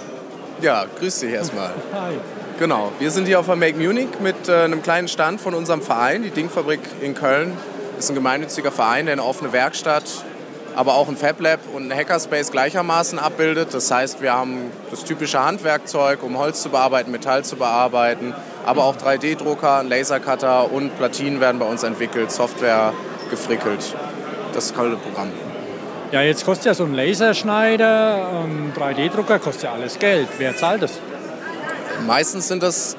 Ja, 0.60 0.84
grüß 0.98 1.20
dich 1.20 1.32
erstmal. 1.32 1.70
Hi. 1.92 2.14
Genau, 2.58 2.92
wir 3.00 3.10
sind 3.10 3.26
hier 3.26 3.40
auf 3.40 3.46
der 3.46 3.56
Make 3.56 3.76
Munich 3.76 4.08
mit 4.20 4.48
äh, 4.48 4.64
einem 4.64 4.82
kleinen 4.82 5.08
Stand 5.08 5.40
von 5.40 5.54
unserem 5.54 5.82
Verein, 5.82 6.22
die 6.22 6.30
Dingfabrik 6.30 6.80
in 7.00 7.14
Köln. 7.14 7.56
Das 7.96 8.04
ist 8.04 8.10
ein 8.10 8.14
gemeinnütziger 8.14 8.70
Verein, 8.70 9.06
der 9.06 9.14
eine 9.14 9.24
offene 9.24 9.52
Werkstatt, 9.52 10.04
aber 10.76 10.94
auch 10.94 11.08
ein 11.08 11.16
Fab 11.16 11.40
Lab 11.40 11.60
und 11.74 11.90
ein 11.90 11.96
Hackerspace 11.96 12.52
gleichermaßen 12.52 13.18
abbildet. 13.18 13.74
Das 13.74 13.90
heißt, 13.90 14.22
wir 14.22 14.32
haben 14.32 14.70
das 14.90 15.02
typische 15.02 15.44
Handwerkzeug, 15.44 16.22
um 16.22 16.38
Holz 16.38 16.62
zu 16.62 16.68
bearbeiten, 16.68 17.10
Metall 17.10 17.44
zu 17.44 17.56
bearbeiten, 17.56 18.34
aber 18.64 18.84
auch 18.84 18.96
3D-Drucker, 18.96 19.80
ein 19.80 19.88
Lasercutter 19.88 20.70
und 20.72 20.96
Platinen 20.96 21.40
werden 21.40 21.58
bei 21.58 21.66
uns 21.66 21.82
entwickelt, 21.82 22.30
Software 22.30 22.92
gefrickelt. 23.30 23.94
Das 24.54 24.66
ist 24.66 24.78
ein 24.78 24.98
Programm. 24.98 25.32
Ja, 26.12 26.20
jetzt 26.20 26.44
kostet 26.44 26.66
ja 26.66 26.74
so 26.74 26.84
ein 26.84 26.94
Laserschneider, 26.94 28.44
ein 28.44 28.72
3D-Drucker, 28.76 29.38
kostet 29.38 29.64
ja 29.64 29.72
alles 29.72 29.98
Geld. 29.98 30.28
Wer 30.38 30.54
zahlt 30.56 30.82
das? 30.82 31.00
Meistens 32.06 32.48
sind 32.48 32.62
das 32.62 32.96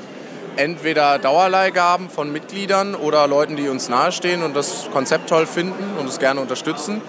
entweder 0.55 1.19
Dauerleihgaben 1.19 2.09
von 2.09 2.31
Mitgliedern 2.31 2.95
oder 2.95 3.27
Leuten, 3.27 3.55
die 3.55 3.69
uns 3.69 3.89
nahestehen 3.89 4.43
und 4.43 4.55
das 4.55 4.89
Konzept 4.91 5.29
toll 5.29 5.45
finden 5.45 5.97
und 5.99 6.09
es 6.09 6.19
gerne 6.19 6.41
unterstützen. 6.41 7.01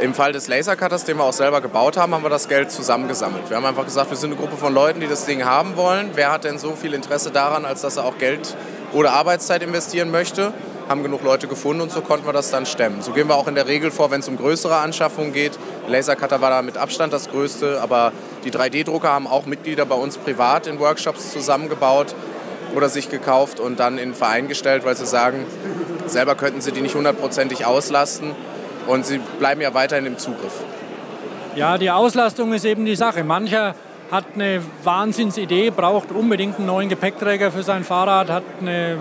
Im 0.00 0.12
Fall 0.12 0.32
des 0.32 0.48
Lasercutters, 0.48 1.04
den 1.04 1.18
wir 1.18 1.24
auch 1.24 1.32
selber 1.32 1.60
gebaut 1.60 1.96
haben, 1.96 2.14
haben 2.14 2.24
wir 2.24 2.30
das 2.30 2.48
Geld 2.48 2.72
zusammengesammelt. 2.72 3.48
Wir 3.48 3.56
haben 3.56 3.64
einfach 3.64 3.84
gesagt, 3.84 4.10
wir 4.10 4.16
sind 4.16 4.32
eine 4.32 4.40
Gruppe 4.40 4.56
von 4.56 4.74
Leuten, 4.74 4.98
die 4.98 5.06
das 5.06 5.24
Ding 5.24 5.44
haben 5.44 5.76
wollen. 5.76 6.10
Wer 6.14 6.32
hat 6.32 6.42
denn 6.42 6.58
so 6.58 6.72
viel 6.72 6.94
Interesse 6.94 7.30
daran, 7.30 7.64
als 7.64 7.82
dass 7.82 7.96
er 7.96 8.04
auch 8.04 8.18
Geld 8.18 8.56
oder 8.92 9.12
Arbeitszeit 9.12 9.62
investieren 9.62 10.10
möchte? 10.10 10.52
Haben 10.88 11.04
genug 11.04 11.22
Leute 11.22 11.46
gefunden 11.46 11.80
und 11.80 11.92
so 11.92 12.00
konnten 12.00 12.26
wir 12.26 12.32
das 12.32 12.50
dann 12.50 12.66
stemmen. 12.66 13.02
So 13.02 13.12
gehen 13.12 13.28
wir 13.28 13.36
auch 13.36 13.46
in 13.46 13.54
der 13.54 13.68
Regel 13.68 13.92
vor, 13.92 14.10
wenn 14.10 14.18
es 14.18 14.26
um 14.26 14.36
größere 14.36 14.76
Anschaffungen 14.76 15.32
geht. 15.32 15.52
Lasercutter 15.86 16.40
war 16.40 16.50
da 16.50 16.62
mit 16.62 16.76
Abstand 16.76 17.12
das 17.12 17.30
größte, 17.30 17.80
aber 17.80 18.12
die 18.44 18.50
3D-Drucker 18.50 19.08
haben 19.08 19.28
auch 19.28 19.46
Mitglieder 19.46 19.86
bei 19.86 19.94
uns 19.94 20.18
privat 20.18 20.66
in 20.66 20.80
Workshops 20.80 21.30
zusammengebaut 21.30 22.16
oder 22.74 22.88
sich 22.88 23.10
gekauft 23.10 23.60
und 23.60 23.78
dann 23.78 23.98
in 23.98 24.10
den 24.10 24.14
Verein 24.14 24.48
gestellt, 24.48 24.84
weil 24.84 24.96
sie 24.96 25.06
sagen, 25.06 25.46
selber 26.06 26.34
könnten 26.34 26.60
sie 26.60 26.72
die 26.72 26.80
nicht 26.80 26.96
hundertprozentig 26.96 27.64
auslasten 27.64 28.32
und 28.86 29.06
sie 29.06 29.18
bleiben 29.38 29.60
ja 29.60 29.74
weiterhin 29.74 30.06
im 30.06 30.18
Zugriff. 30.18 30.62
Ja, 31.56 31.78
die 31.78 31.90
Auslastung 31.90 32.52
ist 32.52 32.64
eben 32.64 32.84
die 32.84 32.96
Sache. 32.96 33.22
Mancher 33.22 33.74
hat 34.10 34.24
eine 34.34 34.60
Wahnsinnsidee, 34.82 35.70
braucht 35.70 36.10
unbedingt 36.10 36.56
einen 36.56 36.66
neuen 36.66 36.88
Gepäckträger 36.88 37.50
für 37.50 37.62
sein 37.62 37.84
Fahrrad, 37.84 38.28
hat 38.28 38.42
eine, 38.60 38.98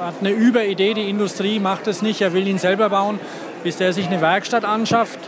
hat 0.00 0.14
eine 0.20 0.30
Überidee, 0.30 0.94
die 0.94 1.08
Industrie 1.08 1.60
macht 1.60 1.86
es 1.86 2.02
nicht, 2.02 2.20
er 2.20 2.32
will 2.32 2.46
ihn 2.46 2.58
selber 2.58 2.90
bauen. 2.90 3.18
Bis 3.62 3.76
der 3.76 3.92
sich 3.92 4.06
eine 4.06 4.20
Werkstatt 4.20 4.64
anschafft, 4.64 5.18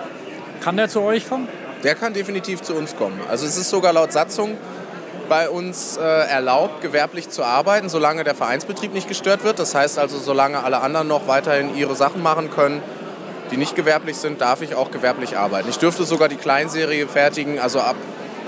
kann 0.61 0.76
der 0.76 0.88
zu 0.88 1.01
euch 1.01 1.28
kommen? 1.28 1.49
Der 1.82 1.94
kann 1.94 2.12
definitiv 2.12 2.62
zu 2.62 2.74
uns 2.74 2.96
kommen. 2.96 3.20
Also 3.28 3.46
es 3.46 3.57
ist 3.57 3.70
sogar 3.70 3.92
laut 3.92 4.12
Satzung 4.12 4.57
bei 5.28 5.49
uns 5.49 5.96
äh, 5.96 6.03
erlaubt, 6.03 6.80
gewerblich 6.80 7.28
zu 7.28 7.44
arbeiten, 7.44 7.88
solange 7.88 8.24
der 8.24 8.34
Vereinsbetrieb 8.34 8.94
nicht 8.94 9.09
gestört 9.09 9.44
wird. 9.44 9.59
Das 9.59 9.74
heißt 9.74 9.99
also, 9.99 10.18
solange 10.18 10.62
alle 10.62 10.80
anderen 10.80 11.07
noch 11.09 11.28
weiterhin 11.28 11.76
ihre 11.76 11.94
Sachen 11.94 12.22
machen 12.22 12.51
können, 12.51 12.82
die 13.51 13.57
nicht 13.57 13.74
gewerblich 13.76 14.16
sind, 14.16 14.40
darf 14.40 14.62
ich 14.62 14.74
auch 14.74 14.90
gewerblich 14.90 15.36
arbeiten. 15.36 15.68
Ich 15.68 15.78
dürfte 15.78 16.05
sogar 16.05 16.28
die 16.28 16.36
Kleinserie 16.36 17.07
fertigen, 17.07 17.59
also 17.59 17.80
ab 17.80 17.96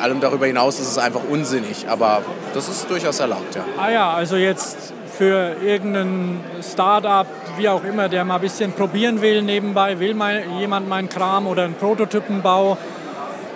allem 0.00 0.20
darüber 0.20 0.46
hinaus 0.46 0.80
ist 0.80 0.88
es 0.88 0.98
einfach 0.98 1.20
unsinnig, 1.28 1.88
aber 1.88 2.22
das 2.54 2.68
ist 2.68 2.88
durchaus 2.90 3.20
erlaubt, 3.20 3.54
ja. 3.54 3.64
Ah 3.78 3.90
ja, 3.90 4.12
also 4.12 4.36
jetzt 4.36 4.94
für 5.16 5.56
irgendein 5.62 6.42
Start-up, 6.62 7.26
wie 7.58 7.68
auch 7.68 7.84
immer, 7.84 8.08
der 8.08 8.24
mal 8.24 8.36
ein 8.36 8.40
bisschen 8.40 8.72
probieren 8.72 9.20
will 9.20 9.42
nebenbei, 9.42 9.98
will 9.98 10.14
mal 10.14 10.42
jemand 10.58 10.88
meinen 10.88 11.08
Kram 11.08 11.46
oder 11.46 11.64
einen 11.64 11.74
Prototypenbau 11.74 12.78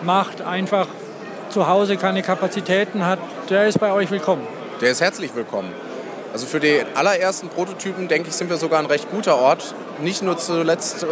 macht, 0.03 0.43
einfach 0.43 0.87
zu 1.49 1.67
Hause 1.67 1.97
keine 1.97 2.23
Kapazitäten 2.23 3.07
hat, 3.07 3.19
der 3.49 3.67
ist 3.67 3.79
bei 3.79 3.93
euch 3.93 4.11
willkommen. 4.11 4.47
Der 4.81 4.91
ist 4.91 5.01
herzlich 5.01 5.35
willkommen. 5.35 5.73
Also 6.35 6.47
für 6.47 6.59
die 6.59 6.83
allerersten 6.97 7.49
Prototypen, 7.49 8.09
denke 8.09 8.29
ich, 8.29 8.35
sind 8.35 8.51
wir 8.51 8.57
sogar 8.57 8.81
ein 8.81 8.87
recht 8.87 9.09
guter 9.09 9.39
Ort. 9.39 9.73
Nicht 10.03 10.21
nur 10.21 10.37
zuletzt 10.37 11.05
äh, 11.05 11.07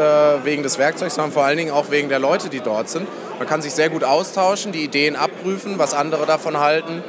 wegen 0.44 0.64
des 0.64 0.78
Werkzeugs, 0.78 1.14
sondern 1.14 1.30
vor 1.30 1.44
allen 1.44 1.56
Dingen 1.56 1.70
auch 1.70 1.92
wegen 1.92 2.08
der 2.08 2.18
Leute, 2.18 2.48
die 2.48 2.58
dort 2.58 2.88
sind. 2.88 3.06
Man 3.38 3.46
kann 3.46 3.62
sich 3.62 3.72
sehr 3.72 3.88
gut 3.88 4.02
austauschen, 4.02 4.72
die 4.72 4.82
Ideen 4.82 5.14
abprüfen, 5.14 5.78
was 5.78 5.94
andere 5.94 6.26
davon 6.26 6.58
halten. 6.58 7.04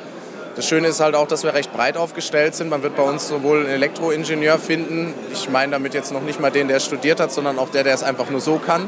Das 0.55 0.67
Schöne 0.67 0.89
ist 0.89 0.99
halt 0.99 1.15
auch, 1.15 1.27
dass 1.27 1.43
wir 1.43 1.55
recht 1.55 1.73
breit 1.73 1.97
aufgestellt 1.97 2.53
sind. 2.53 2.69
Man 2.69 2.83
wird 2.83 2.95
bei 2.95 3.01
uns 3.01 3.27
sowohl 3.27 3.61
einen 3.61 3.69
Elektroingenieur 3.69 4.59
finden, 4.59 5.15
ich 5.31 5.49
meine 5.49 5.71
damit 5.71 5.95
jetzt 5.95 6.13
noch 6.13 6.21
nicht 6.21 6.39
mal 6.39 6.51
den, 6.51 6.67
der 6.67 6.79
studiert 6.79 7.19
hat, 7.19 7.31
sondern 7.31 7.57
auch 7.57 7.69
der, 7.69 7.83
der 7.83 7.95
es 7.95 8.03
einfach 8.03 8.29
nur 8.29 8.41
so 8.41 8.59
kann. 8.63 8.87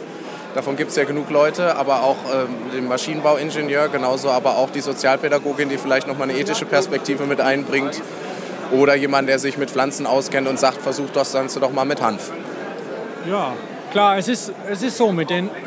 Davon 0.53 0.75
gibt 0.75 0.91
es 0.91 0.97
ja 0.97 1.03
genug 1.03 1.31
Leute, 1.31 1.75
aber 1.77 2.03
auch 2.03 2.17
ähm, 2.31 2.71
den 2.75 2.87
Maschinenbauingenieur, 2.87 3.89
genauso 3.89 4.29
aber 4.29 4.57
auch 4.57 4.69
die 4.69 4.81
Sozialpädagogin, 4.81 5.67
die 5.67 5.79
vielleicht 5.79 6.05
noch 6.07 6.15
mal 6.15 6.29
eine 6.29 6.37
ethische 6.37 6.65
Perspektive 6.65 7.25
mit 7.25 7.41
einbringt. 7.41 7.99
Oder 8.71 8.95
jemand, 8.95 9.29
der 9.29 9.39
sich 9.39 9.57
mit 9.57 9.69
Pflanzen 9.69 10.05
auskennt 10.05 10.47
und 10.47 10.59
sagt, 10.59 10.81
versuch 10.81 11.09
das 11.13 11.33
Ganze 11.33 11.59
doch 11.59 11.71
mal 11.71 11.85
mit 11.85 12.01
Hanf. 12.01 12.31
Ja, 13.29 13.53
klar, 13.91 14.17
es 14.17 14.27
ist, 14.27 14.51
es 14.69 14.83
ist 14.83 14.97
so 14.97 15.11
mit 15.11 15.29
den... 15.29 15.49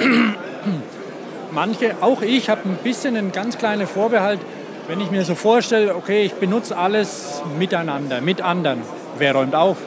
Manche, 1.51 1.95
auch 2.03 2.21
ich, 2.21 2.51
habe 2.51 2.69
ein 2.69 2.79
bisschen 2.83 3.17
einen 3.17 3.33
ganz 3.33 3.57
kleinen 3.57 3.87
Vorbehalt, 3.87 4.39
wenn 4.87 5.01
ich 5.01 5.11
mir 5.11 5.25
so 5.25 5.35
vorstelle, 5.35 5.95
okay, 5.95 6.25
ich 6.25 6.35
benutze 6.35 6.77
alles 6.77 7.43
miteinander, 7.59 8.21
mit 8.21 8.43
anderen. 8.43 8.83
Wer 9.17 9.35
räumt 9.35 9.55
auf? 9.55 9.79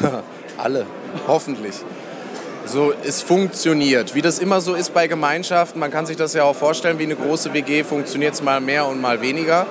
Alle, 0.58 0.86
hoffentlich. 1.26 1.76
So, 2.66 2.92
es 3.04 3.22
funktioniert. 3.22 4.14
Wie 4.14 4.22
das 4.22 4.38
immer 4.38 4.60
so 4.60 4.74
ist 4.74 4.92
bei 4.92 5.08
Gemeinschaften, 5.08 5.80
man 5.80 5.90
kann 5.90 6.06
sich 6.06 6.16
das 6.16 6.34
ja 6.34 6.44
auch 6.44 6.54
vorstellen, 6.54 6.98
wie 6.98 7.04
eine 7.04 7.16
große 7.16 7.52
WG 7.52 7.82
funktioniert 7.82 8.34
es 8.34 8.42
mal 8.42 8.60
mehr 8.60 8.86
und 8.86 9.00
mal 9.00 9.20
weniger. 9.20 9.66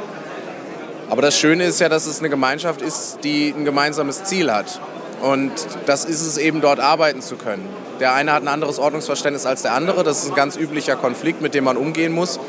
Aber 1.09 1.21
das 1.21 1.37
Schöne 1.37 1.65
ist 1.65 1.79
ja, 1.79 1.89
dass 1.89 2.05
es 2.05 2.19
eine 2.19 2.29
Gemeinschaft 2.29 2.81
ist, 2.81 3.19
die 3.23 3.53
ein 3.55 3.65
gemeinsames 3.65 4.23
Ziel 4.25 4.51
hat. 4.51 4.79
Und 5.21 5.51
das 5.85 6.05
ist 6.05 6.21
es 6.21 6.37
eben, 6.37 6.61
dort 6.61 6.79
arbeiten 6.79 7.21
zu 7.21 7.35
können. 7.35 7.67
Der 7.99 8.13
eine 8.13 8.31
hat 8.31 8.43
ein 8.43 8.47
anderes 8.47 8.79
Ordnungsverständnis 8.79 9.45
als 9.45 9.63
der 9.63 9.73
andere. 9.73 10.03
Das 10.03 10.23
ist 10.23 10.29
ein 10.29 10.35
ganz 10.35 10.55
üblicher 10.55 10.95
Konflikt, 10.95 11.41
mit 11.41 11.53
dem 11.53 11.63
man 11.65 11.77
umgehen 11.77 12.13
muss. 12.13 12.39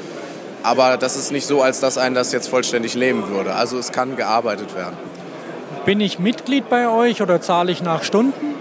Aber 0.62 0.98
das 0.98 1.16
ist 1.16 1.32
nicht 1.32 1.46
so, 1.46 1.62
als 1.62 1.80
dass 1.80 1.96
einen 1.98 2.14
das 2.14 2.32
jetzt 2.32 2.48
vollständig 2.48 2.94
lähmen 2.94 3.28
würde. 3.30 3.54
Also 3.54 3.78
es 3.78 3.92
kann 3.92 4.14
gearbeitet 4.16 4.76
werden. 4.76 4.96
Bin 5.86 6.00
ich 6.00 6.18
Mitglied 6.18 6.68
bei 6.68 6.88
euch 6.88 7.22
oder 7.22 7.40
zahle 7.40 7.72
ich 7.72 7.82
nach 7.82 8.04
Stunden? 8.04 8.54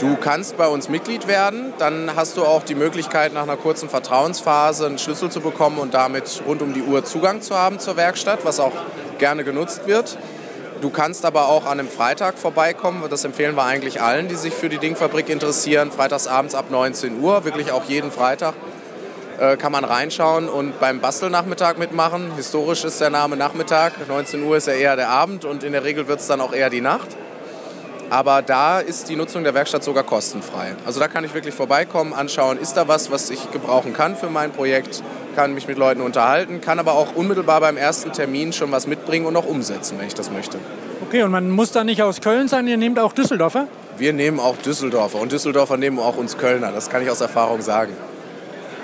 Du 0.00 0.16
kannst 0.16 0.56
bei 0.56 0.66
uns 0.66 0.88
Mitglied 0.88 1.28
werden, 1.28 1.74
dann 1.76 2.16
hast 2.16 2.38
du 2.38 2.46
auch 2.46 2.62
die 2.62 2.74
Möglichkeit, 2.74 3.34
nach 3.34 3.42
einer 3.42 3.58
kurzen 3.58 3.90
Vertrauensphase 3.90 4.86
einen 4.86 4.98
Schlüssel 4.98 5.30
zu 5.30 5.42
bekommen 5.42 5.76
und 5.76 5.92
damit 5.92 6.42
rund 6.46 6.62
um 6.62 6.72
die 6.72 6.80
Uhr 6.80 7.04
Zugang 7.04 7.42
zu 7.42 7.54
haben 7.54 7.78
zur 7.78 7.98
Werkstatt, 7.98 8.46
was 8.46 8.60
auch 8.60 8.72
gerne 9.18 9.44
genutzt 9.44 9.86
wird. 9.86 10.16
Du 10.80 10.88
kannst 10.88 11.26
aber 11.26 11.48
auch 11.48 11.66
an 11.66 11.78
einem 11.78 11.88
Freitag 11.90 12.38
vorbeikommen. 12.38 13.04
Das 13.10 13.26
empfehlen 13.26 13.56
wir 13.56 13.64
eigentlich 13.64 14.00
allen, 14.00 14.28
die 14.28 14.36
sich 14.36 14.54
für 14.54 14.70
die 14.70 14.78
Dingfabrik 14.78 15.28
interessieren. 15.28 15.92
Freitagsabends 15.92 16.54
ab 16.54 16.70
19 16.70 17.20
Uhr, 17.20 17.44
wirklich 17.44 17.70
auch 17.70 17.84
jeden 17.84 18.10
Freitag, 18.10 18.54
äh, 19.38 19.58
kann 19.58 19.70
man 19.70 19.84
reinschauen 19.84 20.48
und 20.48 20.80
beim 20.80 21.00
Bastelnachmittag 21.00 21.76
mitmachen. 21.76 22.32
Historisch 22.36 22.84
ist 22.84 23.02
der 23.02 23.10
Name 23.10 23.36
Nachmittag, 23.36 24.08
19 24.08 24.42
Uhr 24.44 24.56
ist 24.56 24.66
ja 24.66 24.72
eher 24.72 24.96
der 24.96 25.10
Abend 25.10 25.44
und 25.44 25.62
in 25.62 25.72
der 25.72 25.84
Regel 25.84 26.08
wird 26.08 26.20
es 26.20 26.26
dann 26.26 26.40
auch 26.40 26.54
eher 26.54 26.70
die 26.70 26.80
Nacht. 26.80 27.08
Aber 28.10 28.42
da 28.42 28.80
ist 28.80 29.08
die 29.08 29.14
Nutzung 29.14 29.44
der 29.44 29.54
Werkstatt 29.54 29.84
sogar 29.84 30.02
kostenfrei. 30.02 30.74
Also 30.84 30.98
da 30.98 31.06
kann 31.06 31.22
ich 31.22 31.32
wirklich 31.32 31.54
vorbeikommen, 31.54 32.12
anschauen, 32.12 32.58
ist 32.58 32.74
da 32.74 32.88
was, 32.88 33.12
was 33.12 33.30
ich 33.30 33.52
gebrauchen 33.52 33.92
kann 33.92 34.16
für 34.16 34.28
mein 34.28 34.50
Projekt, 34.50 35.04
kann 35.36 35.54
mich 35.54 35.68
mit 35.68 35.78
Leuten 35.78 36.00
unterhalten, 36.00 36.60
kann 36.60 36.80
aber 36.80 36.94
auch 36.94 37.14
unmittelbar 37.14 37.60
beim 37.60 37.76
ersten 37.76 38.12
Termin 38.12 38.52
schon 38.52 38.72
was 38.72 38.88
mitbringen 38.88 39.26
und 39.26 39.36
auch 39.36 39.46
umsetzen, 39.46 39.96
wenn 39.98 40.08
ich 40.08 40.14
das 40.14 40.28
möchte. 40.32 40.58
Okay, 41.02 41.22
und 41.22 41.30
man 41.30 41.50
muss 41.50 41.70
da 41.70 41.84
nicht 41.84 42.02
aus 42.02 42.20
Köln 42.20 42.48
sein, 42.48 42.66
ihr 42.66 42.76
nehmt 42.76 42.98
auch 42.98 43.12
Düsseldorfer? 43.12 43.68
Wir 43.96 44.12
nehmen 44.12 44.40
auch 44.40 44.56
Düsseldorfer 44.56 45.20
und 45.20 45.30
Düsseldorfer 45.30 45.76
nehmen 45.76 46.00
auch 46.00 46.16
uns 46.16 46.36
Kölner, 46.36 46.72
das 46.72 46.90
kann 46.90 47.02
ich 47.02 47.10
aus 47.10 47.20
Erfahrung 47.20 47.62
sagen. 47.62 47.92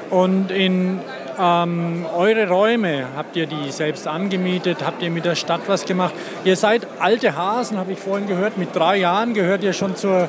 Und 0.08 0.52
in 0.52 1.00
ähm, 1.38 2.06
eure 2.16 2.48
Räume, 2.48 3.06
habt 3.16 3.36
ihr 3.36 3.46
die 3.46 3.70
selbst 3.70 4.06
angemietet? 4.06 4.78
Habt 4.84 5.02
ihr 5.02 5.10
mit 5.10 5.24
der 5.24 5.34
Stadt 5.34 5.62
was 5.66 5.84
gemacht? 5.84 6.14
Ihr 6.44 6.56
seid 6.56 6.86
alte 6.98 7.36
Hasen, 7.36 7.78
habe 7.78 7.92
ich 7.92 7.98
vorhin 7.98 8.26
gehört. 8.26 8.58
Mit 8.58 8.74
drei 8.74 8.96
Jahren 8.98 9.34
gehört 9.34 9.62
ihr 9.62 9.72
schon 9.72 9.96
zur 9.96 10.28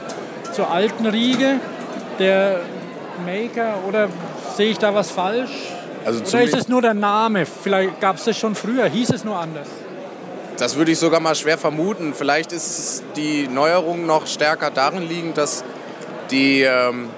zur 0.57 0.71
alten 0.71 1.05
Riege 1.05 1.59
der 2.17 2.61
Maker 3.25 3.75
oder 3.87 4.09
sehe 4.55 4.71
ich 4.71 4.79
da 4.79 4.93
was 4.93 5.11
falsch? 5.11 5.51
Also 6.03 6.23
oder 6.23 6.41
ist 6.41 6.55
es 6.55 6.67
nur 6.67 6.81
der 6.81 6.95
Name? 6.95 7.45
Vielleicht 7.45 7.99
gab 8.01 8.15
es 8.15 8.23
das 8.23 8.37
schon 8.37 8.55
früher, 8.55 8.85
hieß 8.85 9.11
es 9.11 9.23
nur 9.23 9.37
anders? 9.37 9.67
Das 10.57 10.75
würde 10.75 10.91
ich 10.91 10.97
sogar 10.97 11.19
mal 11.19 11.35
schwer 11.35 11.59
vermuten. 11.59 12.15
Vielleicht 12.15 12.51
ist 12.51 13.03
die 13.15 13.47
Neuerung 13.47 14.07
noch 14.07 14.25
stärker 14.25 14.71
darin 14.71 15.07
liegend, 15.07 15.37
dass 15.37 15.63
die, 16.31 16.61
ähm, 16.61 17.09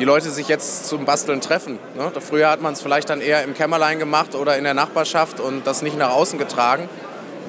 die 0.00 0.06
Leute 0.06 0.30
sich 0.30 0.48
jetzt 0.48 0.86
zum 0.86 1.04
Basteln 1.04 1.42
treffen. 1.42 1.78
Ne? 1.94 2.10
Früher 2.20 2.50
hat 2.50 2.62
man 2.62 2.72
es 2.72 2.80
vielleicht 2.80 3.10
dann 3.10 3.20
eher 3.20 3.44
im 3.44 3.52
Kämmerlein 3.52 3.98
gemacht 3.98 4.34
oder 4.34 4.56
in 4.56 4.64
der 4.64 4.72
Nachbarschaft 4.72 5.40
und 5.40 5.66
das 5.66 5.82
nicht 5.82 5.98
nach 5.98 6.12
außen 6.12 6.38
getragen. 6.38 6.88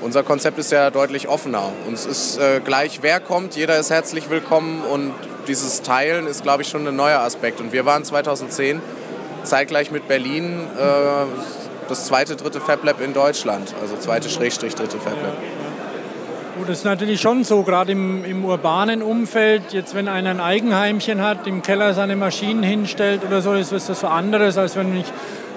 Unser 0.02 0.24
Konzept 0.24 0.60
ist 0.60 0.70
ja 0.70 0.89
deutlich 0.89 1.30
offener. 1.30 1.72
Uns 1.88 2.06
ist 2.06 2.38
äh, 2.39 2.60
gleich, 2.60 2.99
wer 3.04 3.22
kommt, 3.22 3.56
jeder 3.56 3.80
ist 3.80 3.89
herzlich 3.89 4.30
willkommen 4.30 4.84
und 4.84 5.14
dieses 5.47 5.82
Teilen 5.82 6.28
ist, 6.28 6.43
glaube 6.43 6.64
ich, 6.64 6.68
schon 6.68 6.86
ein 6.86 6.95
neuer 6.95 7.20
Aspekt. 7.20 7.62
Und 7.62 7.72
wir 7.72 7.86
waren 7.86 8.04
2010 8.04 8.82
zeitgleich 9.43 9.89
mit 9.91 10.10
Berlin 10.10 10.68
äh, 10.78 10.82
das 11.88 12.06
zweite, 12.08 12.36
dritte 12.36 12.60
Fab 12.60 12.84
Lab 12.84 12.99
in 12.99 13.14
Deutschland. 13.14 13.74
Also 13.82 13.95
zweite, 13.95 14.30
Schrägstrich, 14.30 14.76
dritte 14.76 14.99
Fab 14.99 15.16
Lab. 15.24 15.38
Gut, 16.62 16.70
das 16.70 16.78
ist 16.78 16.86
natürlich 16.86 17.20
schon 17.20 17.43
so, 17.43 17.64
gerade 17.64 17.91
im, 17.91 18.24
im 18.24 18.45
urbanen 18.45 19.01
Umfeld. 19.01 19.74
Jetzt, 19.74 19.95
wenn 19.95 20.07
einer 20.07 20.30
ein 20.30 20.39
Eigenheimchen 20.39 21.20
hat, 21.20 21.47
im 21.47 21.64
Keller 21.64 21.95
seine 21.95 22.16
Maschinen 22.16 22.62
hinstellt 22.62 23.24
oder 23.26 23.41
so, 23.41 23.53
ist 23.53 23.72
das 23.72 23.89
was 23.89 24.03
anderes, 24.03 24.59
als 24.59 24.76
wenn 24.76 24.95
ich 24.95 25.07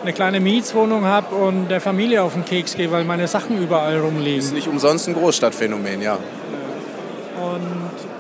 eine 0.01 0.15
kleine 0.15 0.41
Mietswohnung 0.41 1.05
habe 1.05 1.35
und 1.35 1.69
der 1.69 1.83
Familie 1.83 2.23
auf 2.23 2.33
den 2.33 2.47
Keks 2.47 2.75
gehe, 2.75 2.91
weil 2.91 3.05
meine 3.05 3.29
Sachen 3.29 3.63
überall 3.63 3.99
rumliegen. 3.99 4.39
Das 4.39 4.47
ist 4.47 4.55
nicht 4.55 4.67
umsonst 4.67 5.07
ein 5.07 5.13
Großstadtphänomen, 5.13 6.01
ja. 6.01 6.15
Und 6.15 7.61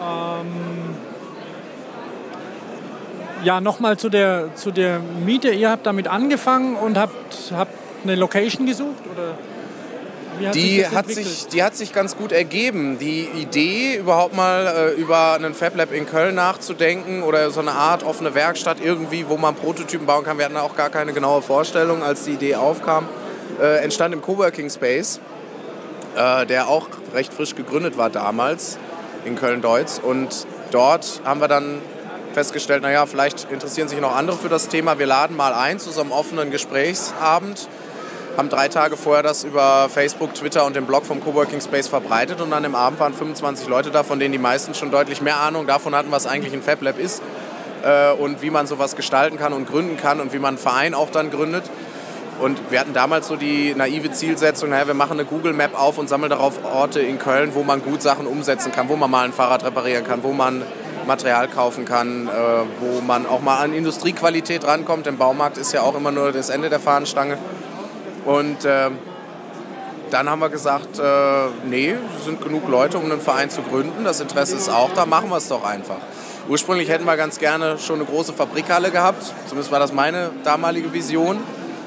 ähm, 0.02 0.46
ja, 3.44 3.62
nochmal 3.62 3.96
zu 3.96 4.10
der, 4.10 4.54
zu 4.56 4.72
der 4.72 5.00
Miete. 5.24 5.52
Ihr 5.52 5.70
habt 5.70 5.86
damit 5.86 6.06
angefangen 6.06 6.76
und 6.76 6.98
habt, 6.98 7.50
habt 7.56 7.72
eine 8.02 8.14
Location 8.14 8.66
gesucht? 8.66 9.04
Oder 9.10 9.38
hat 10.46 10.54
die, 10.54 10.86
hat 10.86 11.06
sich, 11.08 11.46
die 11.48 11.62
hat 11.62 11.76
sich 11.76 11.92
ganz 11.92 12.16
gut 12.16 12.32
ergeben. 12.32 12.98
Die 12.98 13.22
Idee, 13.22 13.96
überhaupt 13.96 14.34
mal 14.34 14.92
äh, 14.96 15.00
über 15.00 15.34
einen 15.34 15.54
Fab 15.54 15.76
Lab 15.76 15.92
in 15.92 16.06
Köln 16.06 16.34
nachzudenken 16.34 17.22
oder 17.22 17.50
so 17.50 17.60
eine 17.60 17.72
Art 17.72 18.02
offene 18.02 18.34
Werkstatt 18.34 18.78
irgendwie, 18.82 19.28
wo 19.28 19.36
man 19.36 19.54
Prototypen 19.54 20.06
bauen 20.06 20.24
kann. 20.24 20.38
Wir 20.38 20.46
hatten 20.46 20.56
auch 20.56 20.76
gar 20.76 20.90
keine 20.90 21.12
genaue 21.12 21.42
Vorstellung, 21.42 22.02
als 22.02 22.24
die 22.24 22.32
Idee 22.32 22.56
aufkam. 22.56 23.06
Äh, 23.60 23.84
entstand 23.84 24.14
im 24.14 24.22
Coworking 24.22 24.70
Space, 24.70 25.20
äh, 26.16 26.46
der 26.46 26.68
auch 26.68 26.88
recht 27.14 27.32
frisch 27.32 27.54
gegründet 27.54 27.96
war 27.96 28.10
damals 28.10 28.78
in 29.24 29.36
Köln-Deutz. 29.36 30.00
Und 30.02 30.46
dort 30.70 31.20
haben 31.24 31.40
wir 31.40 31.48
dann 31.48 31.80
festgestellt, 32.34 32.82
naja, 32.82 33.06
vielleicht 33.06 33.50
interessieren 33.50 33.88
sich 33.88 34.00
noch 34.00 34.14
andere 34.14 34.36
für 34.36 34.48
das 34.48 34.68
Thema. 34.68 34.98
Wir 34.98 35.06
laden 35.06 35.36
mal 35.36 35.52
ein 35.54 35.78
zu 35.78 35.90
so 35.90 36.00
einem 36.00 36.10
offenen 36.10 36.50
Gesprächsabend 36.50 37.68
haben 38.36 38.48
drei 38.48 38.68
Tage 38.68 38.96
vorher 38.96 39.22
das 39.22 39.44
über 39.44 39.88
Facebook, 39.88 40.34
Twitter 40.34 40.64
und 40.64 40.74
den 40.74 40.86
Blog 40.86 41.06
vom 41.06 41.22
Coworking 41.22 41.60
Space 41.60 41.88
verbreitet 41.88 42.40
und 42.40 42.50
dann 42.50 42.64
im 42.64 42.74
Abend 42.74 42.98
waren 42.98 43.14
25 43.14 43.68
Leute 43.68 43.90
da, 43.90 44.02
von 44.02 44.18
denen 44.18 44.32
die 44.32 44.38
meisten 44.38 44.74
schon 44.74 44.90
deutlich 44.90 45.20
mehr 45.20 45.40
Ahnung 45.40 45.66
davon 45.66 45.94
hatten, 45.94 46.10
was 46.10 46.26
eigentlich 46.26 46.52
ein 46.52 46.62
Fab 46.62 46.82
Lab 46.82 46.98
ist 46.98 47.22
äh, 47.84 48.12
und 48.12 48.42
wie 48.42 48.50
man 48.50 48.66
sowas 48.66 48.96
gestalten 48.96 49.38
kann 49.38 49.52
und 49.52 49.68
gründen 49.68 49.96
kann 49.96 50.20
und 50.20 50.32
wie 50.32 50.38
man 50.38 50.54
einen 50.54 50.58
Verein 50.58 50.94
auch 50.94 51.10
dann 51.10 51.30
gründet. 51.30 51.64
Und 52.40 52.58
wir 52.70 52.80
hatten 52.80 52.92
damals 52.92 53.28
so 53.28 53.36
die 53.36 53.74
naive 53.76 54.10
Zielsetzung, 54.10 54.70
naja, 54.70 54.88
wir 54.88 54.94
machen 54.94 55.12
eine 55.12 55.24
Google 55.24 55.52
Map 55.52 55.80
auf 55.80 55.98
und 55.98 56.08
sammeln 56.08 56.30
darauf 56.30 56.64
Orte 56.64 57.00
in 57.00 57.20
Köln, 57.20 57.54
wo 57.54 57.62
man 57.62 57.80
gut 57.80 58.02
Sachen 58.02 58.26
umsetzen 58.26 58.72
kann, 58.72 58.88
wo 58.88 58.96
man 58.96 59.08
mal 59.08 59.24
ein 59.24 59.32
Fahrrad 59.32 59.64
reparieren 59.64 60.04
kann, 60.04 60.24
wo 60.24 60.32
man 60.32 60.62
Material 61.06 61.46
kaufen 61.46 61.84
kann, 61.84 62.26
äh, 62.26 62.30
wo 62.80 63.00
man 63.00 63.26
auch 63.26 63.40
mal 63.40 63.58
an 63.58 63.72
Industriequalität 63.72 64.66
rankommt. 64.66 65.06
Im 65.06 65.16
Baumarkt 65.16 65.58
ist 65.58 65.72
ja 65.72 65.82
auch 65.82 65.94
immer 65.94 66.10
nur 66.10 66.32
das 66.32 66.48
Ende 66.48 66.70
der 66.70 66.80
Fahnenstange. 66.80 67.38
Und 68.24 68.64
äh, 68.64 68.90
dann 70.10 70.30
haben 70.30 70.38
wir 70.38 70.48
gesagt, 70.48 70.98
äh, 70.98 71.02
nee, 71.66 71.96
sind 72.24 72.40
genug 72.42 72.68
Leute, 72.68 72.98
um 72.98 73.04
einen 73.04 73.20
Verein 73.20 73.50
zu 73.50 73.62
gründen. 73.62 74.04
Das 74.04 74.20
Interesse 74.20 74.56
ist 74.56 74.68
auch 74.68 74.92
da, 74.94 75.06
machen 75.06 75.28
wir 75.30 75.36
es 75.36 75.48
doch 75.48 75.64
einfach. 75.64 75.98
Ursprünglich 76.48 76.88
hätten 76.88 77.04
wir 77.04 77.16
ganz 77.16 77.38
gerne 77.38 77.78
schon 77.78 77.96
eine 77.96 78.04
große 78.04 78.32
Fabrikhalle 78.32 78.90
gehabt. 78.90 79.32
Zumindest 79.46 79.72
war 79.72 79.78
das 79.78 79.92
meine 79.92 80.30
damalige 80.44 80.92
Vision. 80.92 81.38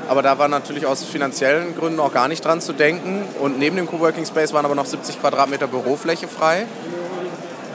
Aber 0.09 0.21
da 0.21 0.39
war 0.39 0.47
natürlich 0.47 0.85
aus 0.85 1.03
finanziellen 1.03 1.75
Gründen 1.75 1.99
auch 1.99 2.13
gar 2.13 2.27
nicht 2.27 2.43
dran 2.43 2.61
zu 2.61 2.73
denken. 2.73 3.23
Und 3.39 3.59
neben 3.59 3.75
dem 3.75 3.87
Coworking 3.87 4.25
Space 4.25 4.53
waren 4.53 4.65
aber 4.65 4.75
noch 4.75 4.85
70 4.85 5.19
Quadratmeter 5.19 5.67
Bürofläche 5.67 6.27
frei 6.27 6.65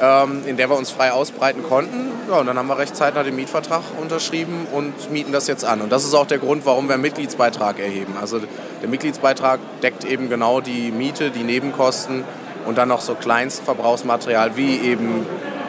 ähm, 0.01 0.43
in 0.47 0.57
der 0.57 0.70
wir 0.70 0.76
uns 0.76 0.90
frei 0.90 1.12
ausbreiten 1.12 1.62
konnten. 1.62 2.11
Ja, 2.30 2.38
und 2.38 2.47
dann 2.47 2.59
haben 2.59 2.68
wir 2.68 2.78
recht 2.78 2.97
zeitnah 2.97 3.22
den 3.22 3.36
Mietvertrag 3.36 3.82
unterschrieben 4.01 4.66
und 4.72 5.11
mieten 5.11 5.32
das 5.32 5.49
jetzt 5.49 5.64
an. 5.64 5.80
Und 5.80 5.90
das 5.90 6.05
ist 6.05 6.14
auch 6.14 6.26
der 6.26 6.38
Grund, 6.38 6.64
warum 6.64 6.86
wir 6.88 6.95
einen 6.95 7.03
Mitgliedsbeitrag 7.03 7.78
erheben. 7.78 8.14
Also 8.20 8.40
der 8.80 8.88
Mitgliedsbeitrag 8.88 9.61
deckt 9.82 10.05
eben 10.05 10.28
genau 10.28 10.61
die 10.61 10.90
Miete, 10.90 11.30
die 11.30 11.43
Nebenkosten 11.43 12.24
und 12.66 12.78
dann 12.78 12.88
noch 12.88 13.01
so 13.01 13.14
Kleinstverbrauchsmaterial 13.14 14.57
wie 14.57 14.78
eben 14.78 15.26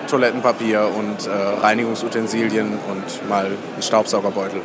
Toilettenpapier 0.08 0.90
und 0.98 1.28
äh, 1.28 1.32
Reinigungsutensilien 1.62 2.78
und 2.90 3.30
mal 3.30 3.46
ein 3.76 3.82
Staubsaugerbeutel. 3.82 4.62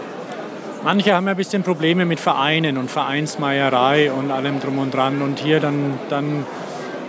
Manche 0.85 1.15
haben 1.15 1.27
ja 1.27 1.33
ein 1.33 1.37
bisschen 1.37 1.63
Probleme 1.65 2.05
mit 2.05 2.21
Vereinen 2.21 2.79
und 2.79 2.91
Vereinsmeierei 2.91 4.13
und 4.13 4.31
allem 4.31 4.61
drum 4.61 4.79
und 4.79 4.95
dran. 4.95 5.23
Und 5.23 5.41
hier 5.41 5.59
dann, 5.59 5.99
dann 6.09 6.47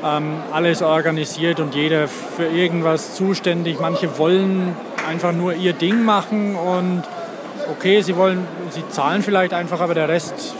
ähm, 0.03 0.37
alles 0.51 0.81
organisiert 0.81 1.59
und 1.59 1.75
jeder 1.75 2.07
für 2.07 2.45
irgendwas 2.45 3.15
zuständig. 3.15 3.79
Manche 3.79 4.17
wollen 4.17 4.75
einfach 5.07 5.31
nur 5.31 5.53
ihr 5.53 5.73
Ding 5.73 6.03
machen 6.03 6.55
und 6.55 7.03
okay, 7.71 8.01
sie 8.01 8.15
wollen, 8.15 8.47
sie 8.71 8.87
zahlen 8.89 9.21
vielleicht 9.21 9.53
einfach, 9.53 9.79
aber 9.79 9.93
der 9.93 10.09
Rest, 10.09 10.55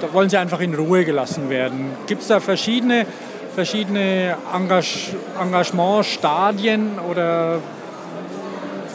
da 0.00 0.12
wollen 0.12 0.28
sie 0.28 0.36
einfach 0.36 0.60
in 0.60 0.74
Ruhe 0.74 1.04
gelassen 1.04 1.50
werden. 1.50 1.90
Gibt 2.06 2.22
es 2.22 2.28
da 2.28 2.40
verschiedene, 2.40 3.06
verschiedene 3.54 4.36
Engage 4.54 5.14
Engagementstadien 5.40 6.98
oder 7.10 7.58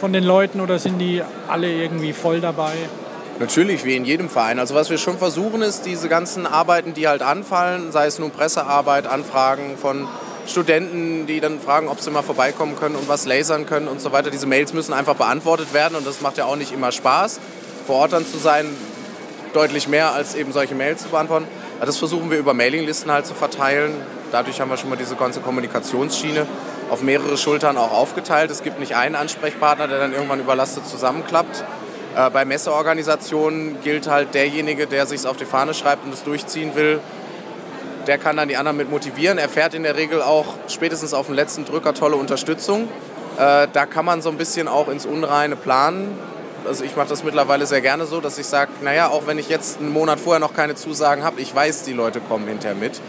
von 0.00 0.12
den 0.12 0.24
Leuten 0.24 0.60
oder 0.60 0.78
sind 0.78 0.98
die 0.98 1.22
alle 1.48 1.72
irgendwie 1.72 2.12
voll 2.12 2.40
dabei? 2.40 2.72
Natürlich, 3.40 3.86
wie 3.86 3.96
in 3.96 4.04
jedem 4.04 4.28
Verein. 4.28 4.58
Also 4.58 4.74
was 4.74 4.90
wir 4.90 4.98
schon 4.98 5.16
versuchen 5.16 5.62
ist, 5.62 5.86
diese 5.86 6.10
ganzen 6.10 6.46
Arbeiten, 6.46 6.92
die 6.92 7.08
halt 7.08 7.22
anfallen, 7.22 7.90
sei 7.90 8.04
es 8.04 8.18
nun 8.18 8.32
Pressearbeit, 8.32 9.06
Anfragen 9.06 9.78
von 9.78 10.06
Studenten, 10.46 11.26
die 11.26 11.40
dann 11.40 11.58
fragen, 11.58 11.88
ob 11.88 12.00
sie 12.00 12.10
mal 12.10 12.20
vorbeikommen 12.20 12.76
können 12.76 12.96
und 12.96 13.08
was 13.08 13.24
lasern 13.24 13.64
können 13.64 13.88
und 13.88 14.02
so 14.02 14.12
weiter. 14.12 14.30
Diese 14.30 14.46
Mails 14.46 14.74
müssen 14.74 14.92
einfach 14.92 15.14
beantwortet 15.14 15.72
werden 15.72 15.96
und 15.96 16.06
das 16.06 16.20
macht 16.20 16.36
ja 16.36 16.44
auch 16.44 16.56
nicht 16.56 16.70
immer 16.70 16.92
Spaß. 16.92 17.40
Vor 17.86 17.96
Ort 17.96 18.12
dann 18.12 18.26
zu 18.26 18.36
sein, 18.36 18.66
deutlich 19.54 19.88
mehr 19.88 20.12
als 20.12 20.34
eben 20.34 20.52
solche 20.52 20.74
Mails 20.74 21.04
zu 21.04 21.08
beantworten. 21.08 21.46
das 21.80 21.96
versuchen 21.96 22.30
wir 22.30 22.36
über 22.36 22.52
Mailinglisten 22.52 23.10
halt 23.10 23.24
zu 23.24 23.32
verteilen. 23.32 23.94
Dadurch 24.32 24.60
haben 24.60 24.68
wir 24.68 24.76
schon 24.76 24.90
mal 24.90 24.96
diese 24.96 25.16
ganze 25.16 25.40
Kommunikationsschiene 25.40 26.46
auf 26.90 27.00
mehrere 27.00 27.38
Schultern 27.38 27.78
auch 27.78 27.92
aufgeteilt. 27.92 28.50
Es 28.50 28.62
gibt 28.62 28.78
nicht 28.80 28.96
einen 28.96 29.14
Ansprechpartner, 29.14 29.88
der 29.88 29.98
dann 29.98 30.12
irgendwann 30.12 30.40
überlastet 30.40 30.86
zusammenklappt. 30.86 31.64
Äh, 32.20 32.30
bei 32.30 32.44
Messeorganisationen 32.44 33.80
gilt 33.82 34.08
halt 34.08 34.34
derjenige, 34.34 34.86
der 34.86 35.06
sich 35.06 35.26
auf 35.26 35.36
die 35.36 35.44
Fahne 35.44 35.74
schreibt 35.74 36.04
und 36.04 36.12
es 36.12 36.22
durchziehen 36.22 36.74
will, 36.74 37.00
der 38.06 38.18
kann 38.18 38.36
dann 38.36 38.48
die 38.48 38.56
anderen 38.56 38.76
mit 38.76 38.90
motivieren. 38.90 39.38
Er 39.38 39.48
fährt 39.48 39.74
in 39.74 39.82
der 39.82 39.96
Regel 39.96 40.22
auch 40.22 40.46
spätestens 40.68 41.14
auf 41.14 41.26
den 41.26 41.34
letzten 41.34 41.64
Drücker 41.64 41.94
tolle 41.94 42.16
Unterstützung. 42.16 42.88
Äh, 43.38 43.68
da 43.72 43.86
kann 43.86 44.04
man 44.04 44.22
so 44.22 44.30
ein 44.30 44.36
bisschen 44.36 44.68
auch 44.68 44.88
ins 44.88 45.06
Unreine 45.06 45.56
planen. 45.56 46.18
Also 46.66 46.84
ich 46.84 46.94
mache 46.96 47.08
das 47.08 47.24
mittlerweile 47.24 47.66
sehr 47.66 47.80
gerne 47.80 48.04
so, 48.04 48.20
dass 48.20 48.38
ich 48.38 48.46
sage, 48.46 48.70
naja, 48.82 49.08
auch 49.08 49.26
wenn 49.26 49.38
ich 49.38 49.48
jetzt 49.48 49.78
einen 49.78 49.92
Monat 49.92 50.20
vorher 50.20 50.40
noch 50.40 50.52
keine 50.52 50.74
Zusagen 50.74 51.24
habe, 51.24 51.40
ich 51.40 51.54
weiß, 51.54 51.84
die 51.84 51.94
Leute 51.94 52.20
kommen 52.20 52.46
hinterher 52.46 52.76
mit. 52.76 53.00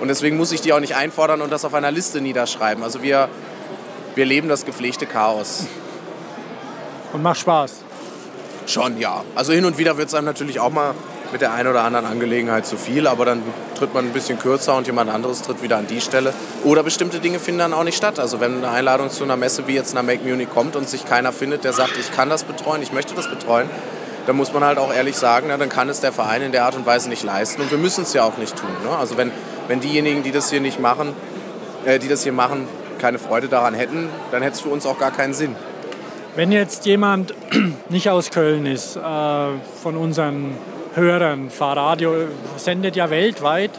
Und 0.00 0.08
deswegen 0.08 0.36
muss 0.36 0.52
ich 0.52 0.60
die 0.60 0.72
auch 0.72 0.80
nicht 0.80 0.94
einfordern 0.94 1.42
und 1.42 1.50
das 1.50 1.64
auf 1.64 1.74
einer 1.74 1.90
Liste 1.90 2.20
niederschreiben. 2.20 2.84
Also 2.84 3.02
wir, 3.02 3.28
wir 4.14 4.24
leben 4.24 4.48
das 4.48 4.64
gepflegte 4.64 5.06
Chaos. 5.06 5.66
Und 7.12 7.22
macht 7.22 7.40
Spaß. 7.40 7.79
Schon, 8.66 8.98
ja. 8.98 9.24
Also 9.34 9.52
hin 9.52 9.64
und 9.64 9.78
wieder 9.78 9.96
wird 9.96 10.08
es 10.08 10.14
einem 10.14 10.26
natürlich 10.26 10.60
auch 10.60 10.70
mal 10.70 10.94
mit 11.32 11.40
der 11.40 11.52
einen 11.52 11.68
oder 11.68 11.84
anderen 11.84 12.06
Angelegenheit 12.06 12.66
zu 12.66 12.76
viel, 12.76 13.06
aber 13.06 13.24
dann 13.24 13.42
tritt 13.76 13.94
man 13.94 14.06
ein 14.06 14.12
bisschen 14.12 14.38
kürzer 14.38 14.76
und 14.76 14.86
jemand 14.86 15.10
anderes 15.10 15.42
tritt 15.42 15.62
wieder 15.62 15.78
an 15.78 15.86
die 15.86 16.00
Stelle. 16.00 16.32
Oder 16.64 16.82
bestimmte 16.82 17.20
Dinge 17.20 17.38
finden 17.38 17.60
dann 17.60 17.72
auch 17.72 17.84
nicht 17.84 17.96
statt. 17.96 18.18
Also 18.18 18.40
wenn 18.40 18.58
eine 18.58 18.70
Einladung 18.70 19.10
zu 19.10 19.24
einer 19.24 19.36
Messe 19.36 19.66
wie 19.66 19.74
jetzt 19.74 19.92
einer 19.92 20.02
Make 20.02 20.24
Munich 20.28 20.50
kommt 20.50 20.76
und 20.76 20.88
sich 20.88 21.04
keiner 21.04 21.32
findet, 21.32 21.64
der 21.64 21.72
sagt, 21.72 21.96
ich 21.98 22.12
kann 22.12 22.28
das 22.28 22.44
betreuen, 22.44 22.82
ich 22.82 22.92
möchte 22.92 23.14
das 23.14 23.28
betreuen, 23.28 23.70
dann 24.26 24.36
muss 24.36 24.52
man 24.52 24.64
halt 24.64 24.78
auch 24.78 24.92
ehrlich 24.92 25.16
sagen, 25.16 25.46
na, 25.48 25.56
dann 25.56 25.68
kann 25.68 25.88
es 25.88 26.00
der 26.00 26.12
Verein 26.12 26.42
in 26.42 26.52
der 26.52 26.64
Art 26.64 26.76
und 26.76 26.86
Weise 26.86 27.08
nicht 27.08 27.22
leisten 27.22 27.62
und 27.62 27.70
wir 27.70 27.78
müssen 27.78 28.02
es 28.02 28.12
ja 28.12 28.24
auch 28.24 28.36
nicht 28.36 28.56
tun. 28.56 28.70
Ne? 28.84 28.96
Also 28.96 29.16
wenn, 29.16 29.32
wenn 29.68 29.80
diejenigen, 29.80 30.22
die 30.22 30.32
das 30.32 30.50
hier 30.50 30.60
nicht 30.60 30.78
machen, 30.78 31.14
äh, 31.84 31.98
die 31.98 32.08
das 32.08 32.22
hier 32.22 32.32
machen, 32.32 32.68
keine 32.98 33.18
Freude 33.18 33.48
daran 33.48 33.74
hätten, 33.74 34.08
dann 34.30 34.42
hätte 34.42 34.56
es 34.56 34.60
für 34.60 34.68
uns 34.68 34.84
auch 34.84 34.98
gar 34.98 35.10
keinen 35.10 35.32
Sinn. 35.32 35.56
Wenn 36.40 36.52
jetzt 36.52 36.86
jemand 36.86 37.34
nicht 37.90 38.08
aus 38.08 38.30
Köln 38.30 38.64
ist, 38.64 38.96
äh, 38.96 39.00
von 39.82 39.94
unseren 39.98 40.56
Hörern, 40.94 41.50
Fahrradio 41.50 42.14
sendet 42.56 42.96
ja 42.96 43.10
weltweit, 43.10 43.72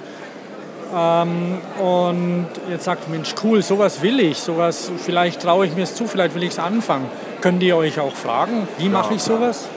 Ähm, 0.93 1.57
und 1.80 2.47
jetzt 2.70 2.84
sagt, 2.84 3.09
Mensch, 3.09 3.34
cool, 3.43 3.64
sowas 3.64 4.03
will 4.03 4.20
ich, 4.20 4.38
sowas, 4.38 4.91
vielleicht 5.03 5.41
traue 5.41 5.66
ich 5.66 5.74
mir 5.74 5.84
es 5.84 5.95
zu, 5.95 6.05
vielleicht 6.05 6.36
will 6.36 6.43
ich 6.43 6.51
es 6.51 6.59
anfangen. 6.59 7.09
Könnt 7.41 7.64
ihr 7.64 7.78
euch 7.78 7.99
auch 7.99 8.14
fragen, 8.14 8.68
wie 8.78 8.89
mache 8.89 9.16
ich 9.16 9.24
sowas? 9.24 9.68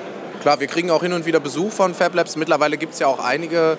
Klar, 0.43 0.61
wir 0.61 0.66
kriegen 0.66 0.91
auch 0.91 1.03
hin 1.03 1.14
und 1.14 1.24
wieder 1.24 1.41
Besuch 1.41 1.72
von 1.72 1.95
Fab 1.95 2.14
Labs. 2.14 2.37
Mittlerweile 2.37 2.76
gibt 2.76 2.93
es 2.93 2.99
ja 2.99 3.07
auch 3.07 3.24
einige 3.24 3.78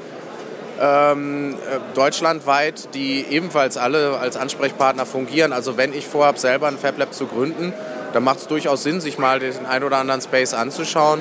ähm, 0.82 1.54
äh, 1.54 1.80
deutschlandweit, 1.94 2.96
die 2.96 3.26
ebenfalls 3.30 3.78
alle 3.78 4.18
als 4.18 4.36
Ansprechpartner 4.36 5.06
fungieren. 5.06 5.54
Also 5.54 5.78
wenn 5.78 5.94
ich 5.94 6.08
vorhabe, 6.08 6.40
selber 6.40 6.68
ein 6.70 6.78
Fab 6.80 6.98
Lab 6.98 7.14
zu 7.14 7.28
gründen, 7.28 7.72
dann 8.16 8.24
macht 8.24 8.40
es 8.40 8.48
durchaus 8.48 8.82
Sinn, 8.82 9.02
sich 9.02 9.18
mal 9.18 9.40
den 9.40 9.66
ein 9.66 9.84
oder 9.84 9.98
anderen 9.98 10.22
Space 10.22 10.54
anzuschauen 10.54 11.20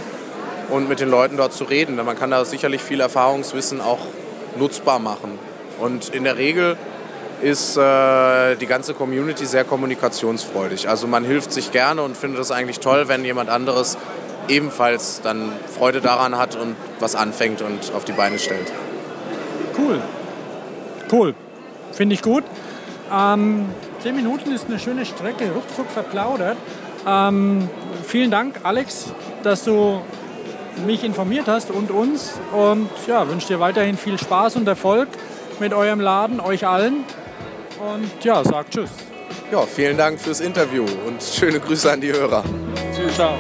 und 0.71 0.89
mit 0.89 1.01
den 1.01 1.11
Leuten 1.11 1.37
dort 1.37 1.53
zu 1.53 1.65
reden. 1.65 1.97
Denn 1.97 2.07
man 2.07 2.17
kann 2.17 2.31
da 2.31 2.45
sicherlich 2.45 2.83
viel 2.83 3.01
Erfahrungswissen 3.01 3.81
auch 3.81 3.99
nutzbar 4.57 5.01
machen. 5.01 5.37
Und 5.81 6.11
in 6.11 6.23
der 6.23 6.37
Regel 6.39 6.77
ist 7.43 7.77
äh, 7.77 8.55
die 8.55 8.67
ganze 8.67 8.95
Community 8.95 9.45
sehr 9.45 9.65
kommunikationsfreudig. 9.65 10.89
Also 10.89 11.09
man 11.09 11.25
hilft 11.25 11.53
sich 11.53 11.73
gerne 11.73 12.01
und 12.01 12.17
findet 12.17 12.41
es 12.41 12.53
eigentlich 12.53 12.79
toll, 12.79 13.09
wenn 13.09 13.25
jemand 13.25 13.51
anderes 13.51 13.99
ebenfalls 14.47 15.21
dann 15.21 15.51
Freude 15.77 16.01
daran 16.01 16.39
hat 16.39 16.55
und 16.55 16.77
was 17.01 17.17
anfängt 17.17 17.61
und 17.61 17.93
auf 17.93 18.05
die 18.05 18.13
Beine 18.13 18.39
stellt. 18.39 18.73
Cool. 19.77 20.01
Cool. 21.11 21.35
Finde 21.91 22.15
ich 22.15 22.23
gut. 22.23 22.45
Ähm, 23.13 23.67
zehn 24.01 24.15
Minuten 24.15 24.53
ist 24.53 24.67
eine 24.67 24.79
schöne 24.79 25.05
Strecke, 25.05 25.51
ruckzuck 25.51 25.91
verplaudert. 25.91 26.57
Ähm, 27.07 27.69
vielen 28.05 28.31
Dank, 28.31 28.61
Alex, 28.63 29.13
dass 29.43 29.65
du 29.65 30.01
mich 30.87 31.05
informiert 31.05 31.47
hast 31.47 31.71
und 31.71 31.91
uns. 31.91 32.35
Und 32.53 32.89
ja, 33.07 33.29
wünsche 33.29 33.49
dir 33.49 33.61
weiterhin 33.61 33.97
viel 33.97 34.19
Spaß 34.19 34.57
und 34.57 34.67
Erfolg 34.69 35.09
mit 35.61 35.73
eurem 35.73 36.01
Laden, 36.01 36.41
euch 36.41 36.67
allen. 36.67 37.05
Und 37.79 38.25
ja, 38.25 38.43
sag 38.45 38.71
Tschüss. 38.71 38.91
Ja, 39.53 39.63
vielen 39.63 39.97
Dank 39.97 40.21
fürs 40.21 40.41
Interview 40.41 40.85
und 41.07 41.23
schöne 41.23 41.61
Grüße 41.61 41.91
an 41.91 42.01
die 42.01 42.13
Hörer. 42.13 42.43
Tschüss. 42.95 43.15
Ciao. 43.15 43.37